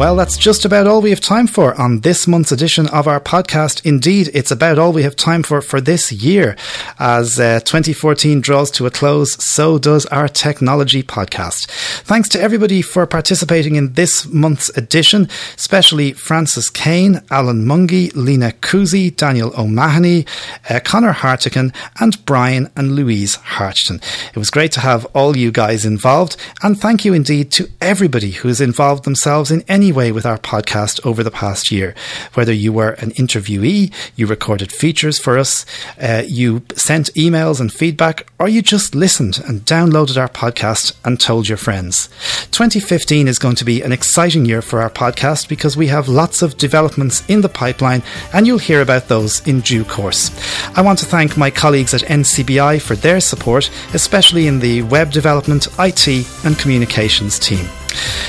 Well, 0.00 0.16
that's 0.16 0.38
just 0.38 0.64
about 0.64 0.86
all 0.86 1.02
we 1.02 1.10
have 1.10 1.20
time 1.20 1.46
for 1.46 1.78
on 1.78 2.00
this 2.00 2.26
month's 2.26 2.52
edition 2.52 2.86
of 2.86 3.06
our 3.06 3.20
podcast. 3.20 3.84
Indeed, 3.84 4.30
it's 4.32 4.50
about 4.50 4.78
all 4.78 4.94
we 4.94 5.02
have 5.02 5.14
time 5.14 5.42
for 5.42 5.60
for 5.60 5.78
this 5.78 6.10
year. 6.10 6.56
As 6.98 7.38
uh, 7.38 7.60
2014 7.60 8.40
draws 8.40 8.70
to 8.70 8.86
a 8.86 8.90
close, 8.90 9.34
so 9.44 9.78
does 9.78 10.06
our 10.06 10.26
technology 10.26 11.02
podcast. 11.02 11.66
Thanks 12.04 12.30
to 12.30 12.40
everybody 12.40 12.80
for 12.80 13.06
participating 13.06 13.76
in 13.76 13.92
this 13.92 14.26
month's 14.26 14.70
edition, 14.70 15.28
especially 15.56 16.14
Francis 16.14 16.70
Kane, 16.70 17.20
Alan 17.30 17.66
Mungy, 17.66 18.10
Lena 18.14 18.52
Cousy, 18.52 19.14
Daniel 19.14 19.52
O'Mahony, 19.54 20.24
uh, 20.70 20.80
Connor 20.82 21.12
Hartigan, 21.12 21.74
and 22.00 22.24
Brian 22.24 22.70
and 22.74 22.92
Louise 22.92 23.34
Harchton. 23.34 24.00
It 24.32 24.38
was 24.38 24.48
great 24.48 24.72
to 24.72 24.80
have 24.80 25.04
all 25.14 25.36
you 25.36 25.52
guys 25.52 25.84
involved, 25.84 26.38
and 26.62 26.80
thank 26.80 27.04
you 27.04 27.12
indeed 27.12 27.52
to 27.52 27.68
everybody 27.82 28.30
who's 28.30 28.62
involved 28.62 29.04
themselves 29.04 29.50
in 29.50 29.62
way 29.92 30.12
with 30.12 30.26
our 30.26 30.38
podcast 30.38 31.04
over 31.04 31.22
the 31.22 31.30
past 31.30 31.70
year. 31.70 31.94
Whether 32.34 32.52
you 32.52 32.72
were 32.72 32.90
an 32.92 33.10
interviewee, 33.12 33.92
you 34.16 34.26
recorded 34.26 34.72
features 34.72 35.18
for 35.18 35.38
us, 35.38 35.66
uh, 36.00 36.22
you 36.26 36.62
sent 36.74 37.12
emails 37.14 37.60
and 37.60 37.72
feedback, 37.72 38.26
or 38.38 38.48
you 38.48 38.62
just 38.62 38.94
listened 38.94 39.40
and 39.46 39.60
downloaded 39.62 40.16
our 40.16 40.28
podcast 40.28 40.96
and 41.04 41.20
told 41.20 41.48
your 41.48 41.58
friends. 41.58 42.08
2015 42.52 43.28
is 43.28 43.38
going 43.38 43.56
to 43.56 43.64
be 43.64 43.82
an 43.82 43.92
exciting 43.92 44.44
year 44.44 44.62
for 44.62 44.80
our 44.80 44.90
podcast 44.90 45.48
because 45.48 45.76
we 45.76 45.88
have 45.88 46.08
lots 46.08 46.42
of 46.42 46.56
developments 46.56 47.22
in 47.28 47.40
the 47.40 47.48
pipeline 47.48 48.02
and 48.32 48.46
you'll 48.46 48.58
hear 48.58 48.82
about 48.82 49.08
those 49.08 49.46
in 49.46 49.60
due 49.60 49.84
course. 49.84 50.30
I 50.76 50.82
want 50.82 50.98
to 51.00 51.06
thank 51.06 51.36
my 51.36 51.50
colleagues 51.50 51.94
at 51.94 52.02
NCBI 52.02 52.80
for 52.80 52.94
their 52.96 53.20
support, 53.20 53.70
especially 53.94 54.46
in 54.46 54.60
the 54.60 54.82
web 54.82 55.10
development, 55.10 55.68
IT, 55.78 56.08
and 56.44 56.58
communications 56.58 57.38
team. 57.38 57.66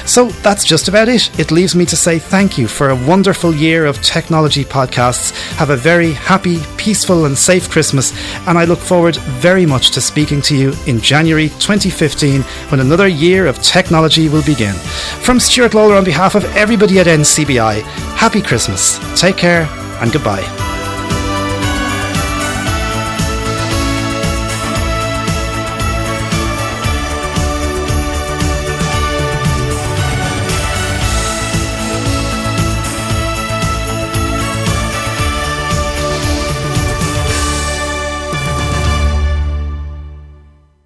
So 0.05 0.29
that's 0.43 0.63
just 0.63 0.87
about 0.87 1.09
it. 1.09 1.29
It 1.39 1.51
leaves 1.51 1.75
me 1.75 1.85
to 1.85 1.95
say 1.95 2.19
thank 2.19 2.57
you 2.57 2.67
for 2.67 2.89
a 2.89 2.95
wonderful 2.95 3.53
year 3.53 3.85
of 3.85 4.01
technology 4.01 4.65
podcasts. 4.65 5.31
Have 5.55 5.69
a 5.69 5.75
very 5.75 6.11
happy, 6.13 6.59
peaceful, 6.77 7.25
and 7.25 7.37
safe 7.37 7.69
Christmas, 7.69 8.13
and 8.47 8.57
I 8.57 8.65
look 8.65 8.79
forward 8.79 9.15
very 9.39 9.65
much 9.65 9.91
to 9.91 10.01
speaking 10.01 10.41
to 10.43 10.55
you 10.55 10.73
in 10.87 10.99
January 10.99 11.49
2015 11.49 12.41
when 12.41 12.79
another 12.79 13.07
year 13.07 13.47
of 13.47 13.61
technology 13.61 14.29
will 14.29 14.43
begin. 14.43 14.75
From 15.21 15.39
Stuart 15.39 15.73
Lawler 15.73 15.95
on 15.95 16.03
behalf 16.03 16.35
of 16.35 16.45
everybody 16.55 16.99
at 16.99 17.07
NCBI, 17.07 17.81
happy 18.15 18.41
Christmas, 18.41 18.99
take 19.19 19.37
care, 19.37 19.67
and 20.01 20.11
goodbye. 20.11 20.80